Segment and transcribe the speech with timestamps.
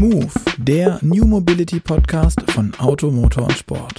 [0.00, 3.98] Move, der New Mobility Podcast von Auto, Motor und Sport.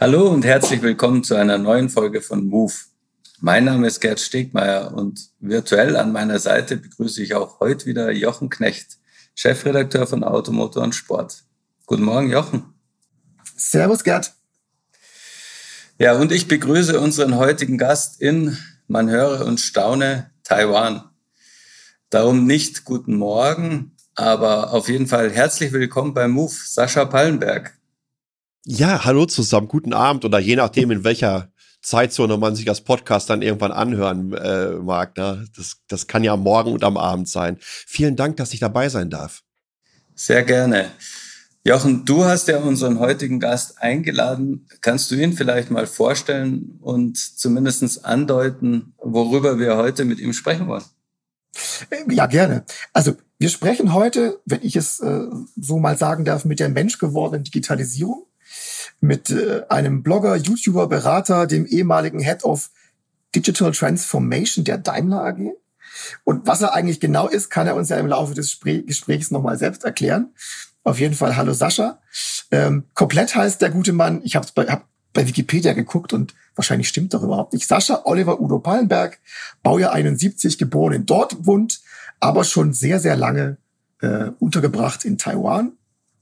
[0.00, 2.72] Hallo und herzlich willkommen zu einer neuen Folge von Move.
[3.40, 8.10] Mein Name ist Gerd Stegmeier und virtuell an meiner Seite begrüße ich auch heute wieder
[8.12, 8.96] Jochen Knecht,
[9.34, 11.44] Chefredakteur von Auto, Motor und Sport.
[11.84, 12.72] Guten Morgen, Jochen.
[13.54, 14.32] Servus, Gerd.
[15.98, 18.56] Ja, und ich begrüße unseren heutigen Gast in,
[18.88, 21.10] man höre und staune, Taiwan.
[22.08, 27.76] Darum nicht guten Morgen, aber auf jeden Fall herzlich willkommen bei Move, Sascha Pallenberg.
[28.64, 31.50] Ja, hallo zusammen, guten Abend oder je nachdem, in welcher
[31.82, 35.16] Zeitzone man sich das Podcast dann irgendwann anhören äh, mag.
[35.16, 35.46] Ne?
[35.56, 37.56] Das, das kann ja am Morgen und am Abend sein.
[37.60, 39.42] Vielen Dank, dass ich dabei sein darf.
[40.14, 40.92] Sehr gerne.
[41.66, 44.68] Jochen, du hast ja unseren heutigen Gast eingeladen.
[44.82, 50.68] Kannst du ihn vielleicht mal vorstellen und zumindest andeuten, worüber wir heute mit ihm sprechen
[50.68, 50.84] wollen?
[52.08, 52.64] Ja, gerne.
[52.92, 55.26] Also wir sprechen heute, wenn ich es äh,
[55.56, 58.26] so mal sagen darf, mit der menschgewordenen Digitalisierung,
[59.00, 62.70] mit äh, einem Blogger, YouTuber, Berater, dem ehemaligen Head of
[63.34, 65.40] Digital Transformation der Daimler AG.
[66.22, 69.58] Und was er eigentlich genau ist, kann er uns ja im Laufe des Gesprächs nochmal
[69.58, 70.32] selbst erklären.
[70.86, 71.98] Auf jeden Fall hallo Sascha.
[72.52, 76.88] Ähm, komplett heißt der gute Mann, ich habe bei, hab bei Wikipedia geguckt und wahrscheinlich
[76.88, 77.66] stimmt doch überhaupt nicht.
[77.66, 79.18] Sascha Oliver Udo Pallenberg,
[79.64, 81.80] Baujahr 71, geboren in Dortmund,
[82.20, 83.56] aber schon sehr, sehr lange
[84.00, 85.72] äh, untergebracht in Taiwan,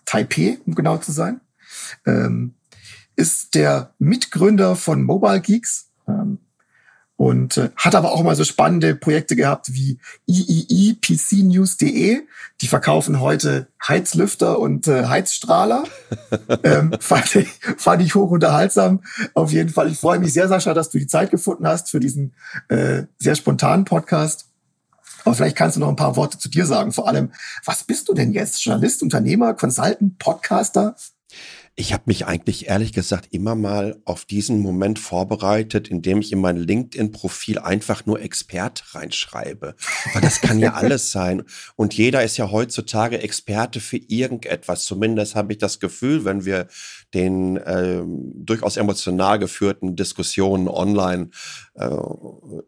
[0.07, 1.43] Taipei, um genau zu sein.
[2.07, 2.55] Ähm,
[3.17, 6.39] ist der Mitgründer von Mobile Geeks, ähm,
[7.17, 12.23] und äh, hat aber auch mal so spannende Projekte gehabt wie III, PCnews.de.
[12.61, 15.85] Die verkaufen heute Heizlüfter und äh, Heizstrahler.
[16.65, 19.03] ähm, fand, ich, fand ich hoch unterhaltsam.
[19.35, 19.91] Auf jeden Fall.
[19.91, 22.35] Ich freue mich sehr, Sascha, dass du die Zeit gefunden hast für diesen
[22.69, 24.47] äh, sehr spontanen Podcast.
[25.25, 26.93] Aber vielleicht kannst du noch ein paar Worte zu dir sagen.
[26.93, 27.33] Vor allem,
[27.65, 28.63] was bist du denn jetzt?
[28.65, 30.97] Journalist, Unternehmer, Consultant, Podcaster?
[31.77, 36.41] Ich habe mich eigentlich ehrlich gesagt immer mal auf diesen Moment vorbereitet, indem ich in
[36.41, 39.75] mein LinkedIn-Profil einfach nur Expert reinschreibe.
[40.13, 41.43] Weil das kann ja alles sein.
[41.75, 44.85] Und jeder ist ja heutzutage Experte für irgendetwas.
[44.85, 46.69] Zumindest habe ich das Gefühl, wenn wir
[47.13, 51.31] den äh, durchaus emotional geführten Diskussionen online
[51.75, 51.91] äh,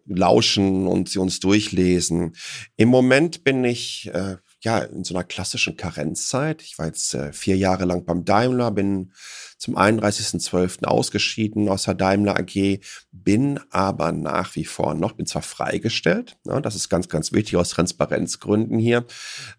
[0.07, 2.35] lauschen und sie uns durchlesen.
[2.77, 6.61] Im Moment bin ich äh, ja, in so einer klassischen Karenzzeit.
[6.61, 9.13] Ich war jetzt äh, vier Jahre lang beim Daimler, bin
[9.59, 10.85] zum 31.12.
[10.85, 12.81] ausgeschieden aus der Daimler AG,
[13.13, 17.55] bin aber nach wie vor noch, bin zwar freigestellt, ne, das ist ganz, ganz wichtig
[17.55, 19.07] aus Transparenzgründen hier,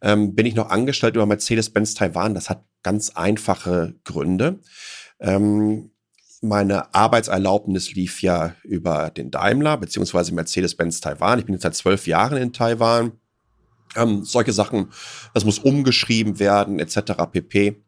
[0.02, 2.36] ähm, bin ich noch angestellt über Mercedes-Benz Taiwan.
[2.36, 4.60] Das hat ganz einfache Gründe.
[5.22, 5.92] Ähm,
[6.42, 11.40] meine Arbeitserlaubnis lief ja über den Daimler beziehungsweise Mercedes-Benz Taiwan.
[11.40, 13.14] Ich bin jetzt seit zwölf Jahren in Taiwan
[13.96, 14.92] ähm, solche Sachen,
[15.34, 17.14] das muss umgeschrieben werden, etc.
[17.32, 17.82] pp.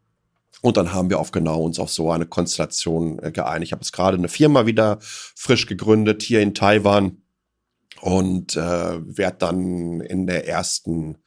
[0.62, 3.70] Und dann haben wir auf genau uns auf so eine Konstellation äh, geeinigt.
[3.70, 7.22] Ich habe jetzt gerade eine Firma wieder frisch gegründet hier in Taiwan
[8.02, 11.18] und äh, werde dann in der ersten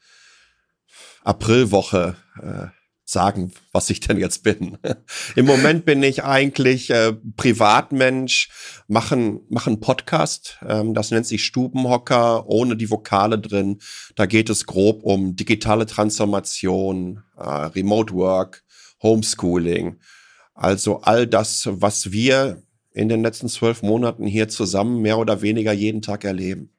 [1.23, 2.67] Aprilwoche äh,
[3.13, 4.77] sagen, was ich denn jetzt bin.
[5.35, 8.49] Im Moment bin ich eigentlich äh, Privatmensch,
[8.87, 10.59] machen machen Podcast.
[10.67, 13.79] Ähm, das nennt sich Stubenhocker ohne die Vokale drin.
[14.15, 18.63] Da geht es grob um digitale Transformation, äh, Remote Work,
[19.01, 19.99] Homeschooling.
[20.53, 25.73] Also all das, was wir in den letzten zwölf Monaten hier zusammen mehr oder weniger
[25.73, 26.72] jeden Tag erleben.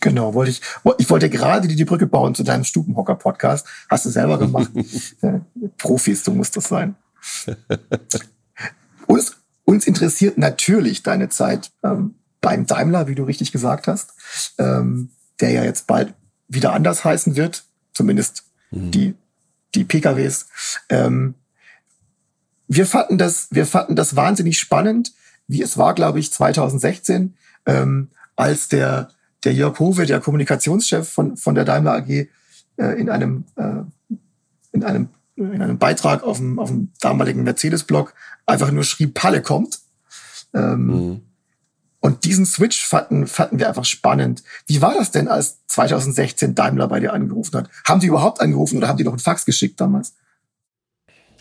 [0.00, 0.60] Genau, wollte ich,
[0.98, 3.66] ich wollte gerade die, die Brücke bauen zu deinem Stubenhocker-Podcast.
[3.88, 4.70] Hast du selber gemacht.
[5.78, 6.96] Profis, so muss das sein.
[9.06, 14.12] uns, uns interessiert natürlich deine Zeit ähm, beim Daimler, wie du richtig gesagt hast,
[14.58, 16.14] ähm, der ja jetzt bald
[16.48, 18.90] wieder anders heißen wird, zumindest mhm.
[18.90, 19.14] die,
[19.74, 20.46] die PKWs.
[20.88, 21.34] Ähm,
[22.68, 25.12] wir fanden das, wir fanden das wahnsinnig spannend,
[25.48, 27.34] wie es war, glaube ich, 2016,
[27.66, 29.10] ähm, als der
[29.44, 32.28] der Jörg Hove, der Kommunikationschef von, von der Daimler AG, äh,
[32.76, 33.82] in einem, äh,
[34.72, 38.14] in einem, in einem Beitrag auf dem, auf dem damaligen Mercedes-Blog
[38.46, 39.80] einfach nur schrieb, Palle kommt.
[40.54, 41.20] Ähm, mhm.
[42.00, 44.44] Und diesen Switch fanden, fanden wir einfach spannend.
[44.66, 47.70] Wie war das denn, als 2016 Daimler bei dir angerufen hat?
[47.84, 50.14] Haben die überhaupt angerufen oder haben die noch einen Fax geschickt damals?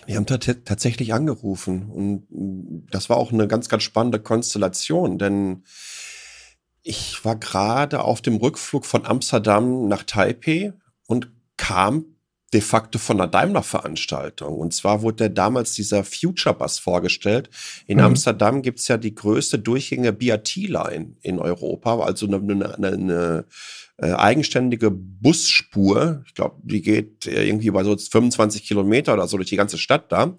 [0.06, 5.64] Wir haben tatsächlich angerufen und das war auch eine ganz, ganz spannende Konstellation, denn
[6.86, 10.72] ich war gerade auf dem Rückflug von Amsterdam nach Taipei
[11.08, 12.06] und kam
[12.54, 14.56] de facto von einer Daimler-Veranstaltung.
[14.56, 17.50] Und zwar wurde damals dieser Future Bus vorgestellt.
[17.88, 18.04] In mhm.
[18.06, 23.46] Amsterdam gibt's ja die größte durchgängige BRT-Line in Europa, also eine, eine, eine
[23.98, 26.24] äh, eigenständige Busspur.
[26.28, 30.12] Ich glaube, die geht irgendwie bei so 25 Kilometer oder so durch die ganze Stadt
[30.12, 30.36] da.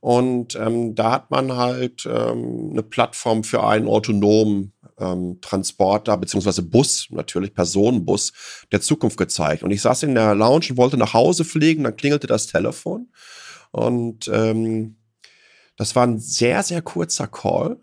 [0.00, 6.62] Und ähm, da hat man halt ähm, eine Plattform für einen autonomen ähm, Transporter beziehungsweise
[6.62, 8.32] Bus, natürlich Personenbus
[8.72, 9.62] der Zukunft gezeigt.
[9.62, 13.08] Und ich saß in der Lounge und wollte nach Hause fliegen, dann klingelte das Telefon
[13.70, 14.96] und ähm,
[15.76, 17.80] das war ein sehr, sehr kurzer Call.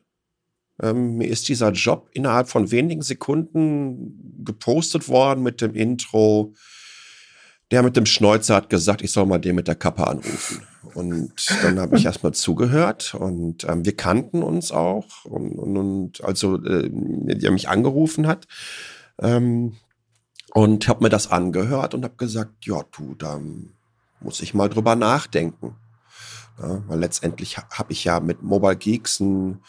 [0.81, 6.53] Ähm, mir ist dieser Job innerhalb von wenigen Sekunden gepostet worden mit dem Intro.
[7.71, 10.61] Der mit dem Schnäuzer hat gesagt, ich soll mal den mit der Kappe anrufen.
[10.95, 11.33] Und
[11.63, 15.25] dann habe ich erstmal zugehört und ähm, wir kannten uns auch.
[15.25, 18.47] Und, und, und also, äh, der mich angerufen hat.
[19.19, 19.73] Ähm,
[20.53, 23.39] und habe mir das angehört und habe gesagt, ja, du, da
[24.19, 25.75] muss ich mal drüber nachdenken.
[26.61, 29.61] Ja, weil letztendlich habe ich ja mit Mobile Geeks ein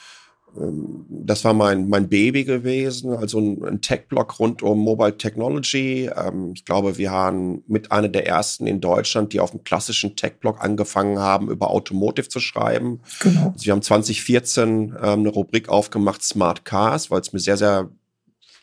[0.55, 6.11] das war mein, mein Baby gewesen, also ein, ein Tech-Blog rund um Mobile Technology.
[6.15, 10.15] Ähm, ich glaube, wir waren mit einer der ersten in Deutschland, die auf dem klassischen
[10.15, 13.01] Tech-Blog angefangen haben, über Automotive zu schreiben.
[13.21, 13.53] Genau.
[13.55, 17.91] Also wir haben 2014 ähm, eine Rubrik aufgemacht, Smart Cars, weil es mir sehr, sehr,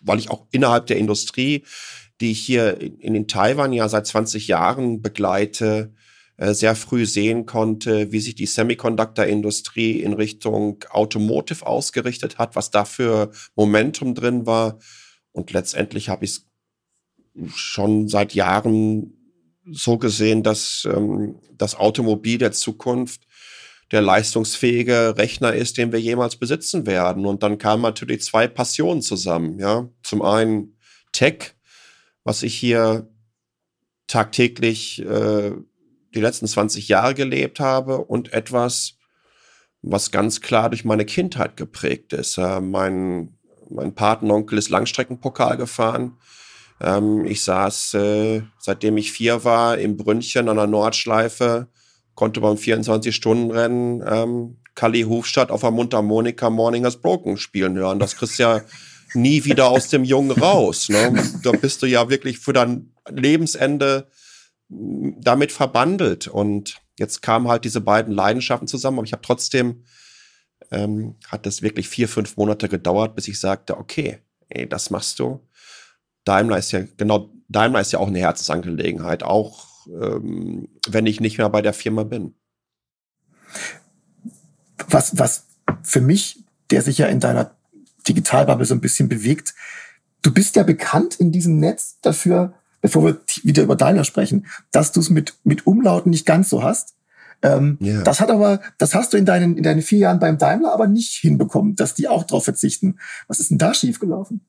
[0.01, 1.63] weil ich auch innerhalb der Industrie,
[2.21, 5.91] die ich hier in, in Taiwan ja seit 20 Jahren begleite,
[6.39, 12.85] sehr früh sehen konnte, wie sich die Semiconductor-Industrie in Richtung Automotive ausgerichtet hat, was da
[12.85, 14.79] für Momentum drin war.
[15.31, 16.45] Und letztendlich habe ich es
[17.55, 19.13] schon seit Jahren
[19.69, 23.27] so gesehen, dass ähm, das Automobil der Zukunft
[23.91, 27.25] der leistungsfähige Rechner ist, den wir jemals besitzen werden.
[27.25, 29.59] Und dann kamen natürlich zwei Passionen zusammen.
[29.59, 30.77] Ja, zum einen
[31.11, 31.55] Tech,
[32.23, 33.09] was ich hier
[34.07, 35.51] tagtäglich äh,
[36.13, 38.95] die letzten 20 Jahre gelebt habe und etwas,
[39.81, 42.37] was ganz klar durch meine Kindheit geprägt ist.
[42.37, 43.37] Äh, mein,
[43.69, 46.17] mein Patenonkel ist Langstreckenpokal gefahren.
[46.81, 51.67] Ähm, ich saß, äh, seitdem ich vier war, im Brünnchen an der Nordschleife,
[52.15, 57.99] konnte beim 24-Stunden-Rennen ähm, Kali Hofstadt auf der Mundharmonika Morning has Broken spielen hören.
[57.99, 58.61] Das kriegst du ja
[59.13, 60.89] nie wieder aus dem Jungen raus.
[60.89, 61.21] Ne?
[61.43, 64.07] Da bist du ja wirklich für dein Lebensende
[64.69, 66.27] damit verbandelt.
[66.27, 69.83] Und jetzt kamen halt diese beiden Leidenschaften zusammen, aber ich habe trotzdem,
[70.71, 74.19] ähm, hat das wirklich vier, fünf Monate gedauert, bis ich sagte, okay,
[74.49, 75.47] ey, das machst du.
[76.25, 81.37] Daimler ist ja, genau, Daimler ist ja auch eine Herzensangelegenheit, auch ähm, wenn ich nicht
[81.37, 82.35] mehr bei der Firma bin.
[84.89, 85.47] Was, was
[85.81, 87.55] für mich, der sich ja in deiner
[88.07, 89.55] Digitalbubble so ein bisschen bewegt,
[90.21, 94.91] du bist ja bekannt in diesem Netz dafür, bevor wir wieder über Daimler sprechen, dass
[94.91, 96.95] du es mit, mit Umlauten nicht ganz so hast.
[97.41, 98.03] Ähm, yeah.
[98.03, 100.87] Das hat aber, das hast du in deinen, in deinen vier Jahren beim Daimler aber
[100.87, 102.99] nicht hinbekommen, dass die auch drauf verzichten.
[103.27, 104.41] Was ist denn da schiefgelaufen?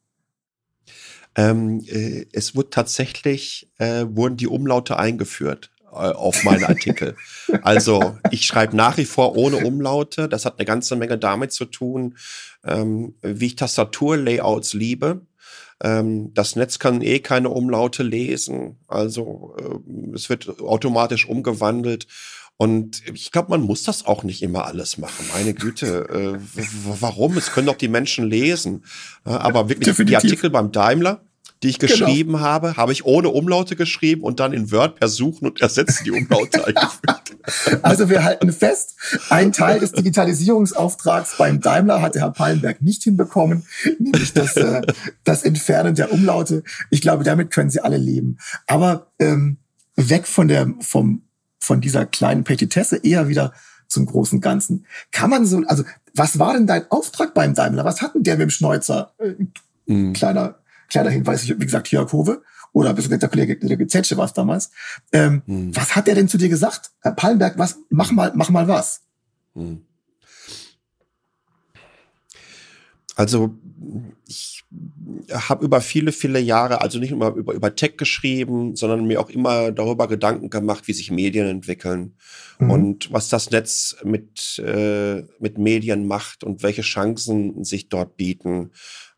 [1.37, 7.15] Ähm, äh, es wurde tatsächlich, äh, wurden die Umlaute eingeführt äh, auf meine Artikel.
[7.63, 10.29] also ich schreibe nach wie vor ohne Umlaute.
[10.29, 12.17] Das hat eine ganze Menge damit zu tun,
[12.65, 15.21] ähm, wie ich Tastaturlayouts liebe.
[15.83, 22.07] Ähm, das Netz kann eh keine Umlaute lesen, also äh, es wird automatisch umgewandelt.
[22.57, 25.25] Und ich glaube, man muss das auch nicht immer alles machen.
[25.33, 26.63] Meine Güte, äh,
[27.01, 27.39] warum?
[27.39, 28.85] Es können doch die Menschen lesen.
[29.25, 30.11] Aber wirklich Definitiv.
[30.11, 31.25] die Artikel beim Daimler,
[31.63, 31.93] die ich genau.
[31.93, 32.45] geschrieben genau.
[32.45, 36.11] habe, habe ich ohne Umlaute geschrieben und dann in Word per Suchen und Ersetzen die
[36.11, 37.37] Umlaute eingefügt.
[37.83, 38.95] Also wir halten fest,
[39.29, 43.65] ein Teil des Digitalisierungsauftrags beim Daimler hat der Herr Pallenberg nicht hinbekommen,
[43.99, 44.83] nämlich das, äh,
[45.25, 46.63] das Entfernen der Umlaute.
[46.91, 48.39] Ich glaube, damit können Sie alle leben.
[48.67, 49.59] Aber ähm,
[49.97, 51.23] weg von der vom
[51.63, 53.53] von dieser kleinen Petitesse eher wieder
[53.87, 54.87] zum großen Ganzen.
[55.13, 57.85] Kann man so, also was war denn dein Auftrag beim Daimler?
[57.85, 59.13] Was hatten der mit dem Schneuzer?
[59.19, 59.35] Äh,
[59.87, 60.13] mhm.
[60.15, 60.60] Kleiner
[60.91, 62.43] Kleiner Hinweis, wie gesagt, Jörg Hove
[62.73, 64.71] oder besser der Kollege, der Zetsche war es damals.
[65.13, 65.77] Ähm, hm.
[65.77, 66.91] Was hat er denn zu dir gesagt?
[67.01, 69.03] Herr Pallenberg, was, mach mal, mach mal was.
[69.55, 69.83] Hm.
[73.17, 73.59] Also
[74.27, 74.65] ich
[75.33, 79.31] habe über viele, viele Jahre, also nicht nur über, über Tech geschrieben, sondern mir auch
[79.31, 82.15] immer darüber Gedanken gemacht, wie sich Medien entwickeln
[82.59, 82.71] mhm.
[82.71, 88.71] und was das Netz mit, äh, mit Medien macht und welche Chancen sich dort bieten.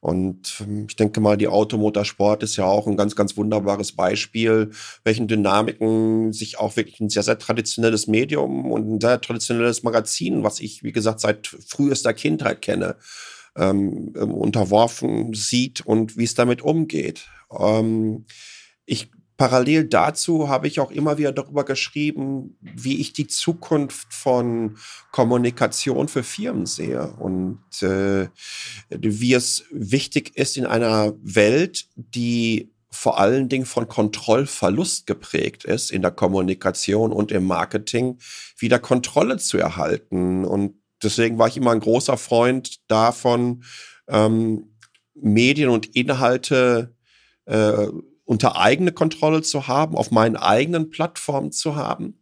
[0.02, 4.72] Und ähm, ich denke mal, die Automotorsport ist ja auch ein ganz, ganz wunderbares Beispiel,
[5.04, 10.42] welchen Dynamiken sich auch wirklich ein sehr, sehr traditionelles Medium und ein sehr traditionelles Magazin,
[10.42, 12.96] was ich, wie gesagt, seit frühester Kindheit kenne,
[13.56, 17.28] ähm, ähm unterworfen sieht und wie es damit umgeht.
[17.56, 18.26] Ähm,
[18.86, 19.08] ich
[19.42, 24.76] parallel dazu habe ich auch immer wieder darüber geschrieben, wie ich die Zukunft von
[25.10, 28.28] Kommunikation für Firmen sehe und äh,
[28.88, 35.90] wie es wichtig ist in einer Welt, die vor allen Dingen von Kontrollverlust geprägt ist
[35.90, 38.18] in der Kommunikation und im Marketing,
[38.58, 40.44] wieder Kontrolle zu erhalten.
[40.44, 43.64] Und deswegen war ich immer ein großer Freund davon,
[44.06, 44.76] ähm,
[45.16, 46.94] Medien und Inhalte
[47.46, 47.88] äh,
[48.32, 52.18] unter eigene Kontrolle zu haben, auf meinen eigenen Plattformen zu haben.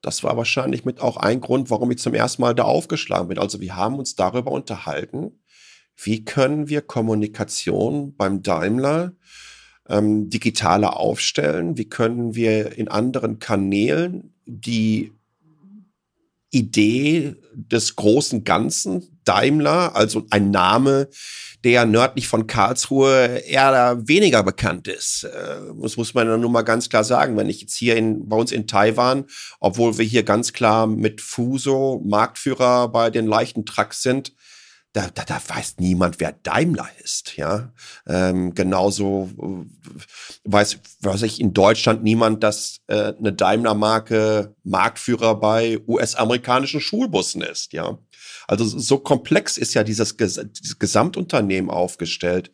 [0.00, 3.38] Das war wahrscheinlich mit auch ein Grund, warum ich zum ersten Mal da aufgeschlagen bin.
[3.38, 5.40] Also wir haben uns darüber unterhalten,
[5.96, 9.12] wie können wir Kommunikation beim Daimler
[9.88, 15.12] ähm, digitaler aufstellen, wie können wir in anderen Kanälen die
[16.50, 21.08] Idee des großen Ganzen Daimler, also ein Name,
[21.62, 25.24] der nördlich von Karlsruhe eher weniger bekannt ist.
[25.24, 27.36] Äh, das muss man dann nur mal ganz klar sagen.
[27.36, 29.26] Wenn ich jetzt hier in, bei uns in Taiwan,
[29.60, 34.32] obwohl wir hier ganz klar mit Fuso Marktführer bei den leichten Trucks sind,
[34.92, 37.72] da, da, da weiß niemand, wer Daimler ist, ja.
[38.08, 45.78] Ähm, genauso äh, weiß, weiß ich in Deutschland niemand, dass äh, eine Daimler-Marke Marktführer bei
[45.86, 47.98] US-amerikanischen Schulbussen ist, ja.
[48.48, 52.50] Also so komplex ist ja dieses, dieses Gesamtunternehmen aufgestellt.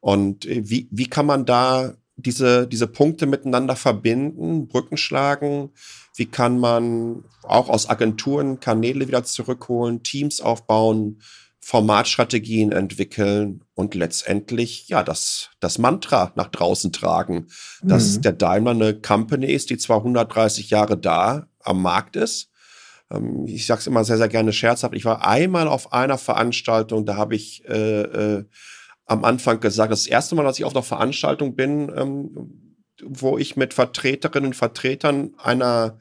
[0.00, 5.72] Und äh, wie, wie kann man da diese, diese Punkte miteinander verbinden, Brücken schlagen?
[6.14, 11.20] Wie kann man auch aus Agenturen Kanäle wieder zurückholen, Teams aufbauen?
[11.66, 17.48] Formatstrategien entwickeln und letztendlich ja das, das Mantra nach draußen tragen,
[17.82, 18.22] dass mhm.
[18.22, 22.50] der Daimler eine Company ist, die zwar 130 Jahre da am Markt ist.
[23.10, 24.94] Ähm, ich sage es immer sehr, sehr gerne scherzhaft.
[24.94, 28.44] Ich war einmal auf einer Veranstaltung, da habe ich äh, äh,
[29.06, 33.56] am Anfang gesagt, das erste Mal, dass ich auf einer Veranstaltung bin, ähm, wo ich
[33.56, 35.98] mit Vertreterinnen und Vertretern einer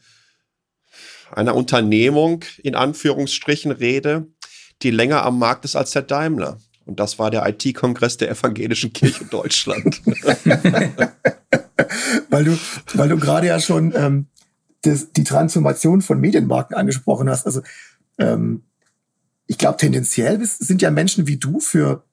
[1.32, 4.28] einer Unternehmung in Anführungsstrichen rede,
[4.82, 6.58] die länger am Markt ist als der Daimler.
[6.86, 10.02] Und das war der IT-Kongress der Evangelischen Kirche Deutschland.
[12.30, 12.58] weil du,
[12.94, 14.28] weil du gerade ja schon ähm,
[14.84, 17.46] das, die Transformation von Medienmarken angesprochen hast.
[17.48, 17.62] Also
[18.20, 18.64] ähm,
[19.48, 22.04] ich glaube, tendenziell sind ja Menschen wie du für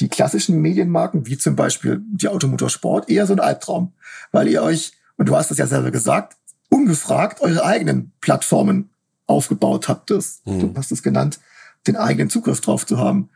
[0.00, 3.92] die klassischen Medienmarken, wie zum Beispiel die Automotorsport, eher so ein Albtraum,
[4.30, 6.36] weil ihr euch, und du hast das ja selber gesagt,
[6.68, 8.90] ungefragt eure eigenen Plattformen
[9.26, 10.10] aufgebaut habt.
[10.10, 10.60] Das, mhm.
[10.60, 11.40] Du hast es genannt
[11.88, 13.30] den eigenen Zugriff drauf zu haben.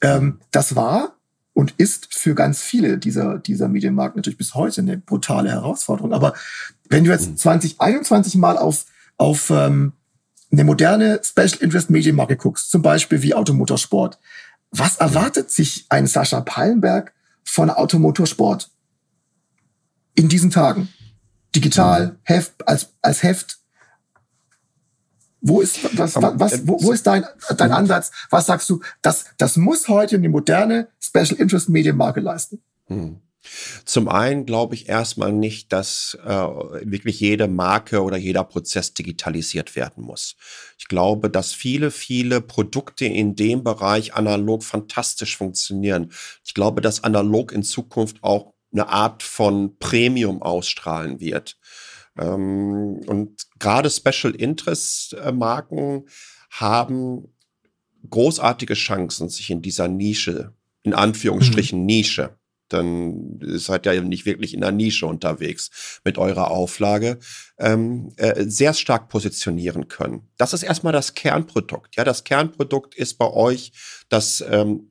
[0.00, 1.16] Ähm, das war
[1.52, 6.12] und ist für ganz viele dieser, dieser Medienmarken natürlich bis heute eine brutale Herausforderung.
[6.12, 6.34] Aber
[6.88, 8.40] wenn du jetzt 2021 mhm.
[8.40, 9.92] mal auf, auf ähm,
[10.50, 14.18] eine moderne Special Interest Medienmarke guckst, zum Beispiel wie Automotorsport,
[14.70, 17.12] was erwartet sich ein Sascha Pallenberg
[17.44, 18.70] von Automotorsport
[20.14, 20.88] in diesen Tagen?
[21.54, 22.16] Digital, mhm.
[22.22, 23.59] Heft, als, als Heft,
[25.40, 27.24] wo ist, was, was, wo, wo ist dein,
[27.56, 28.10] dein Ansatz?
[28.30, 28.80] Was sagst du?
[29.02, 32.60] Das, das muss heute eine moderne Special Interest Medienmarke leisten.
[32.86, 33.20] Hm.
[33.86, 39.76] Zum einen glaube ich erstmal nicht, dass äh, wirklich jede Marke oder jeder Prozess digitalisiert
[39.76, 40.36] werden muss.
[40.78, 46.12] Ich glaube, dass viele, viele Produkte in dem Bereich analog fantastisch funktionieren.
[46.44, 51.56] Ich glaube, dass analog in Zukunft auch eine Art von Premium ausstrahlen wird.
[52.20, 56.06] Ähm, und gerade Special Interest äh, Marken
[56.50, 57.28] haben
[58.08, 61.86] großartige Chancen, sich in dieser Nische, in Anführungsstrichen mhm.
[61.86, 62.36] Nische,
[62.68, 67.18] dann seid ihr ja nicht wirklich in der Nische unterwegs mit eurer Auflage,
[67.58, 70.28] ähm, äh, sehr stark positionieren können.
[70.38, 71.96] Das ist erstmal das Kernprodukt.
[71.96, 73.72] Ja, das Kernprodukt ist bei euch,
[74.08, 74.88] das ähm,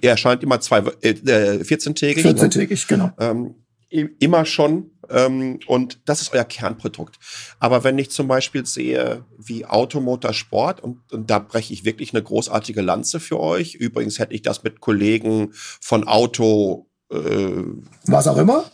[0.00, 2.24] erscheint immer zwei, äh, 14-tägig.
[2.24, 2.86] 14-tägig, ne?
[2.88, 3.10] genau.
[3.18, 3.63] Ähm,
[4.00, 7.18] immer schon ähm, und das ist euer Kernprodukt.
[7.58, 12.22] Aber wenn ich zum Beispiel sehe, wie Automotorsport, und, und da breche ich wirklich eine
[12.22, 13.74] großartige Lanze für euch.
[13.74, 16.88] Übrigens hätte ich das mit Kollegen von Auto.
[17.10, 17.62] Äh,
[18.06, 18.70] Was auch immer?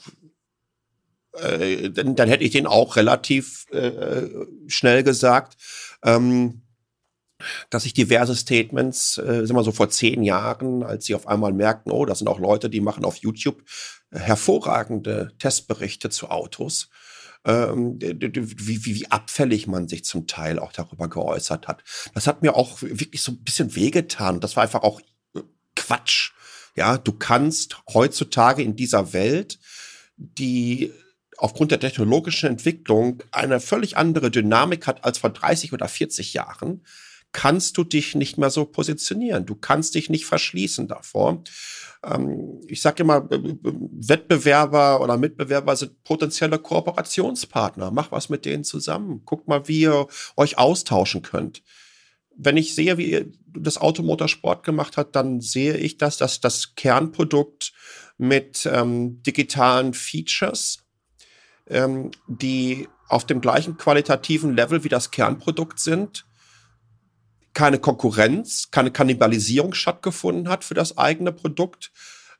[1.32, 4.28] Äh, dann, dann hätte ich den auch relativ äh,
[4.66, 5.56] schnell gesagt.
[6.04, 6.62] Ähm,
[7.70, 11.52] dass ich diverse Statements, äh, sind wir so vor zehn Jahren, als sie auf einmal
[11.52, 13.62] merkten, oh, das sind auch Leute, die machen auf YouTube
[14.10, 16.88] hervorragende Testberichte zu Autos.
[17.44, 21.82] Ähm, wie, wie, wie abfällig man sich zum Teil auch darüber geäußert hat.
[22.12, 24.40] Das hat mir auch wirklich so ein bisschen wehgetan.
[24.40, 25.00] Das war einfach auch
[25.34, 25.40] äh,
[25.74, 26.32] Quatsch.
[26.76, 29.58] Ja, du kannst heutzutage in dieser Welt,
[30.18, 30.92] die
[31.38, 36.84] aufgrund der technologischen Entwicklung eine völlig andere Dynamik hat als vor 30 oder 40 Jahren,
[37.32, 39.46] kannst du dich nicht mehr so positionieren.
[39.46, 41.42] Du kannst dich nicht verschließen davor.
[42.04, 47.90] Ähm, ich sage immer, Wettbewerber oder Mitbewerber sind potenzielle Kooperationspartner.
[47.90, 49.22] Mach was mit denen zusammen.
[49.24, 50.06] Guck mal, wie ihr
[50.36, 51.62] euch austauschen könnt.
[52.36, 57.72] Wenn ich sehe, wie das Automotorsport gemacht hat, dann sehe ich das, dass das Kernprodukt
[58.16, 60.78] mit ähm, digitalen Features,
[61.68, 66.24] ähm, die auf dem gleichen qualitativen Level wie das Kernprodukt sind,
[67.60, 71.92] keine Konkurrenz, keine Kannibalisierung stattgefunden hat für das eigene Produkt.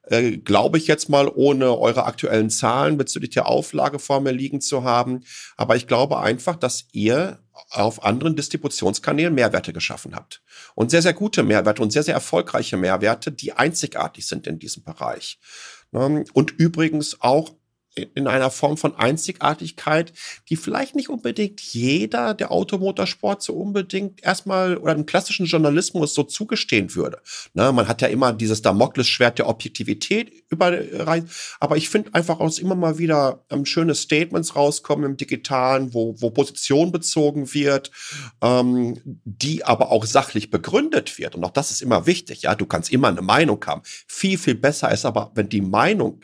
[0.04, 4.62] Äh, Glaube ich jetzt mal, ohne eure aktuellen Zahlen bezüglich der Auflage vor mir liegen
[4.62, 5.20] zu haben.
[5.58, 10.40] Aber ich glaube einfach, dass ihr auf anderen Distributionskanälen Mehrwerte geschaffen habt.
[10.74, 14.84] Und sehr, sehr gute Mehrwerte und sehr, sehr erfolgreiche Mehrwerte, die einzigartig sind in diesem
[14.84, 15.38] Bereich.
[15.92, 16.24] Ne?
[16.32, 17.50] Und übrigens auch
[17.94, 20.12] in einer Form von Einzigartigkeit,
[20.48, 26.22] die vielleicht nicht unbedingt jeder der Automotorsport so unbedingt erstmal oder den klassischen Journalismus so
[26.22, 27.20] zugestehen würde.
[27.52, 31.26] Ne, man hat ja immer dieses Damoklesschwert der Objektivität überreicht,
[31.58, 36.14] aber ich finde einfach aus immer mal wieder ähm, schöne Statements rauskommen im Digitalen, wo,
[36.20, 37.90] wo Position bezogen wird,
[38.40, 41.34] ähm, die aber auch sachlich begründet wird.
[41.34, 42.42] Und auch das ist immer wichtig.
[42.42, 43.82] Ja, du kannst immer eine Meinung haben.
[44.06, 46.20] Viel, viel besser ist aber, wenn die Meinung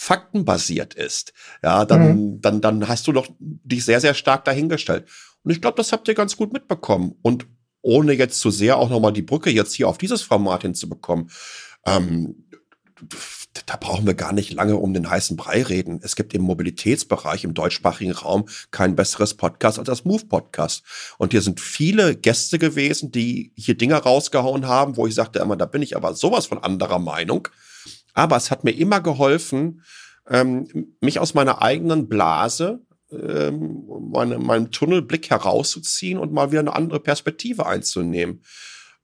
[0.00, 2.40] faktenbasiert ist, ja, dann, mhm.
[2.40, 5.06] dann, dann hast du doch dich sehr, sehr stark dahingestellt.
[5.42, 7.16] Und ich glaube, das habt ihr ganz gut mitbekommen.
[7.20, 7.46] Und
[7.82, 11.30] ohne jetzt zu sehr auch nochmal die Brücke jetzt hier auf dieses Format hinzubekommen,
[11.84, 12.46] ähm,
[13.66, 16.00] da brauchen wir gar nicht lange um den heißen Brei reden.
[16.02, 20.82] Es gibt im Mobilitätsbereich im deutschsprachigen Raum kein besseres Podcast als das Move Podcast.
[21.18, 25.56] Und hier sind viele Gäste gewesen, die hier Dinge rausgehauen haben, wo ich sagte immer,
[25.56, 27.48] da bin ich aber sowas von anderer Meinung.
[28.14, 29.82] Aber es hat mir immer geholfen,
[30.28, 32.80] ähm, mich aus meiner eigenen Blase,
[33.12, 38.42] ähm, meine, meinem Tunnelblick herauszuziehen und mal wieder eine andere Perspektive einzunehmen.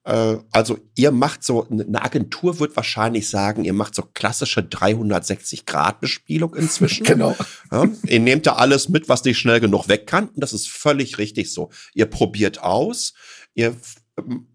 [0.07, 6.55] Äh, also ihr macht so, eine Agentur wird wahrscheinlich sagen, ihr macht so klassische 360-Grad-Bespielung
[6.55, 7.05] inzwischen.
[7.07, 7.37] genau.
[7.73, 10.29] Ja, ihr nehmt da alles mit, was nicht schnell genug weg kann.
[10.29, 11.71] Und das ist völlig richtig so.
[11.93, 13.15] Ihr probiert aus,
[13.55, 13.75] ihr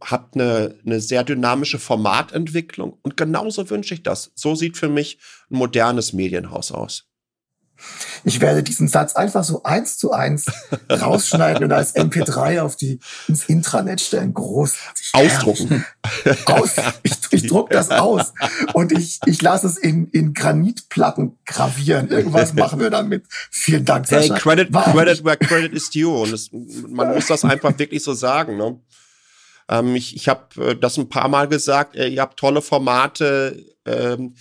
[0.02, 4.32] habt eine, eine sehr dynamische Formatentwicklung und genauso wünsche ich das.
[4.36, 7.06] So sieht für mich ein modernes Medienhaus aus.
[8.24, 10.46] Ich werde diesen Satz einfach so eins zu eins
[10.92, 14.34] rausschneiden und als MP3 auf die ins Intranet stellen.
[14.34, 15.10] Großartig.
[15.14, 15.86] Ausdrucken.
[16.46, 18.34] Aus, ich, ich druck das aus
[18.74, 22.10] und ich, ich lasse es in, in Granitplatten gravieren.
[22.10, 23.26] Irgendwas machen wir damit.
[23.50, 24.36] Vielen Dank, Sascha.
[24.36, 26.16] Hey, credit, credit where credit is due.
[26.16, 28.58] Und es, man muss das einfach wirklich so sagen.
[28.58, 28.80] Ne?
[29.72, 33.66] Ähm, ich ich habe äh, das ein paar Mal gesagt, äh, ihr habt tolle Formate,
[33.86, 34.36] ähm,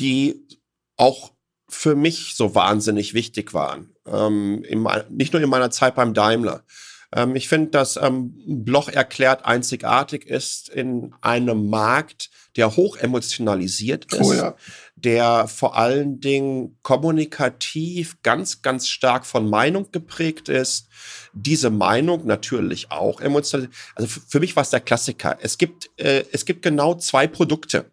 [0.00, 0.48] die
[0.96, 1.32] auch
[1.68, 3.94] für mich so wahnsinnig wichtig waren.
[4.06, 6.64] Ähm, in, nicht nur in meiner Zeit beim Daimler.
[7.14, 14.12] Ähm, ich finde, dass ähm, Bloch erklärt einzigartig ist in einem Markt, der hoch emotionalisiert
[14.12, 14.56] ist, oh ja.
[14.96, 20.88] der vor allen Dingen kommunikativ ganz, ganz stark von Meinung geprägt ist.
[21.32, 23.68] Diese Meinung natürlich auch emotional.
[23.94, 25.38] Also für mich war es der Klassiker.
[25.40, 27.90] Es gibt, äh, es gibt genau zwei Produkte,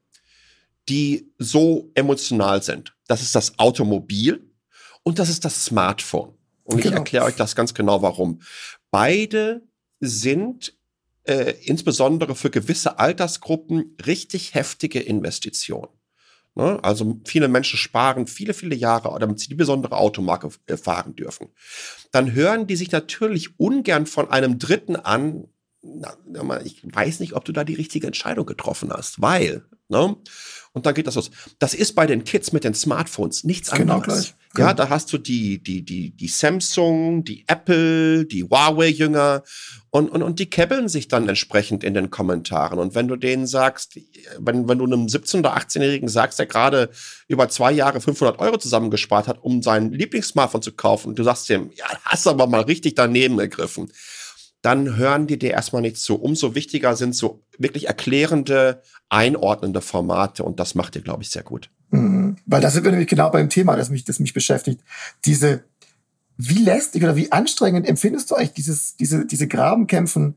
[0.89, 2.95] die so emotional sind.
[3.07, 4.51] Das ist das Automobil
[5.03, 6.33] und das ist das Smartphone.
[6.63, 6.93] Und genau.
[6.93, 8.41] ich erkläre euch das ganz genau, warum.
[8.95, 9.61] Beide
[9.99, 10.73] sind
[11.23, 15.89] äh, insbesondere für gewisse Altersgruppen richtig heftige Investitionen.
[16.55, 16.81] Ne?
[16.81, 21.49] Also viele Menschen sparen viele, viele Jahre, damit sie die besondere Automarke äh, fahren dürfen.
[22.13, 25.49] Dann hören die sich natürlich ungern von einem Dritten an,
[25.83, 30.15] na, ich weiß nicht, ob du da die richtige Entscheidung getroffen hast, weil, ne?
[30.71, 31.31] Und dann geht das los.
[31.59, 34.23] Das ist bei den Kids mit den Smartphones nichts genau anderes.
[34.23, 34.35] Gleich.
[34.57, 39.43] Ja, da hast du die, die, die, die Samsung, die Apple, die Huawei-Jünger
[39.89, 42.79] und, und, und die kebbeln sich dann entsprechend in den Kommentaren.
[42.79, 43.99] Und wenn du denen sagst,
[44.39, 46.89] wenn, wenn du einem 17- oder 18-Jährigen sagst, der gerade
[47.27, 51.49] über zwei Jahre 500 Euro zusammengespart hat, um sein Lieblingssmartphone zu kaufen, und du sagst
[51.49, 53.91] ihm, ja, hast aber mal richtig daneben gegriffen
[54.65, 56.15] dann hören die dir erstmal nicht zu.
[56.15, 61.43] Umso wichtiger sind so wirklich erklärende, einordnende Formate und das macht ihr, glaube ich, sehr
[61.43, 61.69] gut.
[61.95, 62.35] Mhm.
[62.45, 64.81] Weil da sind wir nämlich genau beim Thema, das mich, das mich beschäftigt.
[65.25, 65.63] Diese,
[66.37, 70.35] wie lästig oder wie anstrengend empfindest du eigentlich dieses, diese, diese Grabenkämpfen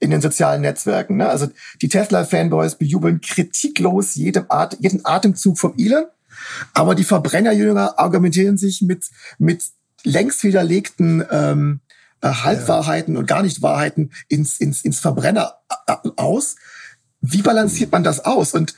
[0.00, 1.16] in den sozialen Netzwerken?
[1.16, 1.28] Ne?
[1.28, 1.48] Also
[1.82, 6.04] die Tesla-Fanboys bejubeln kritiklos jedem At jeden Atemzug vom Elon,
[6.72, 9.06] aber die Verbrennerjünger argumentieren sich mit,
[9.38, 9.64] mit
[10.02, 11.80] längst widerlegten ähm,
[12.20, 13.20] äh, Halbwahrheiten ja.
[13.20, 16.56] und gar nicht Wahrheiten ins, ins, ins Verbrenner äh, aus.
[17.20, 18.54] Wie balanciert man das aus?
[18.54, 18.74] Und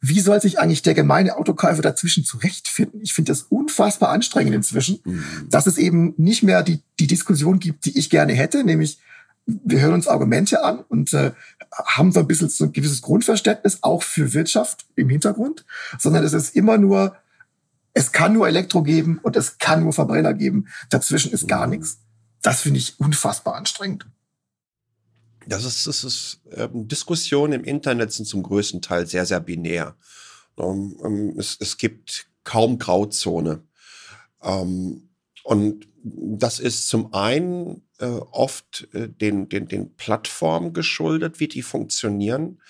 [0.00, 3.00] wie soll sich eigentlich der gemeine Autokäufer dazwischen zurechtfinden?
[3.02, 5.24] Ich finde das unfassbar anstrengend inzwischen, mhm.
[5.50, 8.98] dass es eben nicht mehr die, die Diskussion gibt, die ich gerne hätte, nämlich
[9.46, 11.32] wir hören uns Argumente an und äh,
[11.72, 15.64] haben so ein bisschen so ein gewisses Grundverständnis auch für Wirtschaft im Hintergrund,
[15.98, 17.16] sondern es ist immer nur,
[17.92, 20.68] es kann nur Elektro geben und es kann nur Verbrenner geben.
[20.88, 21.98] Dazwischen ist gar nichts.
[22.42, 24.06] Das finde ich unfassbar anstrengend.
[25.50, 29.96] Das ist, das ist ähm, Diskussionen im Internet sind zum größten Teil sehr, sehr binär.
[30.56, 33.64] Ähm, ähm, es, es gibt kaum Grauzone.
[34.42, 35.10] Ähm,
[35.42, 41.62] und das ist zum einen äh, oft äh, den, den, den Plattformen geschuldet, wie die
[41.62, 42.62] funktionieren.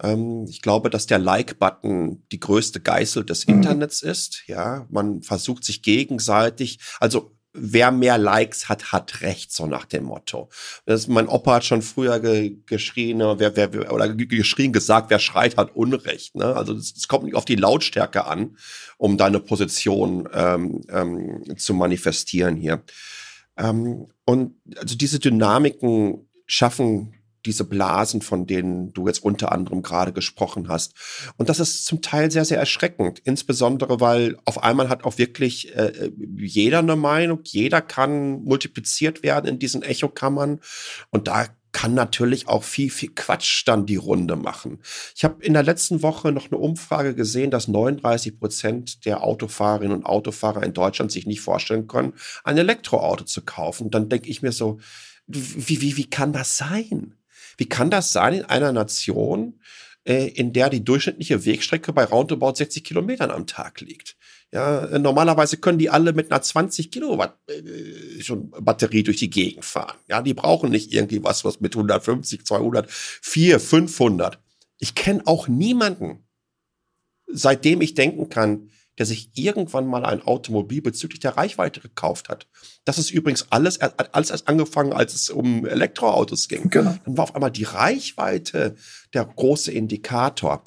[0.00, 3.56] Ähm, ich glaube, dass der Like-Button die größte Geißel des mhm.
[3.56, 4.44] Internets ist.
[4.46, 10.04] Ja, man versucht sich gegenseitig, also wer mehr Likes hat, hat recht, so nach dem
[10.04, 10.48] Motto.
[10.86, 15.18] Das, mein Opa hat schon früher ge, geschrien, ne, wer, wer, oder geschrien, gesagt, wer
[15.18, 16.34] schreit, hat Unrecht.
[16.36, 16.54] Ne?
[16.56, 18.56] Also es kommt nicht auf die Lautstärke an,
[18.98, 22.82] um deine Position ähm, ähm, zu manifestieren hier.
[23.56, 27.14] Ähm, und also diese Dynamiken schaffen
[27.46, 30.94] diese Blasen, von denen du jetzt unter anderem gerade gesprochen hast.
[31.36, 35.74] Und das ist zum Teil sehr, sehr erschreckend, insbesondere weil auf einmal hat auch wirklich
[35.76, 40.60] äh, jeder eine Meinung, jeder kann multipliziert werden in diesen Echokammern
[41.10, 44.80] und da kann natürlich auch viel, viel Quatsch dann die Runde machen.
[45.14, 49.98] Ich habe in der letzten Woche noch eine Umfrage gesehen, dass 39 Prozent der Autofahrerinnen
[49.98, 53.90] und Autofahrer in Deutschland sich nicht vorstellen können, ein Elektroauto zu kaufen.
[53.90, 54.80] Dann denke ich mir so,
[55.26, 57.14] wie, wie, wie kann das sein?
[57.60, 59.60] Wie kann das sein in einer Nation,
[60.04, 64.16] äh, in der die durchschnittliche Wegstrecke bei roundabout 60 Kilometern am Tag liegt?
[64.50, 69.28] Ja, äh, normalerweise können die alle mit einer 20 Kilowatt äh, schon Batterie durch die
[69.28, 69.98] Gegend fahren.
[70.08, 74.38] Ja, die brauchen nicht irgendwie was, was mit 150, 200, 400, 500.
[74.78, 76.26] Ich kenne auch niemanden,
[77.26, 78.70] seitdem ich denken kann,
[79.00, 82.46] der sich irgendwann mal ein Automobil bezüglich der Reichweite gekauft hat.
[82.84, 86.68] Das ist übrigens alles, alles erst angefangen, als es um Elektroautos ging.
[86.68, 86.94] Genau.
[87.06, 88.76] Dann war auf einmal die Reichweite
[89.14, 90.62] der große Indikator.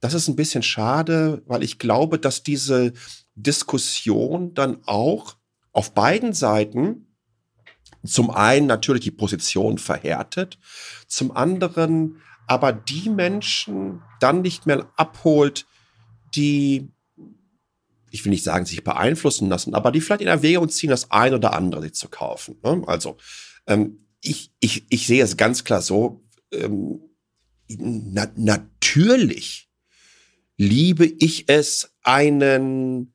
[0.00, 2.92] Das ist ein bisschen schade, weil ich glaube, dass diese
[3.36, 5.36] Diskussion dann auch
[5.70, 7.14] auf beiden Seiten
[8.04, 10.58] zum einen natürlich die Position verhärtet,
[11.06, 15.66] zum anderen aber die Menschen dann nicht mehr abholt,
[16.34, 16.90] die
[18.16, 21.34] ich will nicht sagen, sich beeinflussen lassen, aber die vielleicht in Erwägung ziehen, das ein
[21.34, 22.58] oder andere sich zu kaufen.
[22.62, 22.82] Ne?
[22.86, 23.16] Also
[23.66, 27.00] ähm, ich, ich, ich sehe es ganz klar so, ähm,
[27.68, 29.68] na, natürlich
[30.56, 33.12] liebe ich es, einen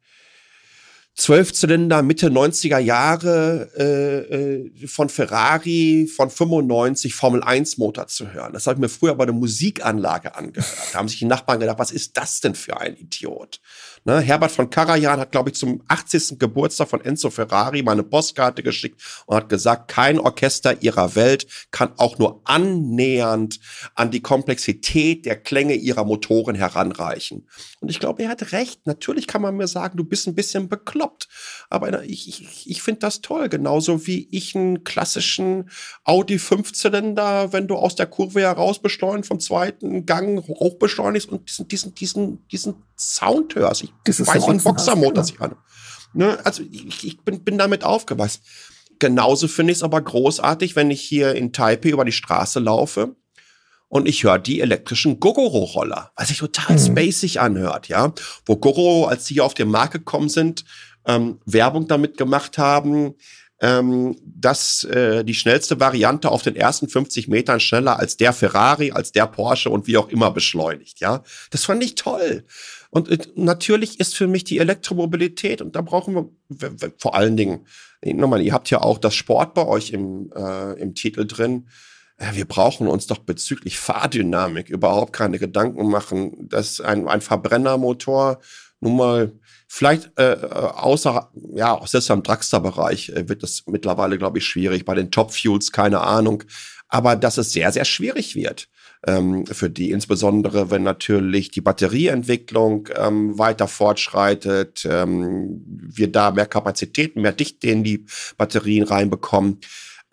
[1.13, 8.53] Zwölfzylinder Mitte 90er Jahre äh, äh, von Ferrari von 95 Formel 1 Motor zu hören.
[8.53, 10.89] Das habe ich mir früher bei der Musikanlage angehört.
[10.93, 13.59] Da haben sich die Nachbarn gedacht, was ist das denn für ein Idiot?
[14.03, 16.39] Ne, Herbert von Karajan hat, glaube ich, zum 80.
[16.39, 21.45] Geburtstag von Enzo Ferrari mal eine Postkarte geschickt und hat gesagt, kein Orchester ihrer Welt
[21.69, 23.59] kann auch nur annähernd
[23.93, 27.47] an die Komplexität der Klänge ihrer Motoren heranreichen.
[27.79, 28.87] Und ich glaube, er hat recht.
[28.87, 31.27] Natürlich kann man mir sagen, du bist ein bisschen bekloppt.
[31.69, 33.49] Aber ich, ich, ich finde das toll.
[33.49, 35.69] Genauso wie ich einen klassischen
[36.03, 41.67] Audi 5-Zylinder, wenn du aus der Kurve heraus beschleunigst, vom zweiten Gang hochbeschleunigst und diesen,
[41.67, 43.83] diesen, diesen, diesen Sound hörst.
[43.83, 45.55] Ich das weiß, wie ein Boxermotor sich an.
[46.13, 46.37] Ne?
[46.43, 48.41] Also ich, ich bin, bin damit aufgewachsen.
[48.99, 53.15] Genauso finde ich es aber großartig, wenn ich hier in Taipei über die Straße laufe
[53.87, 56.79] und ich höre die elektrischen Gogoro-Roller, was sich total mhm.
[56.79, 58.13] spacig anhört, ja.
[58.45, 60.65] Wo Gogoro, als sie hier auf den Markt gekommen sind,
[61.05, 63.15] ähm, Werbung damit gemacht haben,
[63.59, 68.91] ähm, dass äh, die schnellste Variante auf den ersten 50 Metern schneller als der Ferrari,
[68.91, 70.99] als der Porsche und wie auch immer beschleunigt.
[70.99, 72.45] Ja, das fand ich toll.
[72.91, 77.65] Und äh, natürlich ist für mich die Elektromobilität und da brauchen wir vor allen Dingen
[78.03, 78.41] nochmal.
[78.41, 81.67] Ihr habt ja auch das Sport bei euch im äh, im Titel drin.
[82.17, 88.39] Äh, wir brauchen uns doch bezüglich Fahrdynamik überhaupt keine Gedanken machen, dass ein, ein Verbrennermotor
[88.81, 89.31] nun mal
[89.73, 94.83] Vielleicht äh, äh, außer, ja, selbst im Dragster-Bereich äh, wird das mittlerweile, glaube ich, schwierig.
[94.83, 96.43] Bei den Top-Fuels keine Ahnung.
[96.89, 98.67] Aber dass es sehr, sehr schwierig wird
[99.07, 106.45] ähm, für die, insbesondere wenn natürlich die Batterieentwicklung ähm, weiter fortschreitet, ähm, wir da mehr
[106.45, 108.05] Kapazitäten, mehr Dichte in die
[108.37, 109.59] Batterien reinbekommen.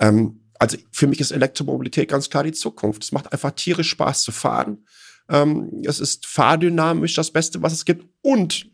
[0.01, 3.05] Ähm, also für mich ist Elektromobilität ganz klar die Zukunft.
[3.05, 4.87] Es macht einfach tierisch Spaß zu fahren.
[5.29, 8.07] Ähm, es ist fahrdynamisch das Beste, was es gibt.
[8.23, 8.71] Und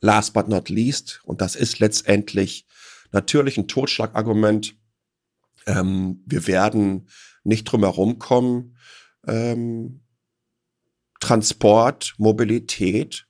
[0.00, 2.66] last but not least, und das ist letztendlich
[3.10, 4.76] natürlich ein Totschlagargument,
[5.66, 7.08] ähm, wir werden
[7.48, 8.76] nicht drum herum kommen,
[9.26, 10.02] ähm,
[11.20, 13.26] Transport, Mobilität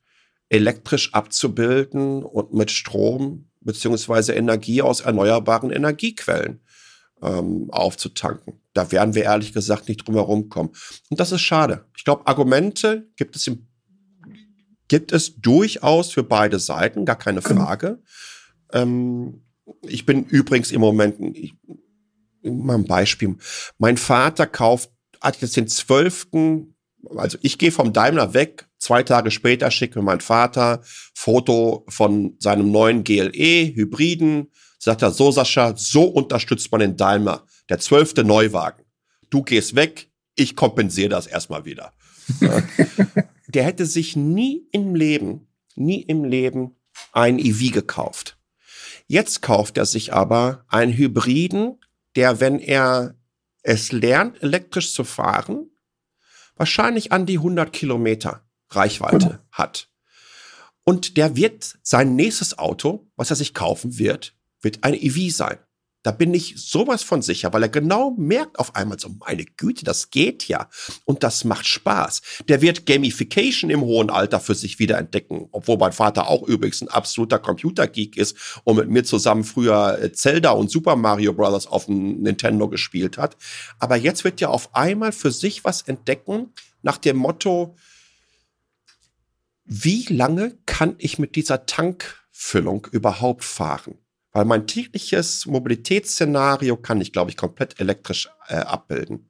[0.51, 6.61] elektrisch abzubilden und mit Strom beziehungsweise Energie aus erneuerbaren Energiequellen.
[7.21, 8.61] ähm, aufzutanken.
[8.75, 10.71] Da werden wir ehrlich gesagt nicht drum herum kommen.
[11.11, 11.85] Und das ist schade.
[11.97, 13.67] Ich glaube, Argumente gibt es im,
[14.87, 17.65] gibt es durchaus für beide Seiten, gar keine genau.
[17.65, 18.01] Frage.
[18.73, 19.43] Ähm,
[19.83, 21.55] ich bin übrigens im Moment, ich,
[22.43, 23.37] mal ein Beispiel.
[23.79, 26.77] Mein Vater kauft, hat jetzt den zwölften,
[27.17, 30.83] also ich gehe vom Daimler weg, zwei Tage später schickt mir mein Vater
[31.15, 37.45] Foto von seinem neuen GLE Hybriden, sagt er, so Sascha, so unterstützt man den Daimler.
[37.69, 38.85] Der zwölfte Neuwagen.
[39.31, 41.93] Du gehst weg, ich kompensiere das erstmal wieder.
[43.49, 46.77] der hätte sich nie im Leben, nie im Leben
[47.13, 48.39] ein EV gekauft.
[49.07, 51.79] Jetzt kauft er sich aber einen Hybriden,
[52.19, 53.15] der, wenn er
[53.63, 55.71] es lernt, elektrisch zu fahren,
[56.57, 59.39] wahrscheinlich an die 100 Kilometer Reichweite genau.
[59.53, 59.89] hat.
[60.83, 65.59] Und der wird sein nächstes Auto, was er sich kaufen wird, wird ein EV sein.
[66.09, 69.85] Da bin ich sowas von sicher, weil er genau merkt auf einmal so, meine Güte,
[69.85, 70.71] das geht ja.
[71.05, 72.23] Und das macht Spaß.
[72.49, 76.81] Der wird Gamification im hohen Alter für sich wieder entdecken, obwohl mein Vater auch übrigens
[76.81, 81.67] ein absoluter Computergeek ist und mit mir zusammen früher äh, Zelda und Super Mario Bros.
[81.67, 83.37] auf dem Nintendo gespielt hat.
[83.79, 87.77] Aber jetzt wird er auf einmal für sich was entdecken nach dem Motto,
[89.67, 93.99] wie lange kann ich mit dieser Tankfüllung überhaupt fahren?
[94.33, 99.29] Weil mein tägliches Mobilitätsszenario kann ich, glaube ich, komplett elektrisch äh, abbilden.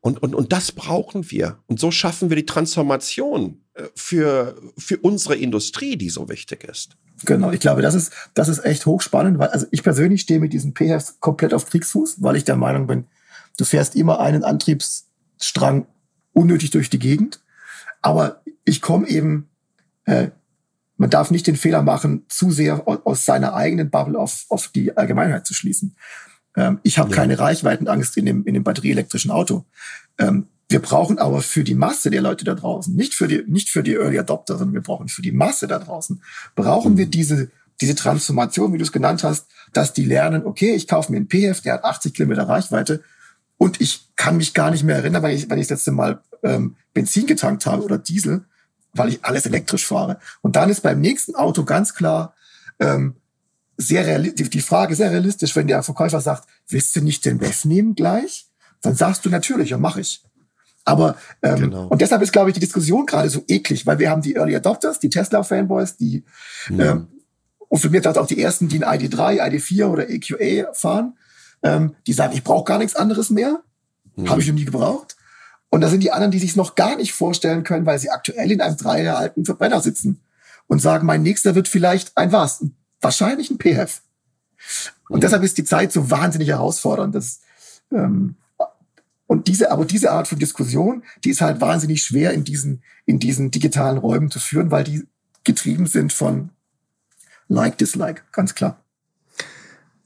[0.00, 1.58] Und, und, und das brauchen wir.
[1.66, 6.96] Und so schaffen wir die Transformation äh, für, für unsere Industrie, die so wichtig ist.
[7.24, 10.52] Genau, ich glaube, das ist, das ist echt hochspannend, weil also ich persönlich stehe mit
[10.52, 13.06] diesen PHEVs komplett auf Kriegsfuß, weil ich der Meinung bin,
[13.56, 15.86] du fährst immer einen Antriebsstrang
[16.34, 17.40] unnötig durch die Gegend.
[18.02, 19.48] Aber ich komme eben
[20.04, 20.28] äh,
[20.96, 24.96] man darf nicht den Fehler machen, zu sehr aus seiner eigenen Bubble auf, auf die
[24.96, 25.96] Allgemeinheit zu schließen.
[26.56, 27.16] Ähm, ich habe ja.
[27.16, 29.64] keine Reichweitenangst in dem, in dem batterieelektrischen Auto.
[30.18, 33.68] Ähm, wir brauchen aber für die Masse der Leute da draußen, nicht für die, nicht
[33.68, 36.22] für die Early Adopter, sondern wir brauchen für die Masse da draußen,
[36.54, 36.98] brauchen mhm.
[36.98, 41.12] wir diese, diese Transformation, wie du es genannt hast, dass die lernen, okay, ich kaufe
[41.12, 43.02] mir einen PF, der hat 80 Kilometer Reichweite
[43.58, 46.22] und ich kann mich gar nicht mehr erinnern, weil ich, weil ich das letzte Mal
[46.42, 48.44] ähm, Benzin getankt habe oder Diesel
[48.94, 50.18] weil ich alles elektrisch fahre.
[50.40, 52.34] Und dann ist beim nächsten Auto ganz klar
[52.78, 53.16] ähm,
[53.76, 57.64] sehr realistisch, die Frage sehr realistisch, wenn der Verkäufer sagt, willst du nicht den BEF
[57.64, 58.46] nehmen gleich?
[58.82, 60.22] Dann sagst du natürlich, ja, mache ich.
[60.84, 61.86] Aber ähm, genau.
[61.86, 64.54] und deshalb ist, glaube ich, die Diskussion gerade so eklig, weil wir haben die Early
[64.54, 66.24] Adopters, die Tesla-Fanboys, die
[66.68, 66.80] mhm.
[66.80, 67.08] ähm,
[67.68, 71.16] und für mich auch die ersten, die ein ID3, ID4 oder EQA fahren,
[71.62, 73.62] ähm, die sagen, ich brauche gar nichts anderes mehr,
[74.14, 74.28] mhm.
[74.28, 75.16] habe ich noch nie gebraucht.
[75.74, 78.52] Und da sind die anderen, die sich noch gar nicht vorstellen können, weil sie aktuell
[78.52, 80.20] in einem drei Jahre alten Verbrenner sitzen
[80.68, 82.64] und sagen, mein nächster wird vielleicht ein was?
[83.00, 84.00] Wahrscheinlich ein PF.
[85.08, 85.20] Und mhm.
[85.22, 87.12] deshalb ist die Zeit so wahnsinnig herausfordernd.
[87.16, 87.40] Das,
[87.90, 88.36] ähm,
[89.26, 93.18] und diese, aber diese Art von Diskussion, die ist halt wahnsinnig schwer in diesen, in
[93.18, 95.08] diesen digitalen Räumen zu führen, weil die
[95.42, 96.50] getrieben sind von
[97.48, 98.80] Like, Dislike, ganz klar.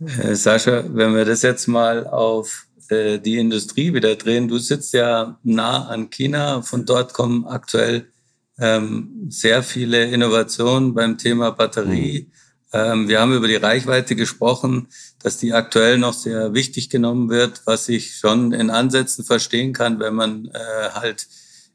[0.01, 4.49] Äh, Sascha, wenn wir das jetzt mal auf äh, die Industrie wieder drehen.
[4.49, 6.63] Du sitzt ja nah an China.
[6.63, 8.07] Von dort kommen aktuell
[8.59, 12.29] ähm, sehr viele Innovationen beim Thema Batterie.
[12.29, 12.33] Mhm.
[12.73, 14.89] Ähm, wir haben über die Reichweite gesprochen,
[15.23, 20.01] dass die aktuell noch sehr wichtig genommen wird, was ich schon in Ansätzen verstehen kann,
[20.01, 21.27] wenn man äh, halt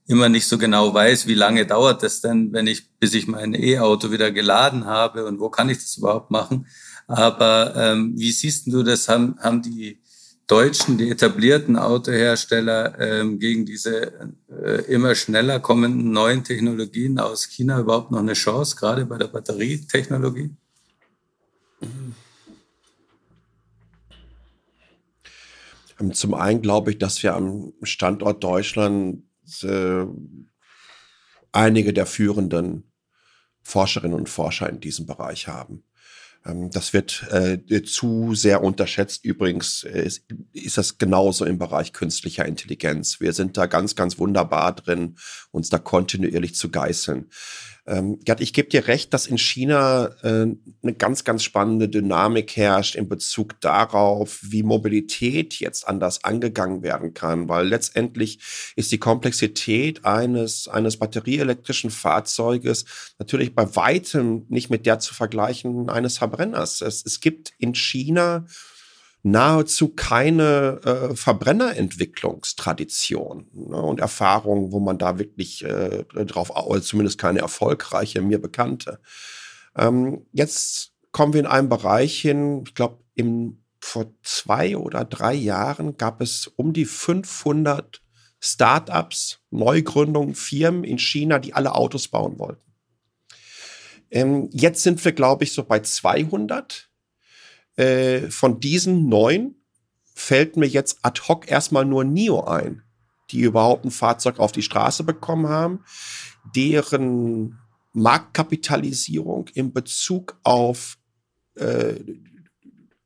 [0.05, 3.53] immer nicht so genau weiß, wie lange dauert es denn, wenn ich, bis ich mein
[3.53, 6.67] E-Auto wieder geladen habe und wo kann ich das überhaupt machen.
[7.07, 9.07] Aber ähm, wie siehst du das?
[9.09, 10.02] Haben, haben die
[10.53, 17.79] Deutschen, die etablierten Autohersteller ähm, gegen diese äh, immer schneller kommenden neuen Technologien aus China
[17.79, 20.51] überhaupt noch eine Chance, gerade bei der Batterietechnologie?
[25.99, 29.23] Ähm, zum einen glaube ich, dass wir am Standort Deutschland
[29.63, 30.05] äh,
[31.51, 32.91] einige der führenden
[33.63, 35.83] Forscherinnen und Forscher in diesem Bereich haben.
[36.45, 39.25] Ähm, das wird äh, zu sehr unterschätzt.
[39.25, 43.19] Übrigens äh, ist, ist das genauso im Bereich künstlicher Intelligenz.
[43.19, 45.15] Wir sind da ganz, ganz wunderbar drin,
[45.51, 47.29] uns da kontinuierlich zu geißeln.
[47.85, 50.47] Ähm, ich gebe dir recht, dass in China äh,
[50.83, 57.13] eine ganz, ganz spannende Dynamik herrscht in Bezug darauf, wie Mobilität jetzt anders angegangen werden
[57.13, 58.39] kann, weil letztendlich
[58.75, 62.85] ist die Komplexität eines, eines batterieelektrischen Fahrzeuges
[63.19, 66.81] natürlich bei weitem nicht mit der zu vergleichen eines Verbrenners.
[66.81, 68.45] Es, es gibt in China
[69.23, 77.17] nahezu keine äh, Verbrennerentwicklungstradition ne, und Erfahrung, wo man da wirklich äh, drauf, oder zumindest
[77.17, 78.99] keine erfolgreiche, mir bekannte.
[79.75, 82.99] Ähm, jetzt kommen wir in einen Bereich hin, ich glaube,
[83.79, 88.01] vor zwei oder drei Jahren gab es um die 500
[88.39, 92.73] Startups, Neugründungen, Firmen in China, die alle Autos bauen wollten.
[94.11, 96.89] Ähm, jetzt sind wir, glaube ich, so bei 200.
[97.75, 99.55] Äh, von diesen neun
[100.13, 102.83] fällt mir jetzt ad hoc erstmal nur NIO ein,
[103.31, 105.83] die überhaupt ein Fahrzeug auf die Straße bekommen haben,
[106.55, 107.59] deren
[107.93, 110.97] Marktkapitalisierung in Bezug auf
[111.55, 111.95] äh,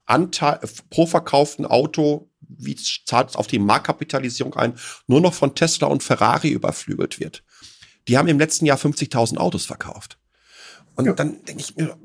[0.06, 4.74] Anteil pro verkauften Auto, wie zahlt es auf die Marktkapitalisierung ein,
[5.06, 7.44] nur noch von Tesla und Ferrari überflügelt wird.
[8.08, 10.18] Die haben im letzten Jahr 50.000 Autos verkauft.
[10.96, 11.14] Und ja.
[11.14, 11.98] dann denke ich mir,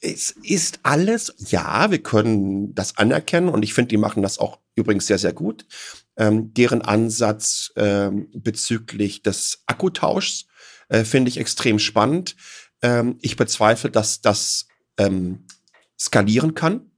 [0.00, 4.58] es ist alles, ja, wir können das anerkennen und ich finde, die machen das auch
[4.76, 5.66] übrigens sehr, sehr gut.
[6.16, 10.46] Ähm, deren Ansatz ähm, bezüglich des Akkutauschs
[10.88, 12.36] äh, finde ich extrem spannend.
[12.82, 14.66] Ähm, ich bezweifle, dass das
[14.98, 15.46] ähm,
[15.98, 16.90] skalieren kann.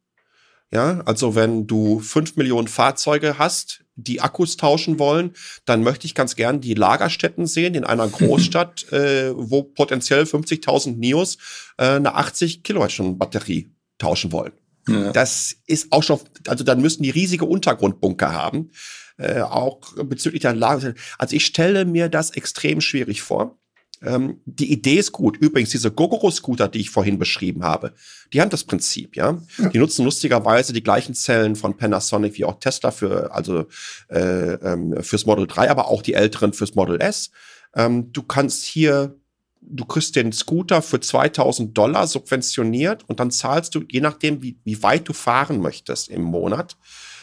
[0.70, 5.32] Ja, also wenn du fünf Millionen Fahrzeuge hast, die Akkus tauschen wollen,
[5.64, 10.96] dann möchte ich ganz gern die Lagerstätten sehen in einer Großstadt, äh, wo potenziell 50.000
[10.96, 11.38] Nios
[11.78, 14.52] äh, eine 80 Kilowattstunden Batterie tauschen wollen.
[14.88, 15.12] Ja.
[15.12, 18.70] Das ist auch schon, also dann müssen die riesige Untergrundbunker haben,
[19.18, 20.94] äh, auch bezüglich der Lager.
[21.18, 23.59] Also ich stelle mir das extrem schwierig vor.
[24.02, 25.36] Ähm, die Idee ist gut.
[25.36, 27.92] Übrigens, diese Gogoro-Scooter, die ich vorhin beschrieben habe,
[28.32, 29.38] die haben das Prinzip, ja.
[29.58, 29.68] ja.
[29.68, 33.66] Die nutzen lustigerweise die gleichen Zellen von Panasonic wie auch Tesla für, also
[34.08, 37.30] äh, ähm, fürs Model 3, aber auch die älteren fürs Model S.
[37.74, 39.16] Ähm, du kannst hier
[39.62, 44.58] du kriegst den Scooter für 2000 Dollar subventioniert und dann zahlst du, je nachdem, wie,
[44.64, 46.76] wie weit du fahren möchtest im Monat,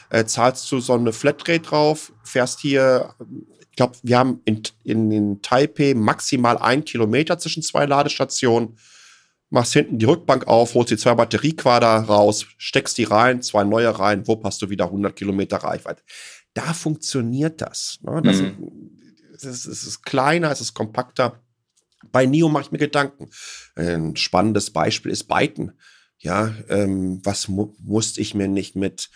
[0.09, 3.15] äh, zahlst du so eine Flatrate drauf, fährst hier
[3.77, 8.75] ich glaube, wir haben in, in, in Taipei maximal ein Kilometer zwischen zwei Ladestationen.
[9.51, 13.99] Machst hinten die Rückbank auf, holst die zwei Batteriequader raus, steckst die rein, zwei neue
[13.99, 16.01] rein, wupp, hast du wieder 100 Kilometer Reichweite.
[16.55, 17.99] Da funktioniert das.
[18.01, 18.19] Ne?
[18.23, 18.97] Das, mhm.
[19.33, 21.43] ist, es ist kleiner, es ist kompakter.
[22.11, 23.29] Bei NIO mache ich mir Gedanken.
[23.75, 25.73] Ein spannendes Beispiel ist Byton.
[26.17, 29.11] Ja, ähm, was mu musste ich mir nicht mit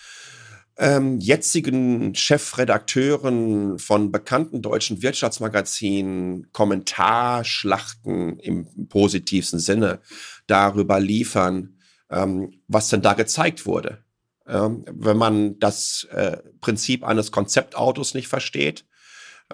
[0.82, 10.00] ähm, jetzigen Chefredakteuren von bekannten deutschen Wirtschaftsmagazinen Kommentarschlachten im positivsten Sinne
[10.48, 11.78] darüber liefern,
[12.10, 14.04] ähm, was denn da gezeigt wurde.
[14.48, 18.84] Ähm, wenn man das äh, Prinzip eines Konzeptautos nicht versteht,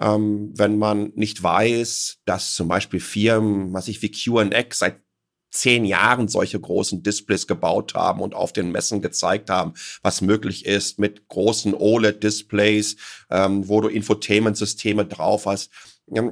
[0.00, 5.02] ähm, wenn man nicht weiß, dass zum Beispiel Firmen, was ich wie QNX seit
[5.50, 10.66] zehn Jahren solche großen Displays gebaut haben und auf den Messen gezeigt haben, was möglich
[10.66, 12.96] ist mit großen OLED-Displays,
[13.30, 15.70] ähm, wo du Infotainment-Systeme drauf hast.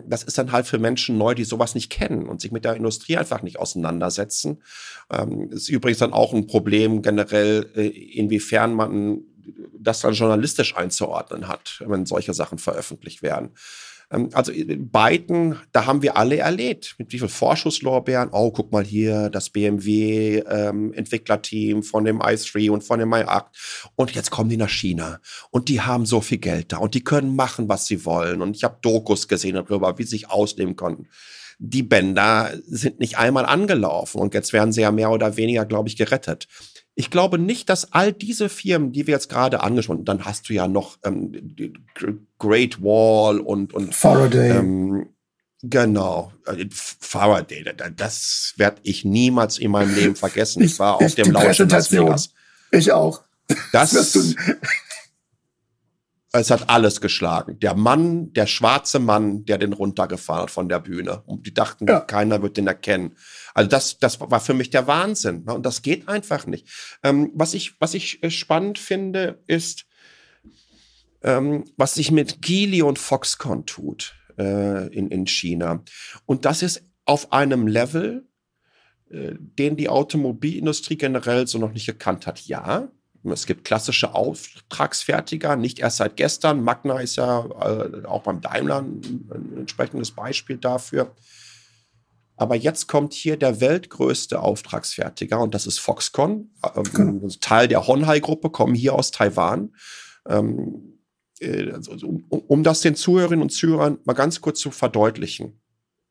[0.06, 2.76] Das ist dann halt für Menschen neu, die sowas nicht kennen und sich mit der
[2.76, 4.62] Industrie einfach nicht auseinandersetzen.
[5.10, 9.20] Ähm, ist übrigens dann auch ein Problem generell, äh, inwiefern man
[9.78, 13.50] das dann journalistisch einzuordnen hat, wenn solche Sachen veröffentlicht werden.
[14.10, 16.94] Ähm, also beiden, da haben wir alle erlebt.
[16.98, 18.30] Mit wie viel Vorschusslorbeeren.
[18.32, 23.44] Oh, guck mal hier, das BMW-Entwicklerteam ähm, von dem i3 und von dem i8.
[23.96, 25.20] Und jetzt kommen die nach China.
[25.50, 26.78] Und die haben so viel Geld da.
[26.78, 28.42] Und die können machen, was sie wollen.
[28.42, 31.08] Und ich habe Dokus gesehen darüber, wie sie sich ausnehmen konnten
[31.58, 35.88] die Bänder sind nicht einmal angelaufen und jetzt werden sie ja mehr oder weniger, glaube
[35.88, 36.48] ich, gerettet.
[36.98, 40.48] Ich glaube nicht, dass all diese Firmen, die wir jetzt gerade angesprochen haben, dann hast
[40.48, 41.30] du ja noch ähm,
[42.38, 44.56] Great Wall und, und Faraday.
[44.56, 45.10] Ähm,
[45.62, 50.62] genau, äh, Faraday, das werde ich niemals in meinem Leben vergessen.
[50.62, 52.30] Ich, war auf dem Laut Las Vegas.
[52.70, 53.22] Ich auch.
[53.72, 53.92] Das,
[56.32, 57.58] es hat alles geschlagen.
[57.60, 61.22] Der Mann, der schwarze Mann, der den runtergefahren hat von der Bühne.
[61.26, 62.00] Und die dachten, ja.
[62.00, 63.16] keiner wird den erkennen.
[63.56, 65.44] Also das, das war für mich der Wahnsinn.
[65.46, 65.54] Ne?
[65.54, 66.68] Und das geht einfach nicht.
[67.02, 69.86] Ähm, was ich, was ich äh, spannend finde, ist,
[71.22, 75.82] ähm, was sich mit Geely und Foxconn tut äh, in, in China.
[76.26, 78.28] Und das ist auf einem Level,
[79.08, 82.40] äh, den die Automobilindustrie generell so noch nicht gekannt hat.
[82.42, 82.90] Ja,
[83.24, 86.62] es gibt klassische Auftragsfertiger, nicht erst seit gestern.
[86.62, 89.00] Magna ist ja äh, auch beim Daimler ein,
[89.32, 91.16] ein, entsprechendes Beispiel dafür.
[92.36, 96.50] Aber jetzt kommt hier der weltgrößte Auftragsfertiger und das ist Foxconn.
[96.74, 99.74] Ähm, Teil der Honhai-Gruppe, kommen hier aus Taiwan.
[100.28, 101.00] Ähm,
[101.40, 105.60] äh, also, um, um das den Zuhörerinnen und Zuhörern mal ganz kurz zu verdeutlichen,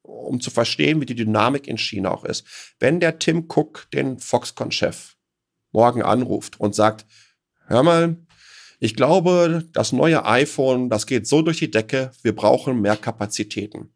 [0.02, 2.45] um zu verstehen, wie die Dynamik in China auch ist.
[2.80, 5.16] Wenn der Tim Cook den Foxconn-Chef
[5.72, 7.06] morgen anruft und sagt,
[7.68, 8.18] hör mal,
[8.80, 13.95] ich glaube, das neue iPhone, das geht so durch die Decke, wir brauchen mehr Kapazitäten.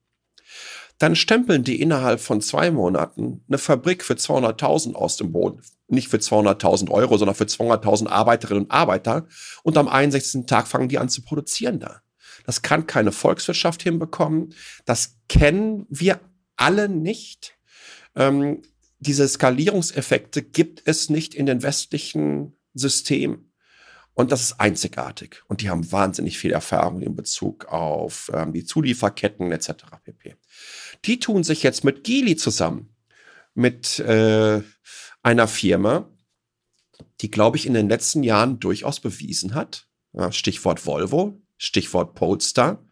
[0.99, 5.61] Dann stempeln die innerhalb von zwei Monaten eine Fabrik für 200.000 aus dem Boden.
[5.87, 9.25] Nicht für 200.000 Euro, sondern für 200.000 Arbeiterinnen und Arbeiter.
[9.63, 10.45] Und am 61.
[10.45, 12.01] Tag fangen die an zu produzieren da.
[12.45, 14.53] Das kann keine Volkswirtschaft hinbekommen.
[14.85, 16.19] Das kennen wir
[16.57, 17.57] alle nicht.
[18.15, 18.61] Ähm,
[18.99, 23.48] diese Skalierungseffekte gibt es nicht in den westlichen Systemen.
[24.19, 25.43] Und das ist einzigartig.
[25.47, 29.85] Und die haben wahnsinnig viel Erfahrung in Bezug auf ähm, die Zulieferketten etc.
[30.03, 30.35] pp.
[31.05, 32.93] Die tun sich jetzt mit Geely zusammen,
[33.53, 34.61] mit äh,
[35.23, 36.09] einer Firma,
[37.21, 42.85] die, glaube ich, in den letzten Jahren durchaus bewiesen hat, ja, Stichwort Volvo, Stichwort Polestar,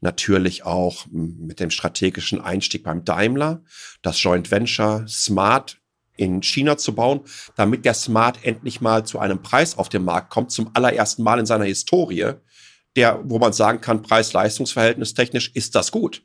[0.00, 3.64] natürlich auch mit dem strategischen Einstieg beim Daimler,
[4.02, 5.77] das Joint Venture Smart
[6.18, 7.20] in China zu bauen,
[7.56, 11.38] damit der Smart endlich mal zu einem Preis auf den Markt kommt, zum allerersten Mal
[11.38, 12.32] in seiner Historie,
[12.96, 16.22] der, wo man sagen kann, Preis-Leistungs-Verhältnis technisch ist das gut.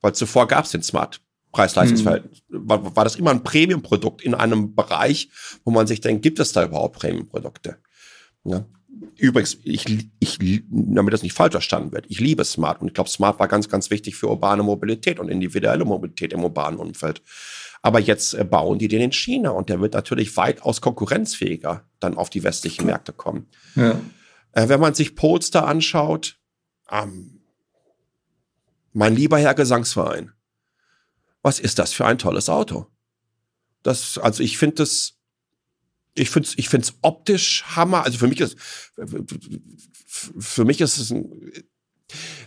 [0.00, 1.20] Weil zuvor gab es den Smart
[1.52, 2.42] Preis-Leistungsverhältnis.
[2.48, 2.68] Mhm.
[2.68, 5.30] War, war das immer ein Premium-Produkt in einem Bereich,
[5.64, 7.78] wo man sich denkt, gibt es da überhaupt Premium-Produkte?
[8.44, 8.66] Ja.
[9.16, 9.84] Übrigens, ich,
[10.18, 10.38] ich,
[10.68, 13.68] damit das nicht falsch verstanden wird, ich liebe Smart und ich glaube, Smart war ganz,
[13.68, 17.22] ganz wichtig für urbane Mobilität und individuelle Mobilität im urbanen Umfeld.
[17.84, 22.16] Aber jetzt äh, bauen die den in China und der wird natürlich weitaus konkurrenzfähiger dann
[22.16, 23.46] auf die westlichen Märkte kommen.
[23.74, 24.00] Ja.
[24.52, 26.38] Äh, wenn man sich Polster anschaut,
[26.90, 27.42] ähm,
[28.94, 30.32] mein lieber Herr Gesangsverein,
[31.42, 32.86] was ist das für ein tolles Auto?
[33.82, 35.18] Das, also ich finde das
[36.14, 38.04] ich finde es ich find's optisch Hammer.
[38.04, 38.56] Also für mich ist,
[40.08, 41.52] für mich ist es ein,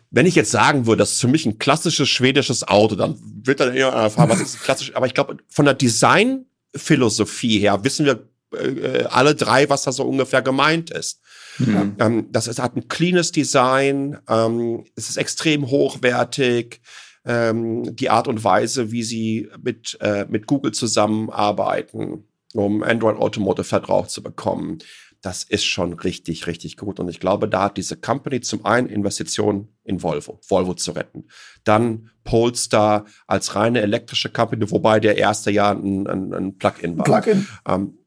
[0.10, 3.60] wenn ich jetzt sagen würde, das ist für mich ein klassisches schwedisches Auto, dann wird
[3.60, 4.96] dann eher erfahren, was ist klassisch.
[4.96, 10.04] Aber ich glaube, von der Designphilosophie her wissen wir äh, alle drei, was da so
[10.04, 11.22] ungefähr gemeint ist.
[11.60, 11.96] Mhm.
[12.00, 16.82] Ähm, das ist, hat ein cleanes Design, ähm, es ist extrem hochwertig,
[17.26, 23.66] ähm, die Art und Weise, wie sie mit, äh, mit Google zusammenarbeiten um Android Automotive
[23.66, 24.80] Vertrag zu bekommen.
[25.22, 27.00] Das ist schon richtig, richtig gut.
[27.00, 31.28] Und ich glaube, da hat diese Company zum einen Investitionen in Volvo, Volvo zu retten.
[31.64, 37.06] Dann Polestar als reine elektrische Company, wobei der erste Jahr ein, ein, ein Plug-in war.
[37.06, 37.48] Plug-in.
[37.68, 37.98] Ähm,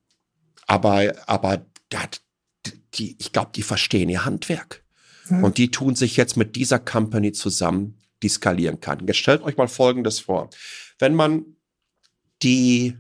[0.67, 1.67] aber, aber
[2.95, 4.85] die, ich glaube, die verstehen ihr Handwerk.
[5.27, 5.45] Hm.
[5.45, 9.07] Und die tun sich jetzt mit dieser Company zusammen, die skalieren kann.
[9.07, 10.51] Jetzt stellt euch mal Folgendes vor.
[10.99, 11.57] Wenn man
[12.43, 12.97] die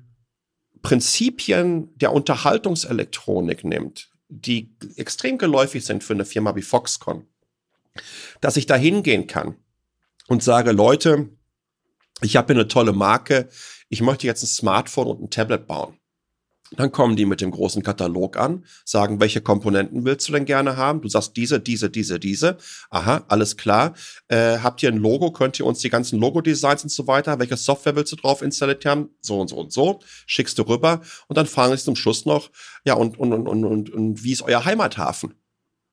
[0.83, 7.27] Prinzipien der Unterhaltungselektronik nimmt, die extrem geläufig sind für eine Firma wie Foxconn,
[8.41, 9.57] dass ich da hingehen kann
[10.29, 11.29] und sage, Leute,
[12.23, 13.49] ich habe hier eine tolle Marke,
[13.89, 16.00] ich möchte jetzt ein Smartphone und ein Tablet bauen.
[16.77, 20.77] Dann kommen die mit dem großen Katalog an, sagen, welche Komponenten willst du denn gerne
[20.77, 21.01] haben?
[21.01, 22.59] Du sagst diese, diese, diese, diese.
[22.91, 23.95] Aha, alles klar.
[24.29, 25.33] Äh, habt ihr ein Logo?
[25.33, 27.41] Könnt ihr uns die ganzen Logo-Designs und so weiter?
[27.41, 29.11] Welche Software willst du drauf installiert haben?
[29.21, 29.99] So und so und so.
[30.27, 32.51] Schickst du rüber und dann fragen sie zum Schluss noch,
[32.85, 35.35] ja, und, und, und, und, und, und wie ist euer Heimathafen?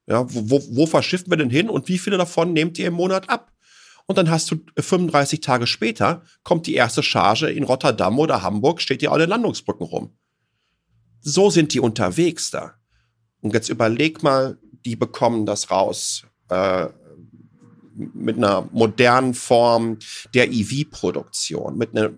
[0.05, 3.30] Ja, wo, wo, verschiffen wir denn hin und wie viele davon nehmt ihr im Monat
[3.30, 3.51] ab?
[4.05, 8.80] Und dann hast du 35 Tage später, kommt die erste Charge in Rotterdam oder Hamburg,
[8.80, 10.13] steht ihr den Landungsbrücken rum
[11.28, 12.75] so sind die unterwegs da.
[13.41, 16.88] Und jetzt überleg mal, die bekommen das raus äh,
[17.93, 19.99] mit einer modernen Form
[20.34, 22.11] der EV-Produktion, mit einer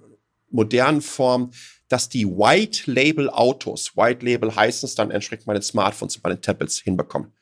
[0.52, 1.52] modernen Form,
[1.88, 6.40] dass die White Label Autos, White Label heißen es dann entsprechend meine Smartphones und meine
[6.40, 7.34] Tablets hinbekommen.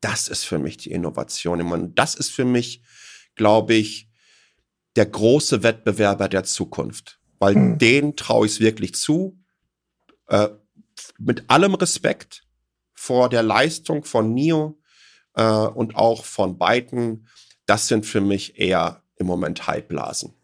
[0.00, 1.62] Das ist für mich die Innovation.
[1.62, 2.82] Und das ist für mich,
[3.36, 4.08] glaube ich,
[4.96, 7.20] der große Wettbewerber der Zukunft.
[7.38, 7.78] Weil mhm.
[7.78, 9.38] den traue ich es wirklich zu,
[10.26, 10.48] äh,
[11.18, 12.44] mit allem Respekt
[12.92, 14.78] vor der Leistung von Nio
[15.34, 17.28] äh, und auch von beiden,
[17.66, 20.34] das sind für mich eher im Moment Hypeblasen.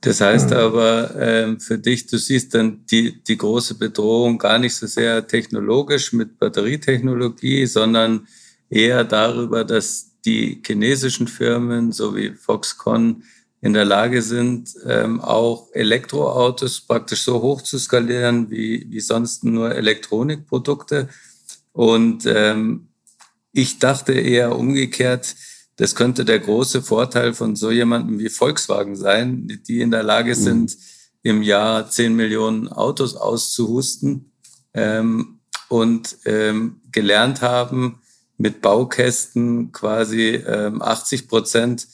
[0.00, 4.74] Das heißt aber ähm, für dich, du siehst dann die, die große Bedrohung gar nicht
[4.74, 8.26] so sehr technologisch mit Batterietechnologie, sondern
[8.70, 13.24] eher darüber, dass die chinesischen Firmen, so wie Foxconn,
[13.62, 19.44] in der Lage sind, ähm, auch Elektroautos praktisch so hoch zu skalieren wie, wie sonst
[19.44, 21.08] nur Elektronikprodukte.
[21.72, 22.88] Und ähm,
[23.52, 25.34] ich dachte eher umgekehrt,
[25.76, 30.30] das könnte der große Vorteil von so jemandem wie Volkswagen sein, die in der Lage
[30.30, 30.42] mhm.
[30.42, 30.76] sind,
[31.22, 34.32] im Jahr 10 Millionen Autos auszuhusten
[34.72, 38.00] ähm, und ähm, gelernt haben,
[38.38, 41.86] mit Baukästen quasi ähm, 80 Prozent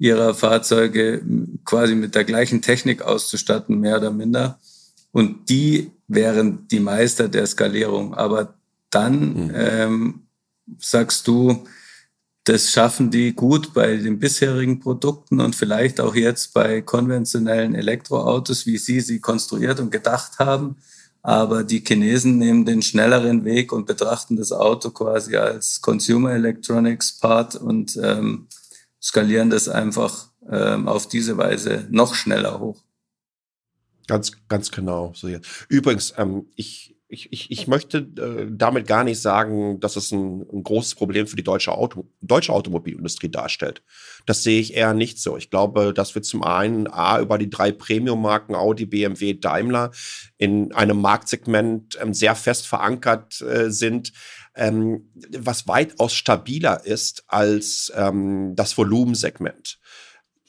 [0.00, 1.22] ihrer Fahrzeuge
[1.64, 4.58] quasi mit der gleichen Technik auszustatten, mehr oder minder.
[5.12, 8.14] Und die wären die Meister der Skalierung.
[8.14, 8.54] Aber
[8.88, 9.52] dann mhm.
[9.54, 10.20] ähm,
[10.78, 11.64] sagst du,
[12.44, 18.64] das schaffen die gut bei den bisherigen Produkten und vielleicht auch jetzt bei konventionellen Elektroautos,
[18.64, 20.76] wie sie sie konstruiert und gedacht haben.
[21.22, 27.18] Aber die Chinesen nehmen den schnelleren Weg und betrachten das Auto quasi als Consumer Electronics
[27.18, 28.46] Part und ähm,
[29.00, 32.82] skalieren das einfach ähm, auf diese Weise noch schneller hoch.
[34.06, 35.12] Ganz, ganz genau.
[35.14, 35.38] So, ja.
[35.68, 40.46] Übrigens, ähm, ich ich, ich, ich möchte äh, damit gar nicht sagen, dass es ein,
[40.52, 43.82] ein großes Problem für die deutsche, Auto, deutsche Automobilindustrie darstellt.
[44.26, 45.36] Das sehe ich eher nicht so.
[45.36, 49.90] Ich glaube, dass wir zum einen A über die drei Premium-Marken Audi, BMW, Daimler
[50.38, 54.12] in einem Marktsegment ähm, sehr fest verankert äh, sind,
[54.60, 59.80] ähm, was weitaus stabiler ist als ähm, das Volumensegment.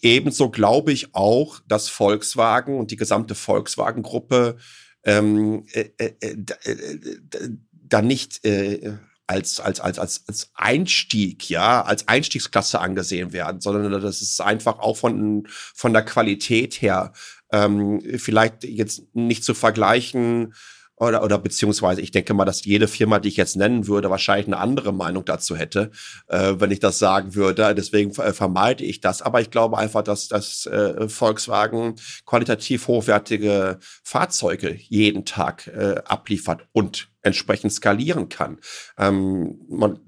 [0.02, 4.58] Ebenso glaube ich auch, dass Volkswagen und die gesamte Volkswagen-Gruppe
[5.04, 6.36] ähm, äh, äh, äh,
[6.66, 8.94] äh dann nicht äh,
[9.28, 14.80] als, als, als, als, als Einstieg, ja, als Einstiegsklasse angesehen werden, sondern das ist einfach
[14.80, 17.14] auch von, von der Qualität her
[17.52, 20.54] ähm, vielleicht jetzt nicht zu vergleichen
[21.02, 24.46] oder, oder beziehungsweise ich denke mal, dass jede Firma, die ich jetzt nennen würde, wahrscheinlich
[24.46, 25.90] eine andere Meinung dazu hätte,
[26.28, 27.74] äh, wenn ich das sagen würde.
[27.74, 29.24] Deswegen äh, vermeide ich das.
[29.24, 31.96] Aber ich glaube einfach, dass das äh, Volkswagen
[32.26, 38.60] qualitativ hochwertige Fahrzeuge jeden Tag äh, abliefert und entsprechend skalieren kann.
[38.98, 40.00] Ähm, man,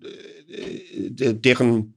[0.48, 1.96] äh, deren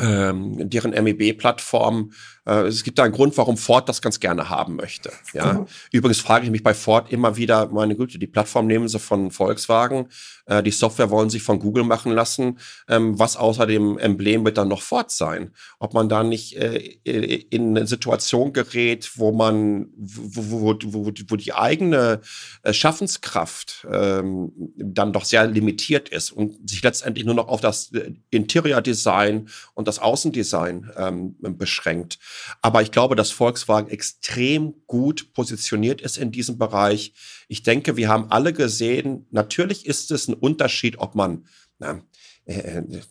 [0.00, 2.12] ähm, deren MEB-Plattform.
[2.48, 5.12] Äh, es gibt da einen Grund, warum Ford das ganz gerne haben möchte.
[5.34, 5.52] Ja.
[5.52, 5.66] Mhm.
[5.92, 9.30] Übrigens frage ich mich bei Ford immer wieder, meine Güte, die Plattform nehmen sie von
[9.30, 10.08] Volkswagen,
[10.46, 12.58] äh, die Software wollen sie von Google machen lassen.
[12.88, 15.52] Ähm, was außer dem Emblem wird dann noch Ford sein?
[15.78, 21.36] Ob man da nicht äh, in eine Situation gerät, wo man, wo, wo, wo, wo
[21.36, 22.20] die eigene
[22.62, 27.92] äh, Schaffenskraft ähm, dann doch sehr limitiert ist und sich letztendlich nur noch auf das
[27.92, 32.18] äh, Interior Design und das Außendesign ähm, beschränkt.
[32.62, 37.14] Aber ich glaube, dass Volkswagen extrem gut positioniert ist in diesem Bereich.
[37.48, 41.46] Ich denke, wir haben alle gesehen, natürlich ist es ein Unterschied, ob man
[41.78, 42.02] na,
[42.44, 43.02] äh, äh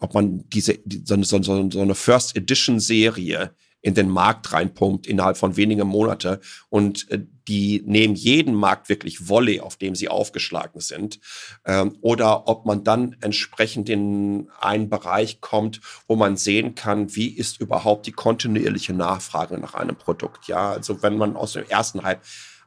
[0.00, 5.36] ob man diese so, so, so eine First Edition Serie in den Markt reinpumpt innerhalb
[5.36, 10.80] von wenigen Monate und äh, die nehmen jeden Markt wirklich Wolle, auf dem sie aufgeschlagen
[10.80, 11.20] sind.
[11.64, 17.28] Ähm, oder ob man dann entsprechend in einen Bereich kommt, wo man sehen kann, wie
[17.28, 20.48] ist überhaupt die kontinuierliche Nachfrage nach einem Produkt.
[20.48, 22.20] Ja, also wenn man aus dem ersten Hype,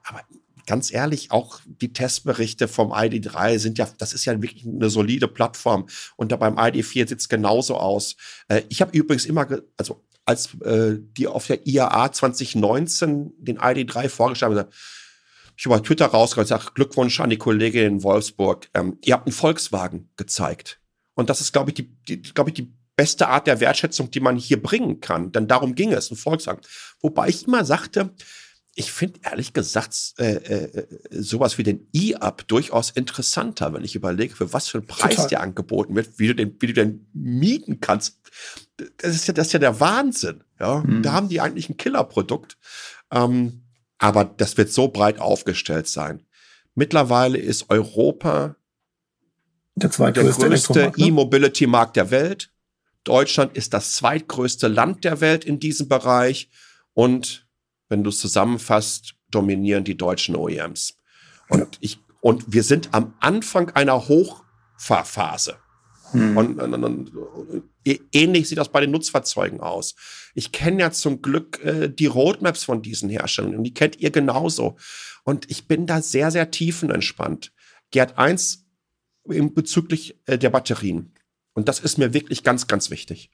[0.03, 0.21] aber
[0.65, 5.27] ganz ehrlich, auch die Testberichte vom ID3 sind ja, das ist ja wirklich eine solide
[5.27, 5.87] Plattform.
[6.15, 8.15] Und da beim ID4 sieht es genauso aus.
[8.47, 9.47] Äh, ich habe übrigens immer,
[9.77, 10.01] also
[10.31, 14.69] als äh, die auf der IAA 2019 den ID3 vorgestellt haben,
[15.57, 18.67] ich habe Twitter rausgekommen und gesagt, Glückwunsch an die Kollegin in Wolfsburg.
[18.73, 20.79] Ähm, ihr habt einen Volkswagen gezeigt.
[21.13, 24.21] Und das ist, glaube ich, die, die glaube ich, die beste Art der Wertschätzung, die
[24.21, 25.31] man hier bringen kann.
[25.31, 26.61] Denn darum ging es, ein Volkswagen.
[27.01, 28.11] Wobei ich immer sagte,
[28.75, 34.35] ich finde ehrlich gesagt äh, äh, sowas wie den E-Up durchaus interessanter, wenn ich überlege,
[34.35, 35.29] für was für einen Preis Total.
[35.29, 38.19] der angeboten wird, wie du den, wie du den mieten kannst.
[38.97, 40.43] Das ist ja, das ist ja der Wahnsinn.
[40.59, 41.03] Ja, mhm.
[41.03, 42.57] da haben die eigentlich ein Killerprodukt.
[43.11, 43.63] Ähm,
[43.97, 46.25] aber das wird so breit aufgestellt sein.
[46.73, 48.55] Mittlerweile ist Europa
[49.75, 50.93] der, der größte?
[50.95, 52.51] E-Mobility-Markt der Welt.
[53.03, 56.49] Deutschland ist das zweitgrößte Land der Welt in diesem Bereich.
[56.93, 57.47] Und
[57.91, 60.97] wenn du es zusammenfasst, dominieren die deutschen OEMs.
[61.49, 65.57] Und ich, und wir sind am Anfang einer Hochfahrphase.
[66.11, 66.37] Hm.
[66.37, 67.63] Und, und, und, und,
[68.13, 69.95] ähnlich sieht das bei den Nutzfahrzeugen aus.
[70.33, 74.09] Ich kenne ja zum Glück äh, die Roadmaps von diesen Herstellern und die kennt ihr
[74.09, 74.77] genauso.
[75.25, 77.51] Und ich bin da sehr, sehr tiefenentspannt.
[77.91, 78.65] Gerd eins
[79.25, 81.13] bezüglich äh, der Batterien.
[81.53, 83.31] Und das ist mir wirklich ganz, ganz wichtig.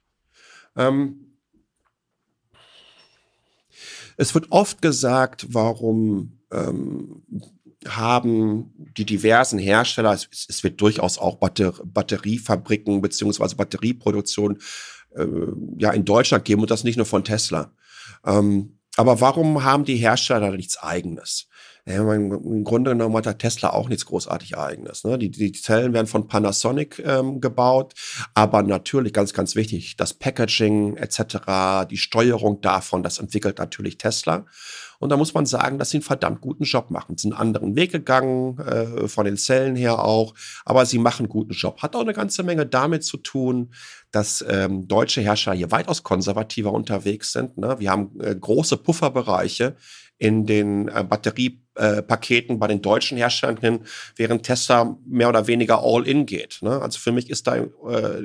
[0.76, 1.27] Ähm,
[4.18, 7.24] es wird oft gesagt, warum ähm,
[7.88, 14.58] haben die diversen Hersteller, es, es wird durchaus auch Batter Batteriefabriken beziehungsweise Batterieproduktion
[15.16, 15.26] äh,
[15.78, 17.72] ja in Deutschland geben und das nicht nur von Tesla.
[18.26, 21.48] Ähm, aber warum haben die Hersteller nichts Eigenes?
[21.88, 25.06] Ja, Im Grunde genommen hat der Tesla auch nichts großartig Eigenes.
[25.06, 25.18] Ne?
[25.18, 27.94] Die, die Zellen werden von Panasonic ähm, gebaut,
[28.34, 34.46] aber natürlich ganz, ganz wichtig, das Packaging etc., die Steuerung davon, das entwickelt natürlich Tesla.
[35.00, 37.18] Und da muss man sagen, dass sie einen verdammt guten Job machen.
[37.18, 40.34] Sie sind einen anderen Weg gegangen, äh, von den Zellen her auch,
[40.66, 41.82] aber sie machen einen guten Job.
[41.82, 43.72] Hat auch eine ganze Menge damit zu tun,
[44.12, 47.58] dass ähm, deutsche Hersteller hier weitaus konservativer unterwegs sind.
[47.58, 47.76] Ne?
[47.80, 49.76] Wir haben äh, große Pufferbereiche
[50.18, 53.80] in den äh, Batteriepaketen bei den deutschen Herstellern drin,
[54.16, 56.60] während Tesla mehr oder weniger all-in geht.
[56.62, 56.82] Ne?
[56.82, 57.68] Also für mich ist da äh,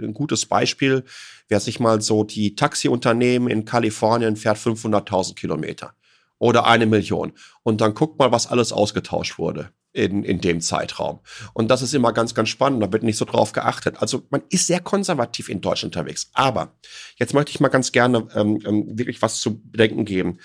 [0.02, 1.04] ein gutes Beispiel,
[1.48, 5.94] wer sich mal so die Taxiunternehmen in Kalifornien fährt 500.000 Kilometer
[6.42, 11.20] oder eine Million und dann guckt mal, was alles ausgetauscht wurde in, in dem Zeitraum.
[11.54, 12.82] Und das ist immer ganz, ganz spannend.
[12.82, 14.02] Da wird nicht so drauf geachtet.
[14.02, 16.30] Also man ist sehr konservativ in Deutschland unterwegs.
[16.32, 16.74] Aber
[17.16, 20.38] jetzt möchte ich mal ganz gerne ähm, ähm wirklich was zu bedenken geben.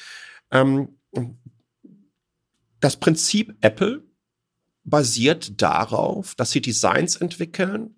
[0.51, 0.99] Ähm,
[2.79, 4.03] das Prinzip Apple
[4.83, 7.95] basiert darauf, dass sie Designs entwickeln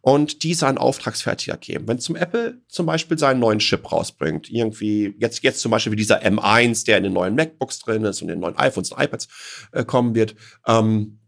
[0.00, 1.88] und diese an Auftragsfertiger geben.
[1.88, 5.96] Wenn zum Apple zum Beispiel seinen neuen Chip rausbringt, irgendwie jetzt jetzt zum Beispiel wie
[5.96, 9.02] dieser M1, der in den neuen MacBooks drin ist und in den neuen iPhones und
[9.02, 9.28] iPads
[9.72, 10.34] äh, kommen wird,
[10.66, 11.20] ähm,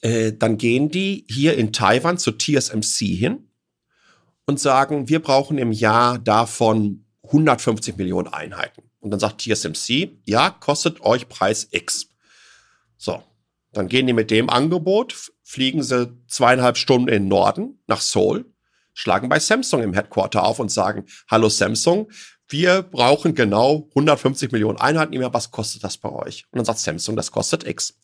[0.00, 3.50] äh, dann gehen die hier in Taiwan zu TSMC hin
[4.46, 8.82] und sagen, wir brauchen im Jahr davon 150 Millionen Einheiten.
[9.00, 12.08] Und dann sagt TSMC, ja, kostet euch Preis X.
[12.96, 13.22] So,
[13.72, 18.52] dann gehen die mit dem Angebot, fliegen sie zweieinhalb Stunden in den Norden nach Seoul,
[18.94, 22.10] schlagen bei Samsung im Headquarter auf und sagen, hallo Samsung,
[22.48, 26.46] wir brauchen genau 150 Millionen Einheiten im Jahr, was kostet das bei euch?
[26.50, 27.96] Und dann sagt Samsung, das kostet X.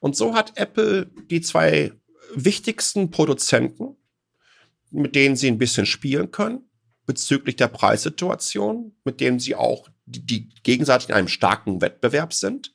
[0.00, 1.92] Und so hat Apple die zwei
[2.34, 3.96] wichtigsten Produzenten,
[4.90, 6.70] mit denen sie ein bisschen spielen können,
[7.04, 12.72] bezüglich der Preissituation, mit denen sie auch die, die gegenseitig in einem starken Wettbewerb sind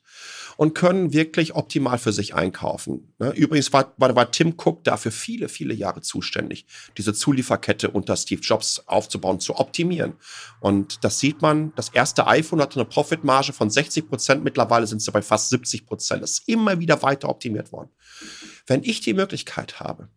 [0.56, 3.12] und können wirklich optimal für sich einkaufen.
[3.18, 3.30] Ne?
[3.30, 8.40] Übrigens war, war, war Tim Cook dafür viele, viele Jahre zuständig, diese Zulieferkette unter Steve
[8.40, 10.14] Jobs aufzubauen, zu optimieren.
[10.60, 15.02] Und das sieht man, das erste iPhone hatte eine Profitmarge von 60 Prozent, mittlerweile sind
[15.02, 16.22] sie bei fast 70 Prozent.
[16.22, 17.90] Das ist immer wieder weiter optimiert worden.
[18.66, 20.08] Wenn ich die Möglichkeit habe,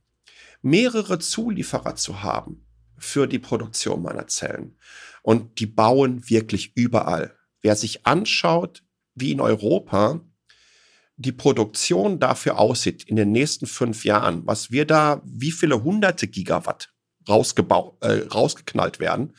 [0.61, 2.65] mehrere Zulieferer zu haben
[2.97, 4.75] für die Produktion meiner Zellen,
[5.21, 7.35] und die bauen wirklich überall.
[7.61, 8.83] Wer sich anschaut,
[9.15, 10.21] wie in Europa
[11.19, 16.27] die Produktion dafür aussieht in den nächsten fünf Jahren, was wir da, wie viele hunderte
[16.27, 16.93] Gigawatt
[17.27, 19.35] rausgebaut, äh, rausgeknallt werden,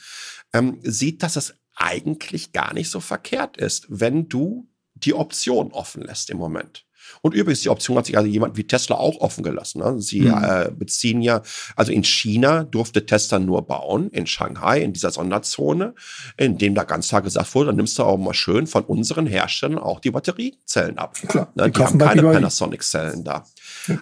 [0.53, 6.03] ähm, sieht, dass es eigentlich gar nicht so verkehrt ist, wenn du die Option offen
[6.03, 6.87] lässt im Moment.
[7.23, 9.81] Und übrigens, die Option hat sich also jemand wie Tesla auch offen gelassen.
[9.81, 10.01] Ne?
[10.01, 10.45] Sie mhm.
[10.45, 11.43] äh, beziehen ja,
[11.77, 15.95] also in China durfte Tesla nur bauen, in Shanghai, in dieser Sonderzone,
[16.37, 19.27] in dem da ganz klar gesagt wurde, dann nimmst du auch mal schön von unseren
[19.27, 21.15] Herstellern auch die Batteriezellen ab.
[21.29, 21.71] Klar, ne?
[21.71, 23.47] Die, haben keine Panasonic-Zellen da.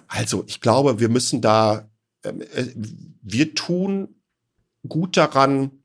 [0.07, 1.89] Also ich glaube, wir müssen da,
[2.23, 2.65] ähm, äh,
[3.21, 4.15] wir tun
[4.87, 5.78] gut daran,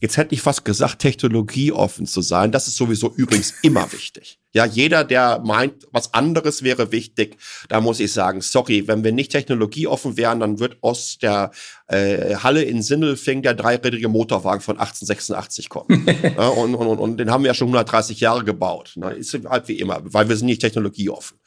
[0.00, 2.52] Jetzt hätte ich fast gesagt, technologieoffen zu sein.
[2.52, 4.38] Das ist sowieso übrigens immer wichtig.
[4.52, 7.36] Ja, jeder, der meint, was anderes wäre wichtig,
[7.68, 11.52] da muss ich sagen, sorry, wenn wir nicht technologieoffen wären, dann wird aus der
[11.86, 16.06] äh, Halle in Sindelfing der dreirädrige Motorwagen von 1886 kommen.
[16.36, 18.92] ja, und, und, und den haben wir ja schon 130 Jahre gebaut.
[18.96, 19.12] Ne?
[19.12, 21.38] Ist halt wie immer, weil wir sind nicht technologieoffen.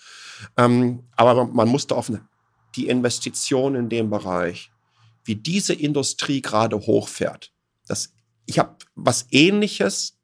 [0.58, 2.22] Ähm, aber man musste offen,
[2.76, 4.72] die Investition in dem Bereich,
[5.26, 7.51] wie diese Industrie gerade hochfährt,
[7.88, 8.14] das
[8.45, 10.19] ich habe was ähnliches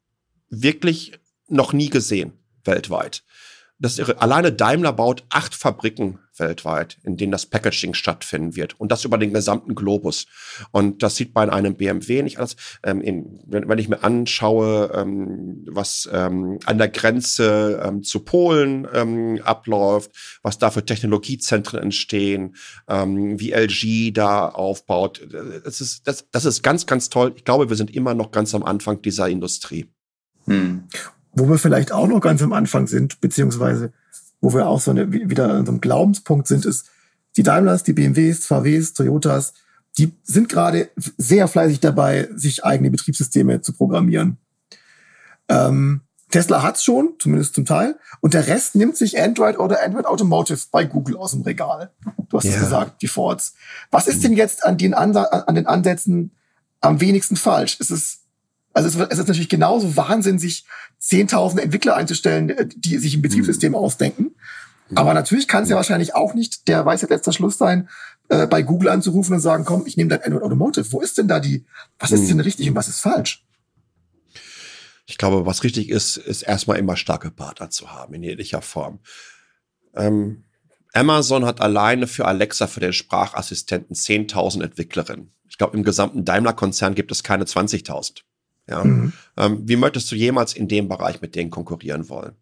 [0.48, 1.18] wirklich
[1.48, 2.32] noch nie gesehen
[2.64, 3.24] weltweit.
[3.82, 4.20] Das irre.
[4.20, 8.78] Alleine Daimler baut acht Fabriken weltweit, in denen das Packaging stattfinden wird.
[8.78, 10.26] Und das über den gesamten Globus.
[10.70, 12.56] Und das sieht bei einem BMW nicht anders.
[12.82, 18.20] Ähm, in, wenn, wenn, ich mir anschaue, ähm, was ähm, an der Grenze ähm, zu
[18.20, 20.10] Polen ähm, abläuft,
[20.42, 22.56] was da für Technologiezentren entstehen,
[22.86, 25.26] ähm, wie LG da aufbaut,
[25.64, 27.32] das ist, das, das ist ganz, ganz toll.
[27.34, 29.86] Ich glaube, wir sind immer noch ganz am Anfang dieser Industrie.
[30.44, 30.84] Hm.
[31.32, 33.92] Wo wir vielleicht auch noch ganz am Anfang sind, beziehungsweise
[34.40, 36.86] wo wir auch so eine, wieder an so einem Glaubenspunkt sind, ist,
[37.36, 39.54] die Daimlers, die BMWs, VWs, Toyotas,
[39.98, 44.38] die sind gerade sehr fleißig dabei, sich eigene Betriebssysteme zu programmieren.
[45.48, 50.06] Ähm, Tesla hat's schon, zumindest zum Teil, und der Rest nimmt sich Android oder Android
[50.06, 51.90] Automotive bei Google aus dem Regal.
[52.28, 52.60] Du hast es yeah.
[52.60, 53.54] gesagt, die Fords.
[53.90, 56.30] Was ist denn jetzt an den, Ansa an den Ansätzen
[56.80, 57.80] am wenigsten falsch?
[57.80, 58.19] Ist es
[58.72, 60.64] also es, es ist natürlich genauso Wahnsinn, sich
[60.98, 63.78] zehntausende Entwickler einzustellen, äh, die sich ein Betriebssystem mhm.
[63.78, 64.34] ausdenken.
[64.94, 67.88] Aber natürlich kann es ja wahrscheinlich auch nicht der weiße letzter Schluss sein,
[68.28, 70.90] äh, bei Google anzurufen und sagen, komm, ich nehme dein Android Automotive.
[70.92, 71.64] Wo ist denn da die,
[71.98, 72.42] was ist denn mhm.
[72.42, 73.44] richtig und was ist falsch?
[75.06, 79.00] Ich glaube, was richtig ist, ist erstmal immer starke Partner zu haben, in jeglicher Form.
[79.94, 80.44] Ähm,
[80.92, 85.32] Amazon hat alleine für Alexa, für den Sprachassistenten 10.000 Entwicklerinnen.
[85.48, 88.22] Ich glaube, im gesamten Daimler-Konzern gibt es keine 20.000.
[88.70, 88.84] Ja?
[88.84, 89.12] Mhm.
[89.36, 92.36] Ähm, wie möchtest du jemals in dem Bereich mit denen konkurrieren wollen?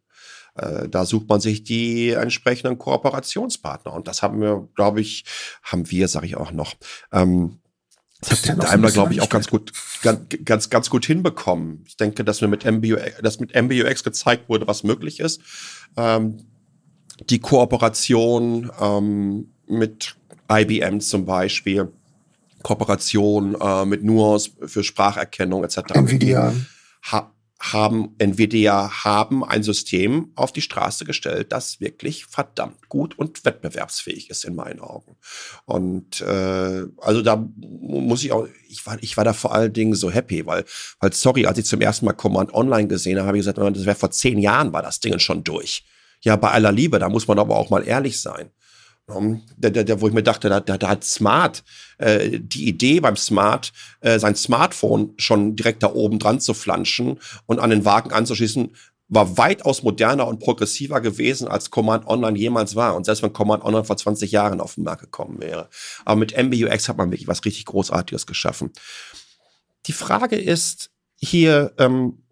[0.54, 3.92] Äh, da sucht man sich die entsprechenden Kooperationspartner.
[3.92, 5.24] Und das haben wir, glaube ich,
[5.62, 6.74] haben wir, sage ich auch noch.
[7.12, 7.58] Ähm,
[8.20, 9.72] Das hat ja Daimler, glaube ich, auch ganz gut,
[10.02, 11.84] ganz, ganz, ganz gut hinbekommen.
[11.86, 15.40] Ich denke, dass wir mit MBUX, dass mit MBUX gezeigt wurde, was möglich ist.
[15.96, 16.38] Ähm,
[17.30, 20.16] die Kooperation ähm, mit
[20.50, 21.92] IBM zum Beispiel,
[22.62, 25.94] Kooperation äh, mit Nuance für Spracherkennung etc.
[25.94, 26.54] Nvidia.
[27.12, 33.44] Ha haben Nvidia haben ein System auf die Straße gestellt, das wirklich verdammt gut und
[33.44, 35.16] wettbewerbsfähig ist in meinen Augen.
[35.64, 39.94] Und äh, also da muss ich auch, ich war, ich war da vor allen Dingen
[39.94, 40.64] so happy, weil,
[41.00, 43.86] weil sorry, als ich zum ersten Mal Command Online gesehen habe, habe ich gesagt, das
[43.86, 45.84] wäre vor zehn Jahren war das Ding schon durch.
[46.20, 48.50] Ja, bei aller Liebe, da muss man aber auch mal ehrlich sein.
[49.56, 51.64] Der, der, wo ich mir dachte, da, da, da hat Smart
[51.96, 57.18] äh, die Idee beim Smart, äh, sein Smartphone schon direkt da oben dran zu flanschen
[57.46, 58.70] und an den Wagen anzuschließen,
[59.08, 62.94] war weitaus moderner und progressiver gewesen, als Command Online jemals war.
[62.94, 65.70] Und selbst wenn Command Online vor 20 Jahren auf den Markt gekommen wäre.
[66.04, 68.70] Aber mit MBUX hat man wirklich was richtig Großartiges geschaffen.
[69.86, 72.22] Die Frage ist hier, ähm,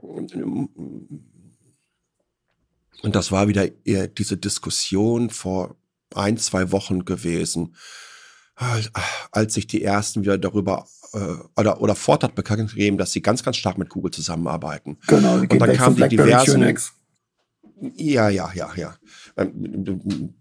[3.03, 5.77] und das war wieder eher diese Diskussion vor
[6.15, 7.75] ein, zwei Wochen gewesen,
[9.33, 13.23] als sich die ersten wieder darüber äh, oder, oder Ford hat bekannt gegeben, dass sie
[13.23, 14.99] ganz, ganz stark mit Google zusammenarbeiten.
[15.07, 16.63] Genau, und dann kamen die diversen.
[16.63, 16.93] QNX.
[17.97, 18.97] Ja, ja, ja, ja.
[19.37, 20.35] Ähm,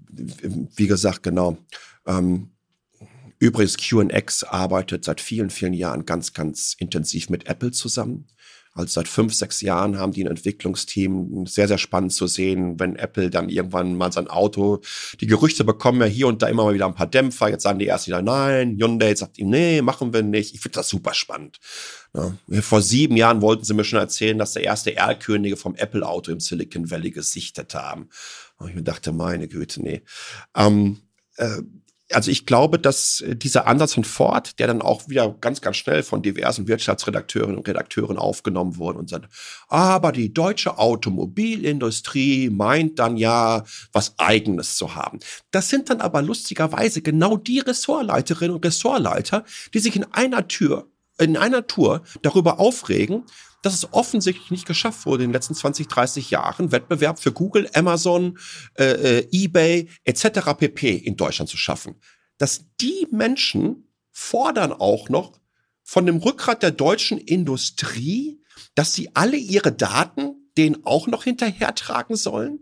[0.76, 1.58] wie gesagt, genau.
[2.06, 2.52] Ähm,
[3.40, 8.28] übrigens, QNX arbeitet seit vielen, vielen Jahren ganz, ganz intensiv mit Apple zusammen.
[8.76, 11.48] Also seit fünf, sechs Jahren haben die ein Entwicklungsteam.
[11.48, 14.82] Sehr, sehr spannend zu sehen, wenn Apple dann irgendwann mal sein Auto,
[15.22, 17.48] die Gerüchte bekommen ja hier und da immer mal wieder ein paar Dämpfer.
[17.48, 18.76] Jetzt sagen die erst wieder nein.
[18.78, 20.54] Hyundai sagt ihm, nee, machen wir nicht.
[20.54, 21.60] Ich finde das super spannend.
[22.14, 22.34] Ja.
[22.62, 26.42] Vor sieben Jahren wollten sie mir schon erzählen, dass der erste Erlkönige vom Apple-Auto im
[26.42, 28.10] Silicon Valley gesichtet haben.
[28.58, 30.02] Und ich dachte, meine Güte, nee.
[30.54, 31.00] Ähm,
[31.38, 31.62] äh,
[32.12, 35.78] also ich glaube, dass äh, dieser Ansatz von Ford, der dann auch wieder ganz, ganz
[35.78, 39.28] schnell von diversen Wirtschaftsredakteurinnen und Redakteuren aufgenommen wurde und sagt,
[39.68, 45.20] aber die deutsche Automobilindustrie meint dann ja, was eigenes zu haben.
[45.52, 49.44] Das sind dann aber lustigerweise genau die Ressortleiterinnen und Ressortleiter,
[49.74, 50.88] die sich in einer Tür,
[51.18, 53.24] in einer Tour darüber aufregen,
[53.66, 57.68] dass es offensichtlich nicht geschafft wurde in den letzten 20, 30 Jahren, Wettbewerb für Google,
[57.74, 58.38] Amazon,
[58.76, 58.84] äh,
[59.22, 60.54] äh eBay etc.
[60.56, 60.96] pp.
[60.98, 61.96] in Deutschland zu schaffen.
[62.38, 65.40] Dass die Menschen fordern auch noch
[65.82, 68.40] von dem Rückgrat der deutschen Industrie,
[68.76, 72.60] dass sie alle ihre Daten denen auch noch hinterhertragen sollen.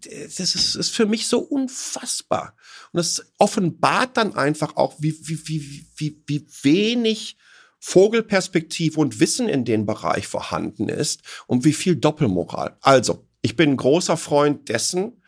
[0.00, 2.56] Das ist, ist für mich so unfassbar.
[2.92, 7.36] Und das offenbart dann einfach auch, wie, wie, wie, wie, wie wenig
[7.84, 12.76] Vogelperspektive und Wissen in dem Bereich vorhanden ist und wie viel Doppelmoral.
[12.80, 15.20] Also, ich bin ein großer Freund dessen,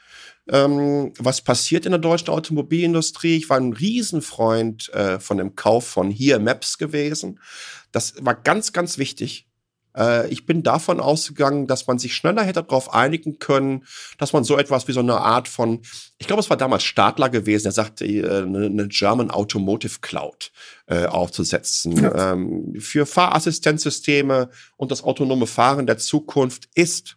[0.48, 3.36] ähm, was passiert in der deutschen Automobilindustrie.
[3.36, 7.40] Ich war ein Riesenfreund äh, von dem Kauf von Here Maps gewesen.
[7.90, 9.48] Das war ganz, ganz wichtig.
[9.96, 13.84] Äh, ich bin davon ausgegangen, dass man sich schneller hätte darauf einigen können,
[14.18, 15.82] dass man so etwas wie so eine Art von,
[16.18, 20.52] ich glaube, es war damals Stadler gewesen, der sagte, äh, eine, eine German Automotive Cloud
[20.86, 22.02] äh, aufzusetzen.
[22.02, 22.32] Ja.
[22.32, 27.16] Ähm, für Fahrassistenzsysteme und das autonome Fahren der Zukunft ist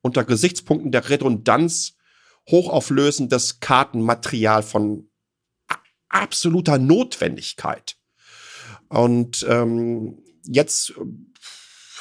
[0.00, 1.94] unter Gesichtspunkten der Redundanz
[2.50, 5.08] hochauflösendes Kartenmaterial von
[6.08, 7.96] absoluter Notwendigkeit.
[8.88, 10.94] Und ähm, jetzt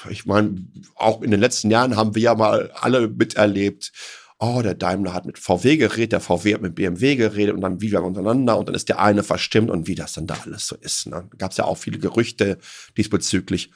[0.10, 3.92] ich meine, auch in den letzten Jahren haben wir ja mal alle miterlebt,
[4.40, 7.82] oh, der Daimler hat mit VW geredet, der VW hat mit BMW geredet und dann
[7.82, 10.76] wieder untereinander und dann ist der eine verstimmt und wie das dann da alles so
[10.76, 11.08] ist.
[11.08, 11.28] Ne?
[11.38, 12.58] Gab es ja auch viele Gerüchte
[12.98, 13.72] diesbezüglich.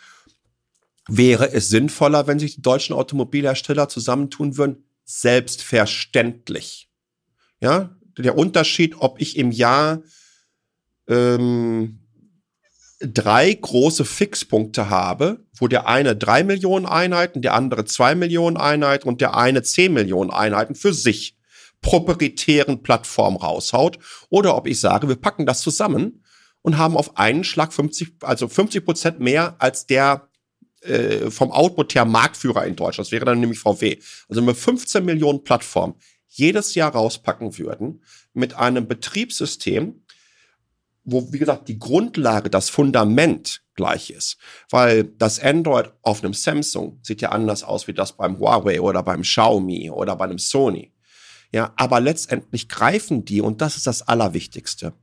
[1.07, 4.85] Wäre es sinnvoller, wenn sich die deutschen Automobilhersteller zusammentun würden?
[5.03, 6.89] Selbstverständlich.
[7.59, 10.03] Ja, der Unterschied, ob ich im Jahr
[11.07, 12.00] ähm,
[13.03, 19.07] drei große Fixpunkte habe, wo der eine drei Millionen Einheiten, der andere zwei Millionen Einheiten
[19.07, 21.37] und der eine zehn Millionen Einheiten für sich
[21.81, 23.97] proprietären Plattform raushaut,
[24.29, 26.23] oder ob ich sage, wir packen das zusammen
[26.61, 30.29] und haben auf einen Schlag 50, also 50 Prozent mehr als der
[30.81, 33.07] äh, vom Output her Marktführer in Deutschland.
[33.07, 33.97] Das wäre dann nämlich VW.
[34.29, 35.95] Also wenn wir 15 Millionen Plattformen
[36.27, 40.00] jedes Jahr rauspacken würden mit einem Betriebssystem,
[41.03, 44.37] wo, wie gesagt, die Grundlage, das Fundament gleich ist.
[44.69, 49.03] Weil das Android auf einem Samsung sieht ja anders aus wie das beim Huawei oder
[49.03, 50.93] beim Xiaomi oder bei einem Sony.
[51.51, 54.93] Ja, aber letztendlich greifen die, und das ist das Allerwichtigste,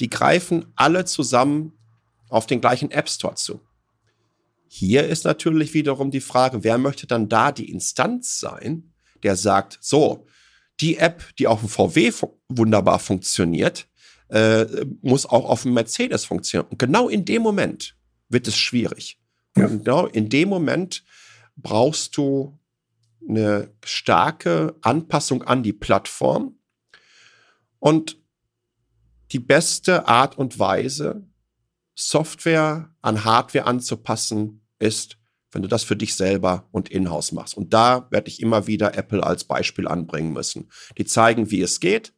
[0.00, 1.72] die greifen alle zusammen
[2.30, 3.60] auf den gleichen App Store zu.
[4.68, 8.92] Hier ist natürlich wiederum die Frage, wer möchte dann da die Instanz sein,
[9.22, 10.26] der sagt, so,
[10.80, 13.88] die App, die auf dem VW fu wunderbar funktioniert,
[14.28, 14.66] äh,
[15.02, 16.70] muss auch auf dem Mercedes funktionieren.
[16.70, 17.96] Und genau in dem Moment
[18.28, 19.20] wird es schwierig.
[19.56, 19.66] Ja.
[19.66, 21.04] Und genau in dem Moment
[21.56, 22.58] brauchst du
[23.28, 26.58] eine starke Anpassung an die Plattform.
[27.78, 28.18] Und
[29.32, 31.26] die beste Art und Weise,
[31.94, 35.18] Software an Hardware anzupassen, ist,
[35.50, 37.56] wenn du das für dich selber und in-house machst.
[37.56, 40.70] Und da werde ich immer wieder Apple als Beispiel anbringen müssen.
[40.96, 42.14] Die zeigen, wie es geht.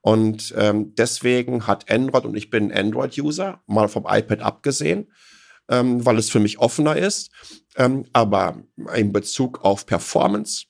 [0.00, 5.12] Und ähm, deswegen hat Android, und ich bin Android-User, mal vom iPad abgesehen,
[5.68, 7.30] ähm, weil es für mich offener ist,
[7.76, 8.62] ähm, aber
[8.96, 10.66] in Bezug auf Performance,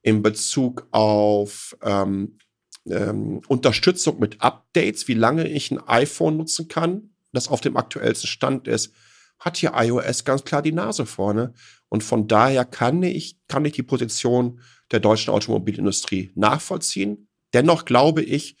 [0.00, 2.38] in Bezug auf ähm,
[2.86, 8.28] ähm, Unterstützung mit Updates, wie lange ich ein iPhone nutzen kann, das auf dem aktuellsten
[8.28, 8.92] Stand ist,
[9.38, 11.54] hat hier iOS ganz klar die Nase vorne.
[11.88, 14.60] Und von daher kann ich, kann ich die Position
[14.92, 17.28] der deutschen Automobilindustrie nachvollziehen.
[17.52, 18.56] Dennoch glaube ich,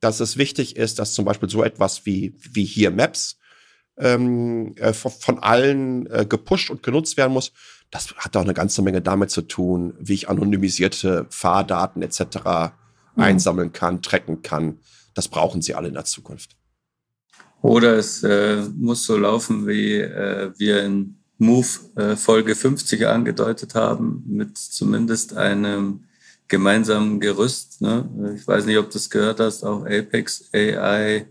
[0.00, 3.38] dass es wichtig ist, dass zum Beispiel so etwas wie, wie hier Maps
[3.96, 7.52] ähm, äh, von allen äh, gepusht und genutzt werden muss.
[7.90, 12.20] Das hat auch eine ganze Menge damit zu tun, wie ich anonymisierte Fahrdaten etc.
[13.16, 13.22] Mhm.
[13.22, 14.78] einsammeln kann, tracken kann.
[15.14, 16.56] Das brauchen sie alle in der Zukunft.
[17.60, 21.66] Oder es äh, muss so laufen, wie äh, wir in Move
[21.96, 26.04] äh, Folge 50 angedeutet haben, mit zumindest einem
[26.48, 27.80] gemeinsamen Gerüst.
[27.80, 28.08] Ne?
[28.36, 31.26] Ich weiß nicht, ob du das gehört hast, auch Apex AI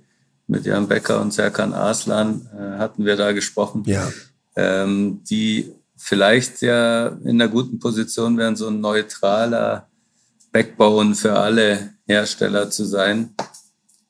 [0.47, 4.09] mit Jan Becker und Serkan Aslan äh, hatten wir da gesprochen, ja.
[4.55, 9.87] ähm, die vielleicht ja in einer guten Position wären, so ein neutraler
[10.51, 13.35] Backbone für alle Hersteller zu sein,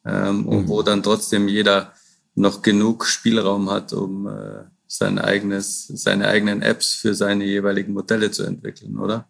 [0.08, 0.68] ähm, und mhm.
[0.70, 1.94] wo dann trotzdem jeder
[2.36, 8.32] noch genug Spielraum hat, um äh, sein eigenes, seine eigenen Apps für seine jeweiligen Modelle
[8.32, 9.28] zu entwickeln, oder?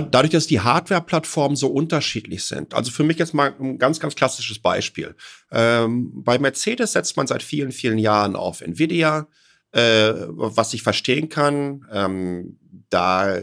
[0.00, 2.74] Dadurch, dass die Hardware-Plattformen so unterschiedlich sind.
[2.74, 5.14] Also für mich jetzt mal ein ganz, ganz klassisches Beispiel.
[5.50, 9.28] Ähm, bei Mercedes setzt man seit vielen, vielen Jahren auf Nvidia,
[9.72, 11.86] äh, was ich verstehen kann.
[11.92, 13.40] Ähm, da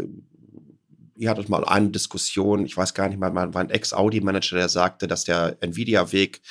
[1.20, 5.06] ihr hattet mal eine Diskussion, ich weiß gar nicht mal, war ein Ex-Audi-Manager, der sagte,
[5.06, 6.42] dass der Nvidia-Weg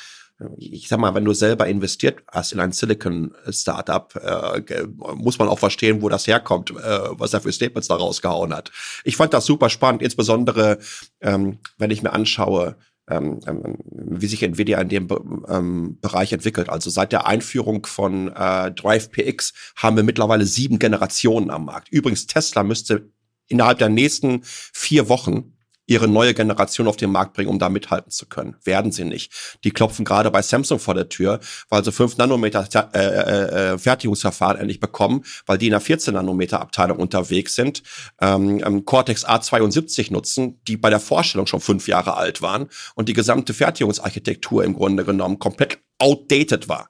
[0.56, 4.86] ich sag mal, wenn du selber investiert hast in ein Silicon-Startup, äh,
[5.16, 6.74] muss man auch verstehen, wo das herkommt, äh,
[7.10, 8.70] was er für Statements da rausgehauen hat.
[9.04, 10.78] Ich fand das super spannend, insbesondere
[11.20, 12.76] ähm, wenn ich mir anschaue,
[13.10, 15.08] ähm, ähm, wie sich Nvidia in dem
[15.48, 16.68] ähm, Bereich entwickelt.
[16.68, 21.88] Also seit der Einführung von äh, Drive PX haben wir mittlerweile sieben Generationen am Markt.
[21.88, 23.10] Übrigens, Tesla müsste
[23.48, 25.54] innerhalb der nächsten vier Wochen
[25.88, 28.56] ihre neue Generation auf den Markt bringen, um da mithalten zu können.
[28.62, 29.32] Werden sie nicht.
[29.64, 33.78] Die klopfen gerade bei Samsung vor der Tür, weil sie 5 Nanometer äh, äh, äh,
[33.78, 37.82] Fertigungsverfahren endlich bekommen, weil die in der 14 Nanometer Abteilung unterwegs sind,
[38.20, 43.08] ähm, ähm, Cortex A72 nutzen, die bei der Vorstellung schon fünf Jahre alt waren und
[43.08, 46.88] die gesamte Fertigungsarchitektur im Grunde genommen komplett outdated war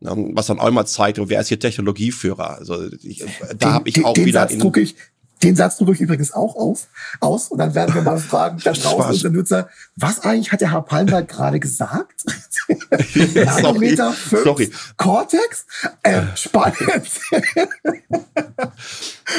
[0.00, 2.58] ähm, was dann auch mal zeigt, wer ist hier Technologieführer.
[2.58, 3.24] Also ich,
[3.58, 4.42] da habe ich auch den wieder.
[4.48, 4.94] Satz in, ich,
[5.42, 6.88] den Satz drücke ich übrigens auch auf,
[7.20, 7.48] aus.
[7.48, 10.82] Und dann werden wir mal fragen, da draußen unsere Nutzer, was eigentlich hat der Herr
[10.82, 12.24] Palmer gerade gesagt?
[13.34, 14.70] Nanometer 5, sorry.
[14.96, 15.66] Cortex?
[16.02, 16.78] Äh, spannend.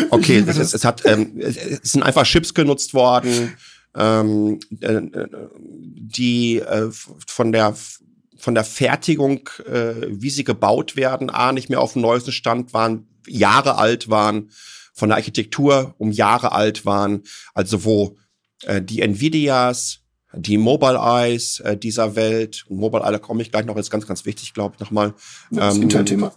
[0.09, 3.55] okay, das ist, es, hat, ähm, es sind einfach Chips genutzt worden,
[3.95, 5.01] ähm, äh,
[5.61, 6.89] die äh,
[7.27, 7.75] von der
[8.37, 12.73] von der Fertigung, äh, wie sie gebaut werden, A, nicht mehr auf dem neuesten Stand
[12.73, 14.49] waren, Jahre alt waren
[14.99, 17.23] von der Architektur um Jahre alt waren,
[17.53, 18.17] also wo
[18.63, 20.01] äh, die Nvidias,
[20.33, 23.89] die Mobile Eyes äh, dieser Welt, und Mobile Eye, da komme ich gleich noch, ist
[23.89, 25.15] ganz, ganz wichtig, glaube ich, nochmal,
[25.51, 25.89] ähm,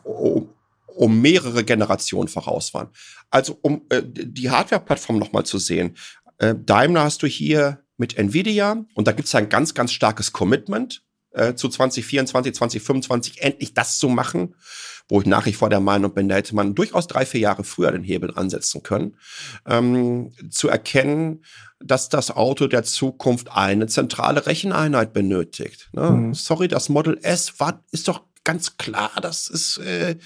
[0.04, 0.48] um,
[0.86, 2.88] um mehrere Generationen voraus waren.
[3.30, 5.96] Also um äh, die Hardware-Plattform nochmal zu sehen,
[6.38, 10.32] äh, Daimler hast du hier mit Nvidia und da gibt es ein ganz, ganz starkes
[10.32, 11.02] Commitment
[11.32, 14.54] äh, zu 2024, 2025 endlich das zu machen
[15.08, 17.64] wo ich nach wie vor der Meinung bin, da hätte man durchaus drei, vier Jahre
[17.64, 19.16] früher den Hebel ansetzen können,
[19.66, 21.44] ähm, zu erkennen,
[21.80, 25.90] dass das Auto der Zukunft eine zentrale Recheneinheit benötigt.
[25.92, 26.10] Ne?
[26.10, 26.34] Mhm.
[26.34, 30.16] Sorry, das Model S war, ist doch ganz klar, das ist, äh,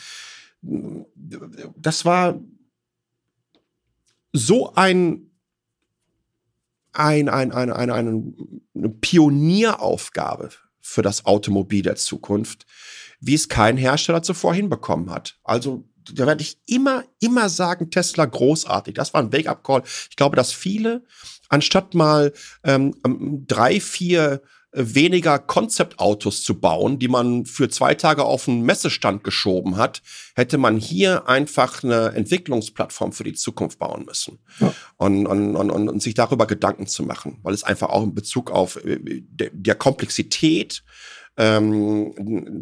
[0.62, 2.40] das war
[4.32, 5.30] so ein
[6.96, 10.50] ein, ein, ein, ein, eine Pionieraufgabe
[10.80, 12.66] für das Automobil der Zukunft,
[13.20, 15.38] wie es kein Hersteller zuvor hinbekommen hat.
[15.44, 18.94] Also da werde ich immer, immer sagen, Tesla großartig.
[18.94, 19.82] Das war ein Wake-up-Call.
[20.10, 21.04] Ich glaube, dass viele,
[21.48, 22.32] anstatt mal
[22.64, 24.40] ähm, ähm drei, vier
[24.76, 30.02] weniger Konzeptautos zu bauen, die man für zwei Tage auf einen Messestand geschoben hat,
[30.34, 34.38] hätte man hier einfach eine Entwicklungsplattform für die Zukunft bauen müssen.
[34.60, 34.74] Ja.
[34.96, 38.50] Und, und, und, und, sich darüber Gedanken zu machen, weil es einfach auch in Bezug
[38.50, 40.84] auf äh, der, der Komplexität,
[41.36, 42.14] ähm,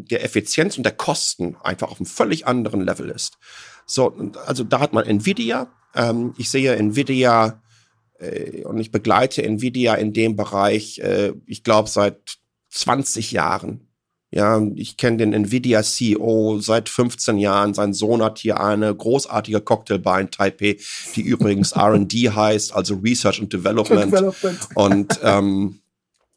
[0.08, 3.38] der Effizienz und der Kosten einfach auf einem völlig anderen Level ist.
[3.86, 4.14] So,
[4.46, 5.68] also da hat man Nvidia.
[5.94, 7.62] Ähm, ich sehe Nvidia
[8.18, 12.38] äh, und ich begleite Nvidia in dem Bereich, äh, ich glaube, seit
[12.70, 13.88] 20 Jahren.
[14.30, 17.72] Ja, ich kenne den Nvidia CEO seit 15 Jahren.
[17.72, 20.76] Sein Sohn hat hier eine großartige Cocktailbar in Taipei,
[21.14, 24.12] die übrigens R&D heißt, also Research and Development.
[24.12, 24.68] Development.
[24.74, 25.78] Und ähm,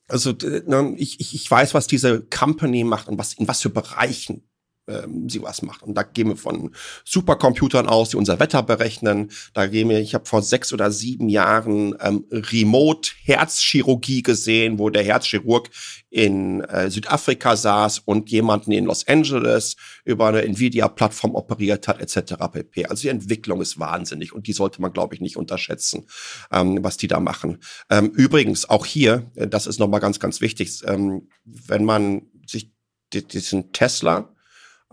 [0.07, 4.43] also ne, ich, ich weiß, was diese Company macht und was in was für Bereichen
[4.87, 5.83] ähm, sie was macht.
[5.83, 6.71] Und da gehen wir von
[7.05, 9.31] Supercomputern aus, die unser Wetter berechnen.
[9.53, 15.03] Da gehen wir, ich habe vor sechs oder sieben Jahren ähm, Remote-Herzchirurgie gesehen, wo der
[15.03, 15.69] Herzchirurg
[16.09, 19.75] in äh, Südafrika saß und jemanden in Los Angeles
[20.05, 22.35] über eine Nvidia-Plattform operiert hat, etc.
[22.51, 22.85] pp.
[22.85, 26.07] Also die Entwicklung ist wahnsinnig und die sollte man, glaube ich, nicht unterschätzen,
[26.51, 27.59] ähm, was die da machen.
[27.89, 32.71] Ähm, übrigens, auch hier, äh, das ist nochmal ganz, ganz wichtig, ähm, wenn man sich
[33.13, 34.33] diesen Tesla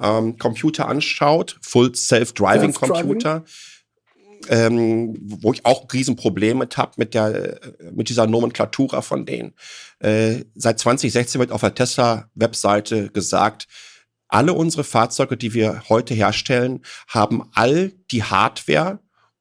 [0.00, 3.44] ähm, Computer anschaut, Full Self-Driving Computer,
[4.48, 7.60] ähm, wo ich auch Riesenprobleme habe mit der
[7.92, 9.54] mit dieser Nomenklatura von denen.
[10.00, 13.66] Äh, seit 2016 wird auf der Tesla-Webseite gesagt,
[14.28, 18.98] alle unsere Fahrzeuge, die wir heute herstellen, haben all die Hardware,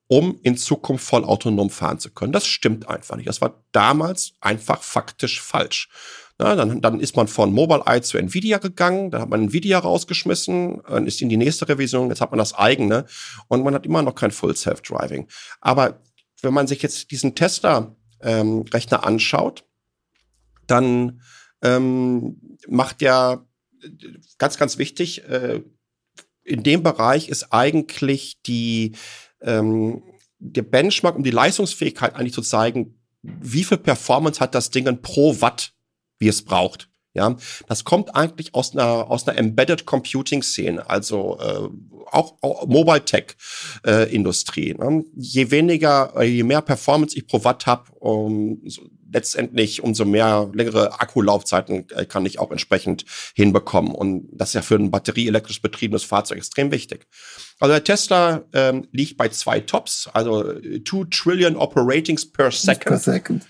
[0.08, 2.34] um in Zukunft voll autonom fahren zu können.
[2.34, 3.28] Das stimmt einfach nicht.
[3.28, 5.90] Das war damals einfach faktisch falsch.
[6.40, 10.82] Na, dann, dann ist man von Mobileye zu Nvidia gegangen, dann hat man Nvidia rausgeschmissen,
[10.88, 13.06] dann ist in die nächste Revision, jetzt hat man das eigene
[13.50, 15.28] und man hat immer noch kein Full Self-Driving.
[15.62, 16.02] Aber
[16.42, 19.64] wenn man sich jetzt diesen Tesla-Rechner ähm, anschaut,
[20.66, 21.22] dann
[21.62, 23.46] ähm, macht ja
[24.38, 25.62] ganz, ganz wichtig, äh,
[26.44, 28.94] in dem Bereich ist eigentlich die,
[29.42, 30.04] ähm,
[30.40, 35.40] der Benchmark, um die Leistungsfähigkeit eigentlich zu zeigen, wie viel Performance hat das Ding pro
[35.40, 35.74] Watt
[36.24, 36.90] wie es braucht.
[37.16, 37.36] Ja,
[37.68, 41.70] das kommt eigentlich aus einer aus einer Embedded Computing Szene, also äh,
[42.12, 43.36] auch, auch Mobile Tech
[43.86, 44.74] äh, Industrie.
[44.74, 45.04] Ne?
[45.16, 51.00] Je weniger, je mehr Performance ich pro Watt habe, um, so, letztendlich umso mehr längere
[51.00, 53.06] Akkulaufzeiten äh, kann ich auch entsprechend
[53.36, 53.94] hinbekommen.
[53.94, 57.06] Und das ist ja für ein batterieelektrisch betriebenes Fahrzeug extrem wichtig.
[57.60, 62.86] Also der Tesla ähm, liegt bei zwei Tops, also 2 Trillion Operatings per Second.
[62.86, 63.46] Per second.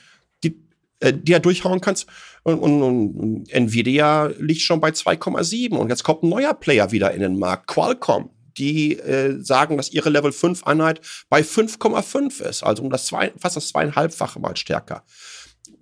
[1.04, 2.08] Die, äh, die er durchhauen kannst.
[2.44, 7.12] Und, und, und Nvidia liegt schon bei 2,7 und jetzt kommt ein neuer Player wieder
[7.12, 8.30] in den Markt, Qualcomm.
[8.58, 13.34] Die äh, sagen, dass ihre Level 5 Einheit bei 5,5 ist, also um das zwei,
[13.40, 15.04] fast das zweieinhalbfache mal stärker.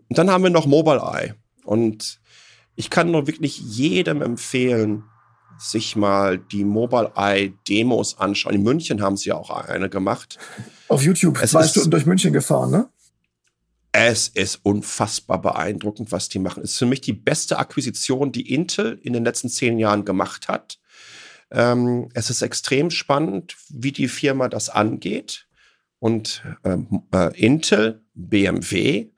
[0.08, 1.36] Und dann haben wir noch Mobileye.
[1.66, 2.22] Und
[2.76, 5.04] ich kann nur wirklich jedem empfehlen,
[5.60, 8.56] sich mal die Mobileye-Demos anschauen.
[8.56, 10.40] In München haben sie ja auch eine gemacht.
[10.88, 12.90] Auf YouTube, es zwei Stunden durch München gefahren, ne?
[13.92, 16.64] Es ist unfassbar beeindruckend, was die machen.
[16.64, 20.48] Es ist für mich die beste Akquisition, die Intel in den letzten zehn Jahren gemacht
[20.48, 20.80] hat.
[21.52, 25.48] Ähm, es ist extrem spannend, wie die Firma das angeht.
[26.00, 29.10] Und ähm, äh, Intel, BMW,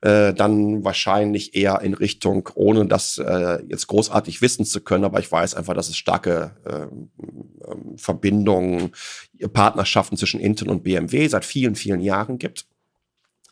[0.00, 5.20] äh, dann wahrscheinlich eher in Richtung, ohne das äh, jetzt großartig wissen zu können, aber
[5.20, 7.10] ich weiß einfach, dass es starke ähm,
[7.68, 8.92] ähm Verbindungen,
[9.52, 12.66] Partnerschaften zwischen Intel und BMW seit vielen, vielen Jahren gibt.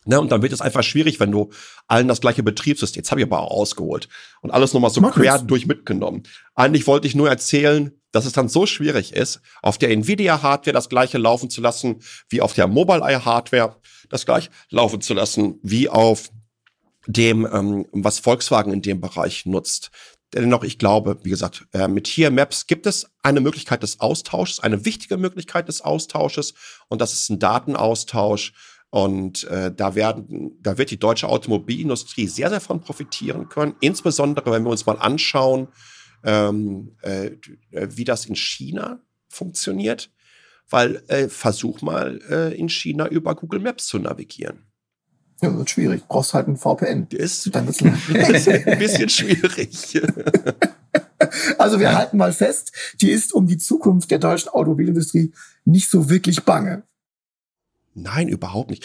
[0.08, 1.50] Ne, und dann wird es einfach schwierig, wenn du
[1.86, 4.08] allen das gleiche Betriebssystem, jetzt habe ich aber auch ausgeholt
[4.40, 5.46] und alles nochmal so Mach quer es.
[5.46, 6.22] durch mitgenommen.
[6.54, 10.88] Eigentlich wollte ich nur erzählen, dass es dann so schwierig ist, auf der Nvidia-Hardware das
[10.88, 11.96] gleiche laufen zu lassen,
[12.30, 13.76] wie auf der Mobileye-Hardware
[14.08, 16.30] das gleiche laufen zu lassen, wie auf
[17.06, 19.90] dem, ähm, was Volkswagen in dem Bereich nutzt.
[20.32, 24.60] Dennoch, ich glaube, wie gesagt, äh, mit Here Maps gibt es eine Möglichkeit des Austausches,
[24.60, 26.54] eine wichtige Möglichkeit des Austausches
[26.88, 28.54] und das ist ein Datenaustausch
[28.90, 33.74] und äh, da werden, da wird die deutsche Automobilindustrie sehr, sehr von profitieren können.
[33.80, 35.68] Insbesondere, wenn wir uns mal anschauen,
[36.24, 37.32] ähm, äh,
[37.70, 40.10] wie das in China funktioniert.
[40.70, 44.66] Weil äh, versuch mal äh, in China über Google Maps zu navigieren.
[45.40, 46.02] Ja, wird schwierig.
[46.08, 47.06] Brauchst halt ein VPN.
[47.10, 47.98] Ist, Dann ist, ein
[48.78, 50.00] bisschen schwierig.
[51.58, 52.70] Also wir halten mal fest,
[53.00, 55.32] die ist um die Zukunft der deutschen Automobilindustrie
[55.64, 56.84] nicht so wirklich bange.
[58.02, 58.84] Nein, überhaupt nicht.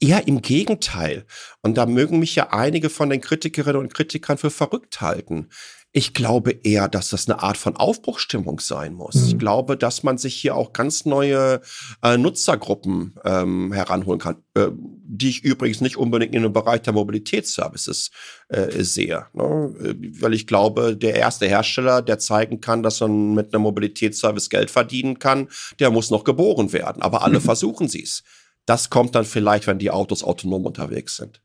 [0.00, 1.24] Eher im Gegenteil.
[1.62, 5.48] Und da mögen mich ja einige von den Kritikerinnen und Kritikern für verrückt halten.
[5.94, 9.14] Ich glaube eher, dass das eine Art von Aufbruchstimmung sein muss.
[9.14, 9.26] Mhm.
[9.26, 11.60] Ich glaube, dass man sich hier auch ganz neue
[12.02, 14.68] äh, Nutzergruppen ähm, heranholen kann, äh,
[15.14, 18.10] die ich übrigens nicht unbedingt in dem Bereich der Mobilitätsservices
[18.48, 19.26] äh, sehe.
[19.34, 19.74] Ne?
[20.20, 24.70] Weil ich glaube, der erste Hersteller, der zeigen kann, dass man mit einem Mobilitätsservice Geld
[24.70, 25.48] verdienen kann,
[25.78, 27.02] der muss noch geboren werden.
[27.02, 27.44] Aber alle mhm.
[27.44, 28.22] versuchen sie es.
[28.64, 31.42] Das kommt dann vielleicht, wenn die Autos autonom unterwegs sind.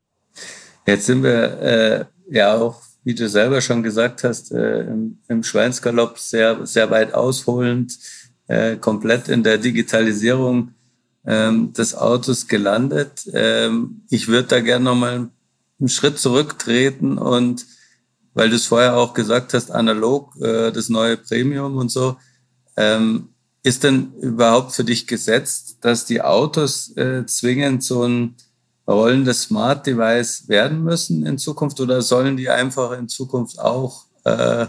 [0.85, 5.41] Jetzt sind wir äh, ja auch wie du selber schon gesagt hast, äh, im, im
[5.41, 7.97] Schweinsgalopp sehr, sehr weit ausholend,
[8.47, 10.73] äh, komplett in der Digitalisierung
[11.27, 13.29] ähm, des Autos gelandet.
[13.33, 15.29] Ähm, ich würde da gerne nochmal
[15.79, 17.65] einen Schritt zurücktreten und
[18.33, 22.17] weil du es vorher auch gesagt hast, analog, äh, das neue Premium und so.
[22.77, 23.29] Ähm,
[23.63, 28.35] ist denn überhaupt für dich gesetzt, dass die Autos äh, zwingend so ein
[28.87, 34.67] rollendes Smart Device werden müssen in Zukunft oder sollen die einfach in Zukunft auch äh,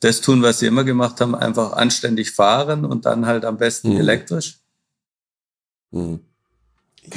[0.00, 3.94] das tun, was sie immer gemacht haben, einfach anständig fahren und dann halt am besten
[3.94, 4.00] mhm.
[4.00, 4.58] elektrisch?
[5.94, 6.20] Mhm.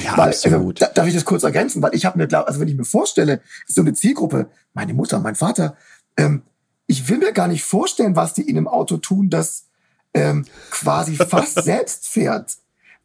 [0.03, 0.81] Ja, weil, absolut.
[0.81, 1.81] Also, darf ich das kurz ergänzen?
[1.81, 5.35] Weil ich habe mir, also wenn ich mir vorstelle, so eine Zielgruppe, meine Mutter, mein
[5.35, 5.75] Vater,
[6.17, 6.43] ähm,
[6.87, 9.65] ich will mir gar nicht vorstellen, was die in einem Auto tun, das
[10.13, 12.57] ähm, quasi fast selbst fährt.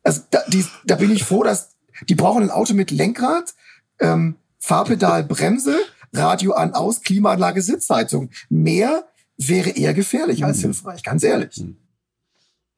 [0.03, 1.77] Also da, die, da bin ich froh, dass
[2.09, 3.55] die brauchen ein Auto mit Lenkrad,
[4.01, 5.77] ähm, Fahrpedal, Bremse,
[6.13, 8.31] Radio an, aus, Klimaanlage, Sitzheizung.
[8.51, 9.07] Mehr
[9.39, 10.65] wäre eher gefährlich als hm.
[10.65, 11.57] hilfreich, ganz ehrlich.
[11.57, 11.77] Hm.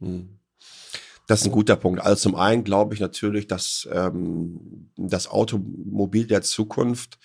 [0.01, 0.39] Hm.
[1.27, 2.01] Das ist ein guter Punkt.
[2.01, 7.19] Also zum einen glaube ich natürlich, dass ähm, das Automobil der Zukunft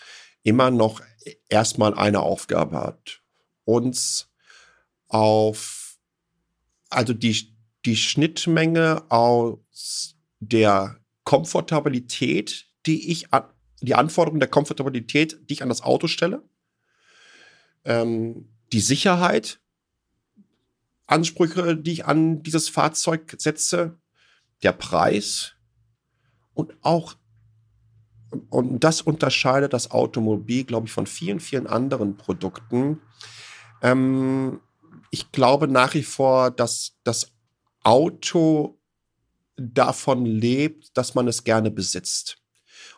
[0.44, 1.02] immer noch
[1.50, 3.22] erstmal eine Aufgabe hat.
[3.66, 4.30] Uns
[5.08, 5.98] auf,
[6.90, 13.44] also die, die Schnittmenge aus der Komfortabilität, die ich an,
[13.82, 16.44] die Anforderungen der Komfortabilität, die ich an das Auto stelle,
[17.86, 19.59] ähm, die Sicherheit,
[21.10, 23.98] Ansprüche, die ich an dieses Fahrzeug setze,
[24.64, 25.54] der Preis
[26.54, 27.16] und auch
[28.50, 33.02] und das unterscheidet das Automobil, glaube ich, von vielen, vielen anderen Produkten.
[33.82, 34.60] Ähm,
[35.10, 37.32] ich glaube nach wie vor, dass das
[37.84, 38.80] Auto
[39.56, 42.38] davon lebt, dass man es gerne besitzt.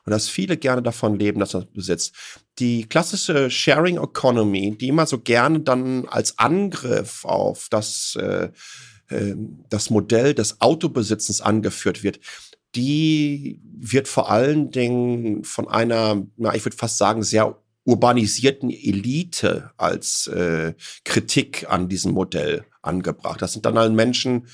[0.05, 2.15] Und dass viele gerne davon leben, dass man es besitzt.
[2.59, 8.49] Die klassische Sharing Economy, die immer so gerne dann als Angriff auf das, äh,
[9.09, 9.35] äh,
[9.69, 12.19] das Modell des Autobesitzens angeführt wird,
[12.75, 19.71] die wird vor allen Dingen von einer, na, ich würde fast sagen, sehr urbanisierten Elite
[19.77, 20.73] als äh,
[21.03, 23.41] Kritik an diesem Modell angebracht.
[23.41, 24.47] Das sind dann halt Menschen,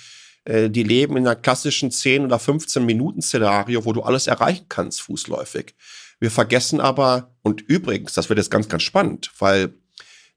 [0.47, 5.01] die leben in einer klassischen 10 oder 15 Minuten Szenario, wo du alles erreichen kannst,
[5.01, 5.75] fußläufig.
[6.19, 9.73] Wir vergessen aber, und übrigens, das wird jetzt ganz, ganz spannend, weil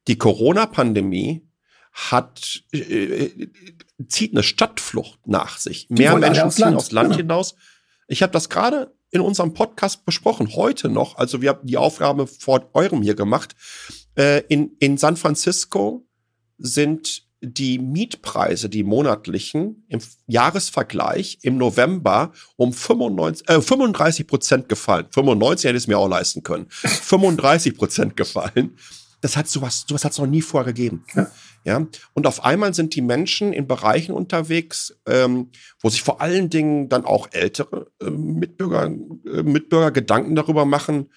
[0.08, 1.46] die Corona-Pandemie
[1.92, 3.48] hat, äh, äh
[4.08, 5.88] zieht eine Stadtflucht nach sich.
[5.88, 6.76] Die Mehr Menschen ziehen Land.
[6.76, 7.18] aufs Land genau.
[7.18, 7.54] hinaus.
[8.08, 11.16] Ich habe das gerade in unserem Podcast besprochen, heute noch.
[11.16, 13.54] Also wir haben die Aufgabe vor eurem hier gemacht.
[14.16, 16.06] Äh, in, in San Francisco
[16.58, 25.06] sind die Mietpreise, die monatlichen, im Jahresvergleich im November um 95, äh, 35 Prozent gefallen.
[25.10, 26.66] 95 hätte ich es mir auch leisten können.
[26.68, 28.76] 35 Prozent gefallen.
[29.22, 31.04] Das hat sowas, sowas hat es noch nie vorher gegeben.
[31.14, 31.30] Ja.
[31.64, 31.86] ja.
[32.14, 36.88] Und auf einmal sind die Menschen in Bereichen unterwegs, ähm, wo sich vor allen Dingen
[36.88, 41.10] dann auch ältere äh, Mitbürger, äh, Mitbürger Gedanken darüber machen,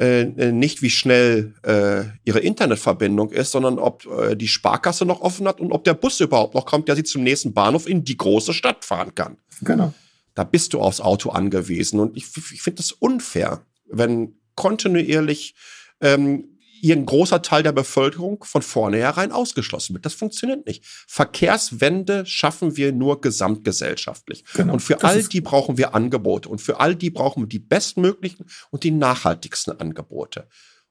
[0.00, 5.20] äh, äh, nicht wie schnell äh, ihre Internetverbindung ist, sondern ob äh, die Sparkasse noch
[5.20, 8.02] offen hat und ob der Bus überhaupt noch kommt, der sie zum nächsten Bahnhof in
[8.02, 9.36] die große Stadt fahren kann.
[9.60, 9.92] Genau.
[10.34, 12.00] Da bist du aufs Auto angewiesen.
[12.00, 15.54] Und ich, ich finde das unfair, wenn kontinuierlich
[16.00, 16.49] ähm,
[16.82, 20.06] ein großer Teil der Bevölkerung von vornherein ausgeschlossen wird.
[20.06, 20.84] Das funktioniert nicht.
[20.84, 24.44] Verkehrswende schaffen wir nur gesamtgesellschaftlich.
[24.54, 26.48] Genau, und für all die brauchen wir Angebote.
[26.48, 30.48] Und für all die brauchen wir die bestmöglichen und die nachhaltigsten Angebote.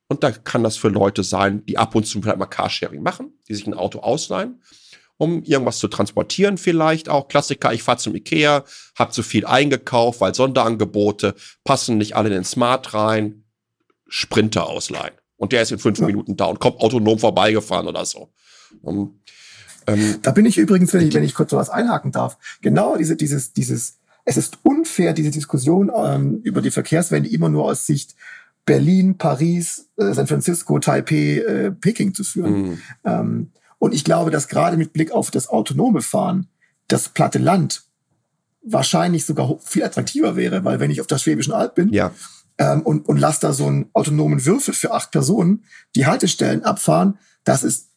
[0.07, 3.33] Und da kann das für Leute sein, die ab und zu vielleicht mal Carsharing machen,
[3.47, 4.61] die sich ein Auto ausleihen,
[5.17, 7.27] um irgendwas zu transportieren vielleicht auch.
[7.27, 8.63] Klassiker, ich fahre zum Ikea,
[8.97, 13.43] habe zu viel eingekauft, weil Sonderangebote passen nicht alle in den Smart rein.
[14.07, 16.05] Sprinter ausleihen und der ist in fünf ja.
[16.05, 18.29] Minuten da und kommt autonom vorbeigefahren oder so.
[18.81, 19.19] Um,
[19.87, 23.15] ähm, da bin ich übrigens, wenn ich, wenn ich kurz sowas einhaken darf, genau diese,
[23.15, 28.15] dieses, dieses, es ist unfair, diese Diskussion ähm, über die Verkehrswende immer nur aus Sicht
[28.65, 32.61] Berlin, Paris, äh, San Francisco, Taipei, äh, Peking zu führen.
[32.61, 32.81] Mhm.
[33.05, 36.47] Ähm, und ich glaube, dass gerade mit Blick auf das autonome Fahren
[36.89, 37.84] das platte Land
[38.61, 42.11] wahrscheinlich sogar viel attraktiver wäre, weil wenn ich auf der Schwäbischen Alb bin, ja
[42.60, 45.64] ähm, und, und lass da so einen autonomen Würfel für acht Personen
[45.95, 47.88] die Haltestellen abfahren, das ist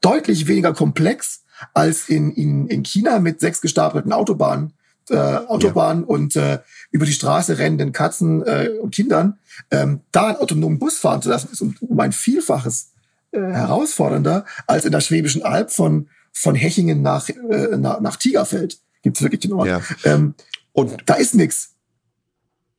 [0.00, 1.44] deutlich weniger komplex
[1.74, 4.72] als in, in, in China mit sechs gestapelten Autobahnen,
[5.10, 6.08] äh, Autobahnen ja.
[6.08, 6.58] und äh,
[6.90, 9.38] über die Straße rennenden Katzen äh, und Kindern.
[9.70, 12.92] Ähm, da einen autonomen Bus fahren zu lassen, ist um, um ein Vielfaches
[13.32, 18.78] äh, herausfordernder als in der Schwäbischen Alb von, von Hechingen nach, äh, nach, nach Tigerfeld.
[19.02, 19.68] Gibt's wirklich den Ort.
[19.68, 19.80] Ja.
[20.04, 20.34] Ähm,
[20.72, 21.74] und da ist nichts.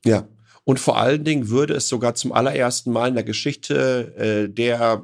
[0.03, 0.27] Ja.
[0.67, 5.01] Und vor allen Dingen würde es sogar zum allerersten Mal in der Geschichte äh, der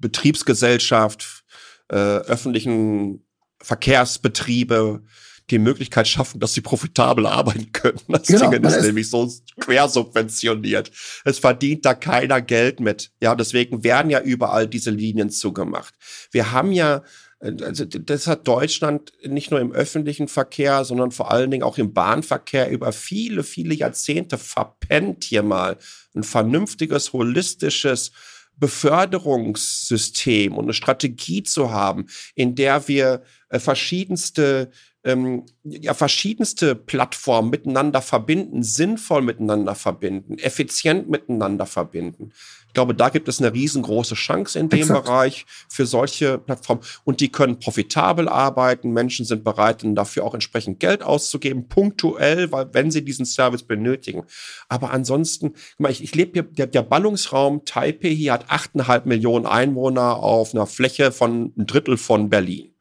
[0.00, 1.44] Betriebsgesellschaft,
[1.90, 3.24] äh, öffentlichen
[3.62, 5.04] Verkehrsbetriebe
[5.48, 8.00] die Möglichkeit schaffen, dass sie profitabel arbeiten können.
[8.08, 10.90] Das genau, Ding ist nämlich so quersubventioniert.
[11.24, 13.12] Es verdient da keiner Geld mit.
[13.22, 15.94] Ja, deswegen werden ja überall diese Linien zugemacht.
[16.32, 17.04] Wir haben ja
[17.40, 21.92] also das hat Deutschland nicht nur im öffentlichen Verkehr, sondern vor allen Dingen auch im
[21.92, 25.78] Bahnverkehr über viele, viele Jahrzehnte verpennt hier mal
[26.14, 28.10] ein vernünftiges, holistisches
[28.56, 34.72] Beförderungssystem und eine Strategie zu haben, in der wir äh, verschiedenste
[35.04, 42.32] ähm, ja, verschiedenste Plattformen miteinander verbinden, sinnvoll miteinander verbinden, effizient miteinander verbinden.
[42.78, 45.06] Ich glaube, da gibt es eine riesengroße Chance in dem Exakt.
[45.06, 46.80] Bereich für solche Plattformen.
[47.02, 48.92] Und die können profitabel arbeiten.
[48.92, 54.22] Menschen sind bereit, dafür auch entsprechend Geld auszugeben, punktuell, weil wenn sie diesen Service benötigen.
[54.68, 55.54] Aber ansonsten,
[55.88, 60.68] ich, ich lebe hier, der, der Ballungsraum Taipei hier hat 8,5 Millionen Einwohner auf einer
[60.68, 62.72] Fläche von ein Drittel von Berlin.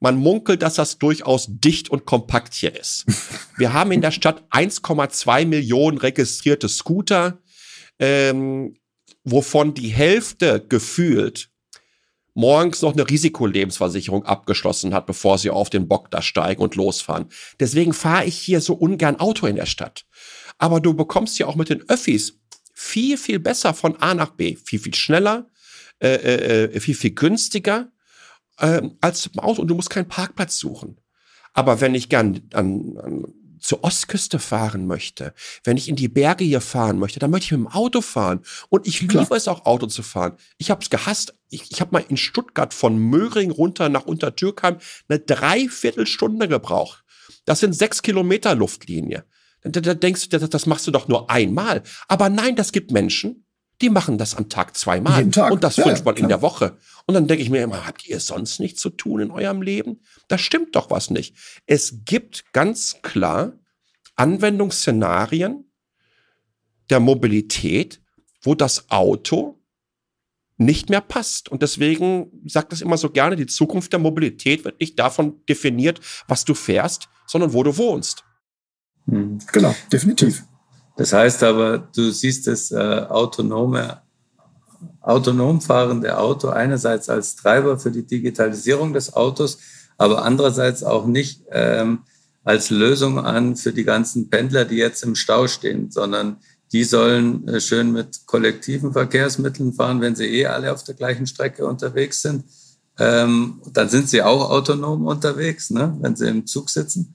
[0.00, 3.06] Man munkelt, dass das durchaus dicht und kompakt hier ist.
[3.56, 7.38] Wir haben in der Stadt 1,2 Millionen registrierte Scooter,
[8.00, 8.74] ähm,
[9.30, 11.50] wovon die Hälfte gefühlt
[12.34, 17.26] morgens noch eine Risikolebensversicherung abgeschlossen hat, bevor sie auf den Bock da steigen und losfahren.
[17.58, 20.06] Deswegen fahre ich hier so ungern Auto in der Stadt.
[20.56, 22.38] Aber du bekommst ja auch mit den Öffis
[22.72, 24.54] viel, viel besser von A nach B.
[24.54, 25.48] Viel, viel schneller,
[26.00, 27.90] äh, äh, äh viel, viel günstiger
[28.58, 29.62] äh, als im Auto.
[29.62, 31.00] Und du musst keinen Parkplatz suchen.
[31.54, 33.24] Aber wenn ich gern an, an
[33.60, 37.52] zur Ostküste fahren möchte, wenn ich in die Berge hier fahren möchte, dann möchte ich
[37.52, 38.40] mit dem Auto fahren.
[38.68, 39.24] Und ich Klar.
[39.24, 40.36] liebe es auch, Auto zu fahren.
[40.58, 41.34] Ich habe es gehasst.
[41.50, 44.78] Ich, ich habe mal in Stuttgart von Möhring runter nach Untertürkheim
[45.08, 47.04] eine Dreiviertelstunde gebraucht.
[47.44, 49.24] Das sind sechs Kilometer Luftlinie.
[49.62, 51.82] Da, da denkst du, das, das machst du doch nur einmal.
[52.06, 53.44] Aber nein, das gibt Menschen,
[53.80, 55.52] die machen das am Tag zweimal Tag.
[55.52, 56.76] und das ja, fünfmal ja, in der Woche.
[57.08, 60.02] Und dann denke ich mir immer, habt ihr sonst nichts zu tun in eurem Leben?
[60.28, 61.34] Da stimmt doch was nicht.
[61.64, 63.54] Es gibt ganz klar
[64.16, 65.64] Anwendungsszenarien
[66.90, 68.02] der Mobilität,
[68.42, 69.58] wo das Auto
[70.58, 71.48] nicht mehr passt.
[71.48, 76.00] Und deswegen sagt das immer so gerne, die Zukunft der Mobilität wird nicht davon definiert,
[76.26, 78.22] was du fährst, sondern wo du wohnst.
[79.06, 79.38] Hm.
[79.50, 80.44] Genau, definitiv.
[80.98, 84.02] Das heißt aber, du siehst das äh, autonome,
[85.08, 89.58] autonom fahrende Auto einerseits als Treiber für die Digitalisierung des Autos,
[89.96, 92.00] aber andererseits auch nicht ähm,
[92.44, 96.36] als Lösung an für die ganzen Pendler, die jetzt im Stau stehen, sondern
[96.72, 101.26] die sollen äh, schön mit kollektiven Verkehrsmitteln fahren, wenn sie eh alle auf der gleichen
[101.26, 102.44] Strecke unterwegs sind.
[102.98, 107.14] Ähm, dann sind sie auch autonom unterwegs, ne, wenn sie im Zug sitzen.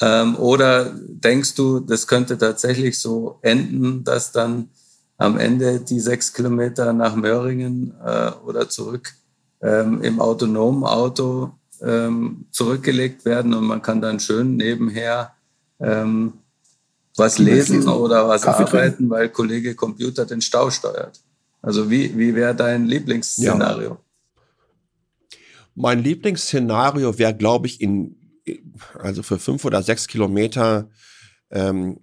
[0.00, 4.70] Ähm, oder denkst du, das könnte tatsächlich so enden, dass dann
[5.18, 9.14] am Ende die sechs Kilometer nach Möhringen äh, oder zurück
[9.60, 11.50] ähm, im autonomen Auto
[11.82, 15.32] ähm, zurückgelegt werden und man kann dann schön nebenher
[15.80, 16.34] ähm,
[17.16, 19.10] was lesen oder was Kaffee arbeiten, trinken.
[19.10, 21.20] weil Kollege Computer den Stau steuert.
[21.60, 23.90] Also wie, wie wäre dein Lieblingsszenario?
[23.90, 23.98] Ja.
[25.74, 28.14] Mein Lieblingsszenario wäre, glaube ich, in
[28.98, 30.88] also für fünf oder sechs Kilometer
[31.50, 32.00] ähm,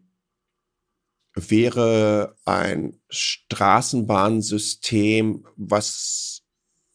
[1.36, 6.42] wäre ein Straßenbahnsystem, was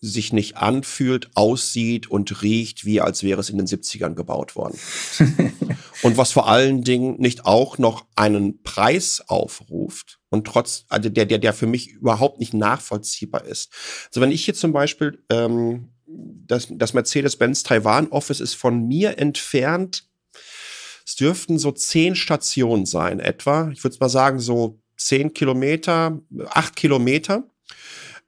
[0.02, 4.78] sich nicht anfühlt, aussieht und riecht, wie als wäre es in den 70ern gebaut worden.
[6.02, 11.26] und was vor allen Dingen nicht auch noch einen Preis aufruft und trotz, also der,
[11.26, 13.70] der, der für mich überhaupt nicht nachvollziehbar ist.
[14.06, 15.90] Also wenn ich hier zum Beispiel ähm,
[16.50, 20.08] das, das Mercedes-Benz Taiwan Office ist von mir entfernt.
[21.10, 23.68] Es dürften so zehn Stationen sein, etwa.
[23.72, 26.20] Ich würde mal sagen, so zehn Kilometer,
[26.50, 27.42] acht Kilometer.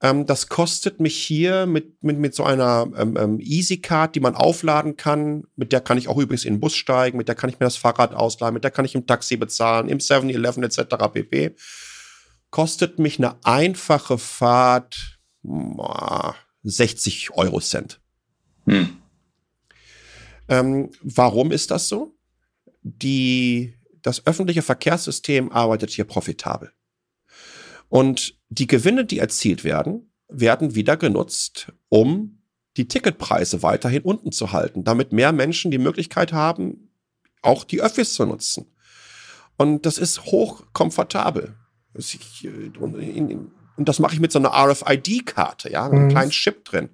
[0.00, 4.34] Ähm, das kostet mich hier mit, mit, mit so einer ähm, ähm, Easy-Card, die man
[4.34, 5.44] aufladen kann.
[5.54, 7.66] Mit der kann ich auch übrigens in den Bus steigen, mit der kann ich mir
[7.66, 10.96] das Fahrrad ausleihen, mit der kann ich im Taxi bezahlen, im 7-Eleven etc.
[11.12, 11.54] pp.
[12.50, 15.20] Kostet mich eine einfache Fahrt
[16.64, 18.00] 60 Euro Cent.
[18.66, 18.96] Hm.
[20.48, 22.16] Ähm, warum ist das so?
[22.82, 26.72] Die, das öffentliche Verkehrssystem arbeitet hier profitabel.
[27.88, 32.42] Und die Gewinne, die erzielt werden, werden wieder genutzt, um
[32.76, 36.90] die Ticketpreise weiterhin unten zu halten, damit mehr Menschen die Möglichkeit haben,
[37.42, 38.74] auch die Öffis zu nutzen.
[39.56, 41.54] Und das ist hoch komfortabel.
[43.76, 46.10] Und das mache ich mit so einer RFID-Karte, ja, mit einem mhm.
[46.10, 46.90] kleinen Chip drin.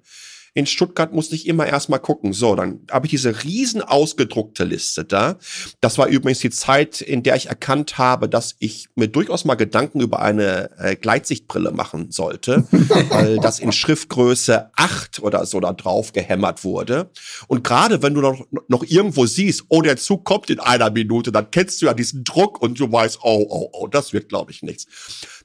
[0.59, 2.33] In Stuttgart musste ich immer erstmal gucken.
[2.33, 5.37] So, dann habe ich diese riesen ausgedruckte Liste da.
[5.79, 9.55] Das war übrigens die Zeit, in der ich erkannt habe, dass ich mir durchaus mal
[9.55, 12.67] Gedanken über eine äh, Gleitsichtbrille machen sollte,
[13.09, 17.09] weil das in Schriftgröße 8 oder so da drauf gehämmert wurde.
[17.47, 21.31] Und gerade wenn du noch, noch irgendwo siehst, oh, der Zug kommt in einer Minute,
[21.31, 24.51] dann kennst du ja diesen Druck und du weißt, oh, oh, oh, das wird, glaube
[24.51, 24.87] ich, nichts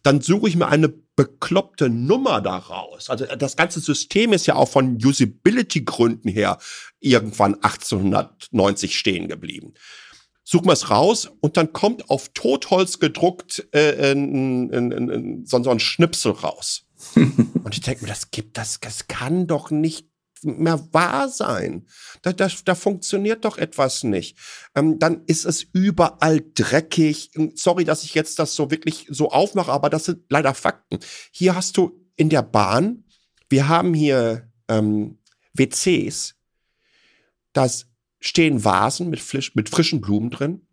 [0.05, 3.09] dann suche ich mir eine bekloppte Nummer daraus.
[3.11, 6.59] Also das ganze System ist ja auch von Usability-Gründen her
[7.01, 9.75] irgendwann 1890 stehen geblieben.
[10.43, 15.63] Suchen wir es raus und dann kommt auf Totholz gedruckt äh, ein, ein, ein, so,
[15.63, 16.85] so ein Schnipsel raus.
[17.15, 20.09] und ich denke mir, das gibt das, das kann doch nicht
[20.45, 21.87] mehr wahr sein.
[22.23, 24.37] Da, da, da funktioniert doch etwas nicht.
[24.75, 27.31] Ähm, dann ist es überall dreckig.
[27.55, 30.99] Sorry, dass ich jetzt das so wirklich so aufmache, aber das sind leider Fakten.
[31.31, 33.05] Hier hast du in der Bahn,
[33.49, 35.19] wir haben hier ähm,
[35.55, 36.35] WCs,
[37.53, 37.69] da
[38.21, 40.67] stehen Vasen mit, frisch, mit frischen Blumen drin.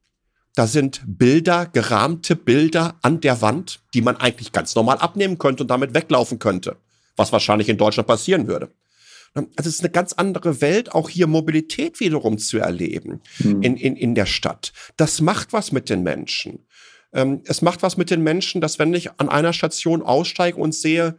[0.56, 5.64] Da sind Bilder, gerahmte Bilder an der Wand, die man eigentlich ganz normal abnehmen könnte
[5.64, 6.78] und damit weglaufen könnte.
[7.16, 8.72] Was wahrscheinlich in Deutschland passieren würde.
[9.34, 13.62] Also es ist eine ganz andere Welt, auch hier Mobilität wiederum zu erleben mhm.
[13.62, 14.74] in, in, in der Stadt.
[14.98, 16.66] Das macht was mit den Menschen.
[17.14, 20.76] Ähm, es macht was mit den Menschen, dass wenn ich an einer Station aussteige und
[20.76, 21.18] sehe,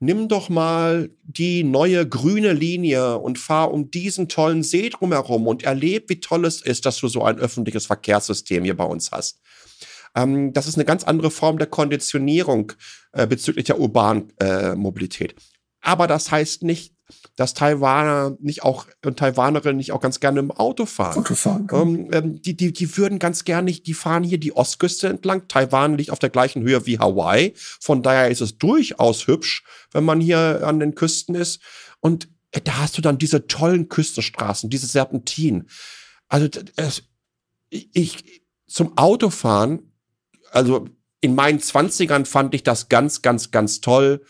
[0.00, 5.62] nimm doch mal die neue grüne Linie und fahr um diesen tollen See drumherum und
[5.62, 9.40] erleb, wie toll es ist, dass du so ein öffentliches Verkehrssystem hier bei uns hast.
[10.16, 12.72] Ähm, das ist eine ganz andere Form der Konditionierung
[13.12, 15.36] äh, bezüglich der urbanen äh, Mobilität.
[15.82, 16.94] Aber das heißt nicht,
[17.36, 21.18] dass Taiwaner nicht auch und Taiwanerinnen nicht auch ganz gerne im Auto fahren.
[21.18, 25.08] Auto fahren ähm, ähm, die, die, die würden ganz gerne, die fahren hier die Ostküste
[25.08, 25.48] entlang.
[25.48, 27.52] Taiwan liegt auf der gleichen Höhe wie Hawaii.
[27.56, 31.60] Von daher ist es durchaus hübsch, wenn man hier an den Küsten ist.
[32.00, 35.68] Und äh, da hast du dann diese tollen Küstenstraßen, diese Serpentinen.
[36.28, 36.48] Also
[37.70, 39.92] ich zum Autofahren,
[40.50, 40.88] also
[41.20, 44.24] in meinen Zwanzigern fand ich das ganz, ganz, ganz toll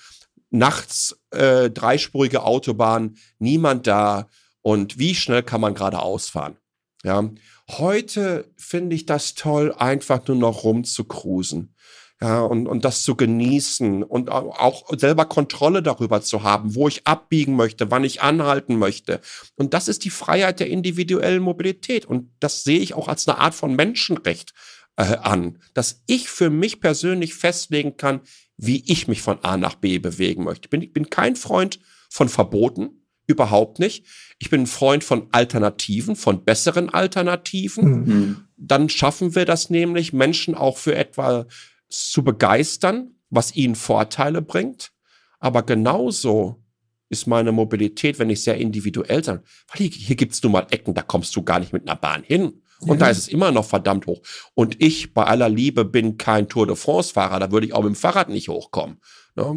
[0.53, 4.29] nachts äh, dreispurige Autobahn, niemand da
[4.61, 6.57] und wie schnell kann man geradeaus fahren?
[7.05, 7.29] Ja,
[7.69, 11.75] heute finde ich das toll, einfach nur noch rumzukrusen.
[12.21, 17.05] Ja, und, und das zu genießen und auch selber Kontrolle darüber zu haben, wo ich
[17.05, 19.21] abbiegen möchte, wann ich anhalten möchte.
[19.57, 22.07] Und das ist die Freiheit der individuellen Mobilität.
[22.07, 24.55] Und das sehe ich auch als eine Art von Menschenrecht
[24.97, 28.21] äh, an, dass ich für mich persönlich festlegen kann,
[28.57, 30.67] wie ich mich von A nach B bewegen möchte.
[30.67, 31.81] Ich bin, ich bin kein Freund
[32.11, 34.05] von Verboten, überhaupt nicht.
[34.39, 38.05] Ich bin ein Freund von Alternativen, von besseren Alternativen.
[38.05, 38.45] Mhm.
[38.57, 41.47] Dann schaffen wir das nämlich, Menschen auch für etwas
[41.89, 44.93] zu begeistern, was ihnen Vorteile bringt.
[45.39, 46.63] Aber genauso
[47.09, 50.95] ist meine Mobilität, wenn ich sehr individuell sage, weil hier, hier gibt's nun mal Ecken,
[50.95, 52.62] da kommst du gar nicht mit einer Bahn hin.
[52.83, 53.07] Und ja.
[53.07, 54.23] da ist es immer noch verdammt hoch.
[54.55, 57.39] Und ich, bei aller Liebe, bin kein Tour de France-Fahrer.
[57.39, 59.01] Da würde ich auch mit dem Fahrrad nicht hochkommen.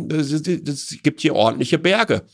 [0.10, 0.44] Es
[1.04, 2.26] gibt hier ordentliche Berge.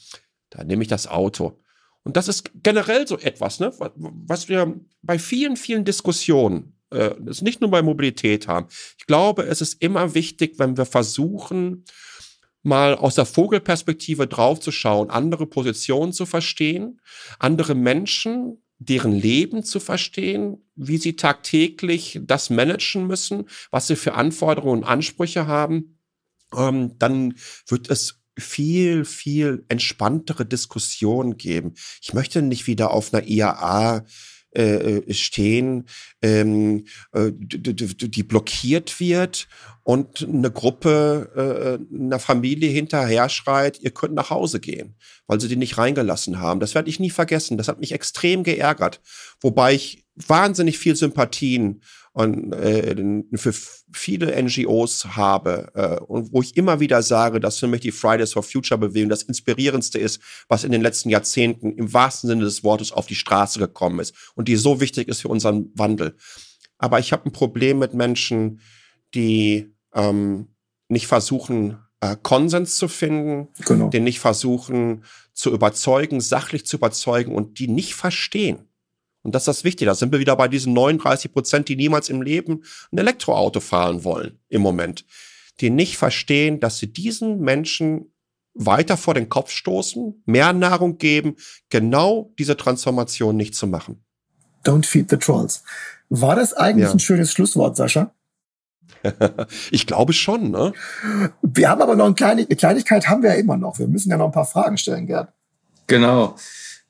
[0.49, 1.59] Da nehme ich das Auto.
[2.03, 7.41] Und das ist generell so etwas, ne, was wir bei vielen, vielen Diskussionen, äh, das
[7.41, 8.67] nicht nur bei Mobilität haben.
[8.97, 11.85] Ich glaube, es ist immer wichtig, wenn wir versuchen,
[12.63, 16.99] mal aus der Vogelperspektive draufzuschauen, andere Positionen zu verstehen,
[17.39, 24.15] andere Menschen deren Leben zu verstehen, wie sie tagtäglich das managen müssen, was sie für
[24.15, 25.99] Anforderungen und Ansprüche haben,
[26.55, 27.35] ähm, dann
[27.67, 31.75] wird es viel, viel entspanntere Diskussionen geben.
[32.01, 34.03] Ich möchte nicht wieder auf einer IAA
[34.53, 35.85] äh, äh, stehen,
[36.21, 39.47] ähm, äh, die blockiert wird
[39.83, 44.95] und eine Gruppe, äh, einer Familie hinterher schreit, ihr könnt nach Hause gehen,
[45.25, 46.59] weil sie die nicht reingelassen haben.
[46.59, 47.57] Das werde ich nie vergessen.
[47.57, 49.01] Das hat mich extrem geärgert.
[49.39, 51.81] Wobei ich wahnsinnig viel Sympathien
[52.13, 53.53] und äh, für
[53.93, 58.33] viele NGOs habe äh, und wo ich immer wieder sage, dass für mich die Fridays
[58.33, 62.63] for Future Bewegung das inspirierendste ist, was in den letzten Jahrzehnten im wahrsten Sinne des
[62.63, 66.17] Wortes auf die Straße gekommen ist und die so wichtig ist für unseren Wandel.
[66.77, 68.59] Aber ich habe ein Problem mit Menschen,
[69.13, 70.49] die ähm,
[70.89, 73.89] nicht versuchen, äh, Konsens zu finden, genau.
[73.89, 78.67] die nicht versuchen zu überzeugen, sachlich zu überzeugen und die nicht verstehen,
[79.23, 79.87] und das ist das Wichtige.
[79.89, 84.03] Da sind wir wieder bei diesen 39 Prozent, die niemals im Leben ein Elektroauto fahren
[84.03, 85.05] wollen im Moment.
[85.59, 88.11] Die nicht verstehen, dass sie diesen Menschen
[88.53, 91.35] weiter vor den Kopf stoßen, mehr Nahrung geben,
[91.69, 94.03] genau diese Transformation nicht zu machen.
[94.65, 95.63] Don't feed the trolls.
[96.09, 96.91] War das eigentlich ja.
[96.91, 98.13] ein schönes Schlusswort, Sascha?
[99.71, 100.73] ich glaube schon, ne?
[101.41, 103.79] Wir haben aber noch eine, Kleine, eine Kleinigkeit haben wir ja immer noch.
[103.79, 105.33] Wir müssen ja noch ein paar Fragen stellen, Gerd.
[105.87, 106.35] Genau.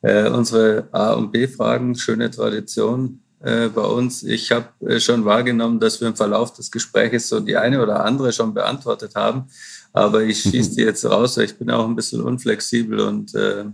[0.01, 4.23] Äh, unsere A- und B-Fragen, schöne Tradition äh, bei uns.
[4.23, 8.03] Ich habe äh, schon wahrgenommen, dass wir im Verlauf des Gesprächs so die eine oder
[8.05, 9.45] andere schon beantwortet haben.
[9.93, 11.37] Aber ich schieße die jetzt raus.
[11.37, 13.65] Ich bin auch ein bisschen unflexibel und äh,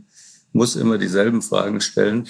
[0.51, 2.27] muss immer dieselben Fragen stellen.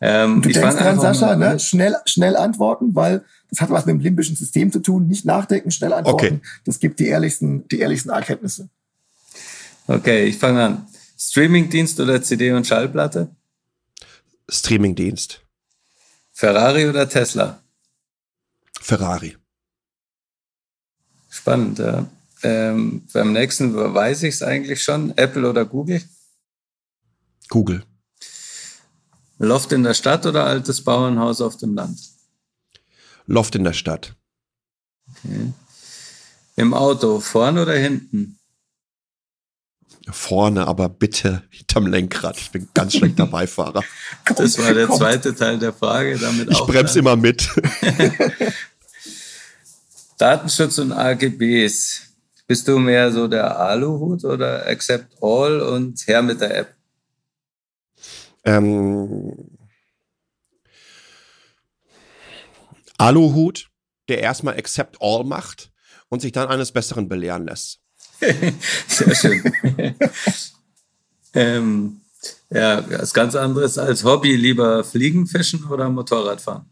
[0.00, 1.58] Ähm, du denkst dran, Sascha, ne?
[1.58, 5.08] schnell, schnell antworten, weil das hat was mit dem limbischen System zu tun.
[5.08, 6.26] Nicht nachdenken, schnell antworten.
[6.26, 6.40] Okay.
[6.64, 8.68] Das gibt die ehrlichsten, die ehrlichsten Erkenntnisse.
[9.86, 10.86] Okay, ich fange an.
[11.18, 13.34] Streamingdienst oder CD und Schallplatte?
[14.48, 15.40] Streamingdienst.
[16.32, 17.62] Ferrari oder Tesla?
[18.80, 19.36] Ferrari.
[21.30, 22.06] Spannend, ja.
[22.42, 25.16] Ähm, beim nächsten weiß ich es eigentlich schon.
[25.16, 26.02] Apple oder Google?
[27.48, 27.82] Google.
[29.38, 31.98] Loft in der Stadt oder altes Bauernhaus auf dem Land?
[33.26, 34.14] Loft in der Stadt.
[35.08, 35.52] Okay.
[36.56, 38.38] Im Auto, vorne oder hinten?
[40.08, 42.38] Vorne, aber bitte hinterm Lenkrad.
[42.38, 43.82] Ich bin ganz schlechter Beifahrer.
[44.36, 46.18] Das war der zweite Teil der Frage.
[46.18, 47.48] Damit ich bremse immer mit.
[50.18, 52.02] Datenschutz und AGBs.
[52.46, 56.74] Bist du mehr so der Aluhut oder Accept All und her mit der App?
[58.44, 59.32] Ähm,
[62.98, 63.68] Aluhut,
[64.08, 65.72] der erstmal Accept All macht
[66.08, 67.80] und sich dann eines Besseren belehren lässt.
[68.88, 69.42] Sehr schön.
[71.34, 72.00] ähm,
[72.50, 76.64] ja, was ganz anderes als Hobby, lieber Fliegen, Fischen oder Motorradfahren?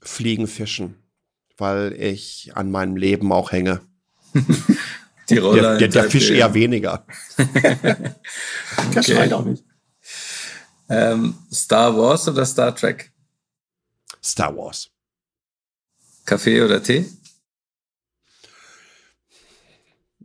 [0.00, 0.96] Fliegen, Fischen,
[1.56, 3.80] weil ich an meinem Leben auch hänge.
[5.28, 5.76] Die Roller.
[5.76, 7.04] Der, der, der Fisch eher weniger.
[7.38, 8.14] der
[8.88, 9.02] okay.
[9.02, 9.64] schreit auch nicht.
[10.88, 13.12] Ähm, Star Wars oder Star Trek?
[14.22, 14.90] Star Wars.
[16.24, 17.06] Kaffee oder Tee?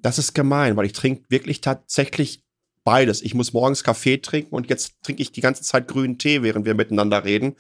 [0.04, 2.44] Das ist gemein, weil ich trinke wirklich tatsächlich
[2.84, 3.22] beides.
[3.22, 6.66] Ich muss morgens Kaffee trinken und jetzt trinke ich die ganze Zeit grünen Tee, während
[6.66, 7.56] wir miteinander reden.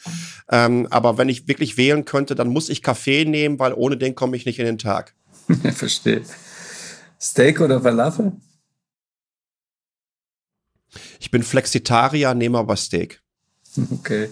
[0.51, 4.13] Ähm, aber wenn ich wirklich wählen könnte, dann muss ich Kaffee nehmen, weil ohne den
[4.13, 5.15] komme ich nicht in den Tag.
[5.73, 6.23] Verstehe.
[7.19, 8.33] Steak oder Falafel?
[11.21, 13.21] Ich bin Flexitarier, nehme aber Steak.
[13.91, 14.29] Okay.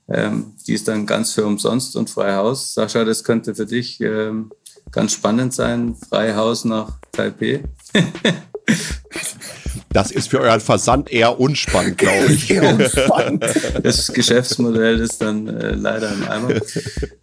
[0.08, 2.74] Ähm, die ist dann ganz für umsonst und frei Haus.
[2.74, 4.52] Sascha, das könnte für dich ähm,
[4.92, 5.96] ganz spannend sein.
[5.96, 7.64] Frei Haus nach Taipei.
[9.90, 12.48] Das ist für euren Versand eher unspannend, glaube ich.
[13.82, 16.60] Das Geschäftsmodell ist dann äh, leider im Eimer.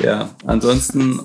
[0.02, 1.20] Ja, ansonsten,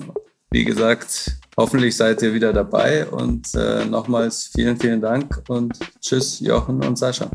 [0.51, 6.39] wie gesagt, hoffentlich seid ihr wieder dabei und äh, nochmals vielen, vielen Dank und tschüss,
[6.39, 7.29] Jochen und Sascha.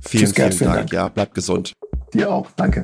[0.00, 0.80] Vielen, tschüss, vielen, vielen Dank.
[0.80, 0.92] Dank.
[0.92, 1.72] Ja, bleibt gesund.
[2.12, 2.48] Dir auch.
[2.56, 2.82] Danke.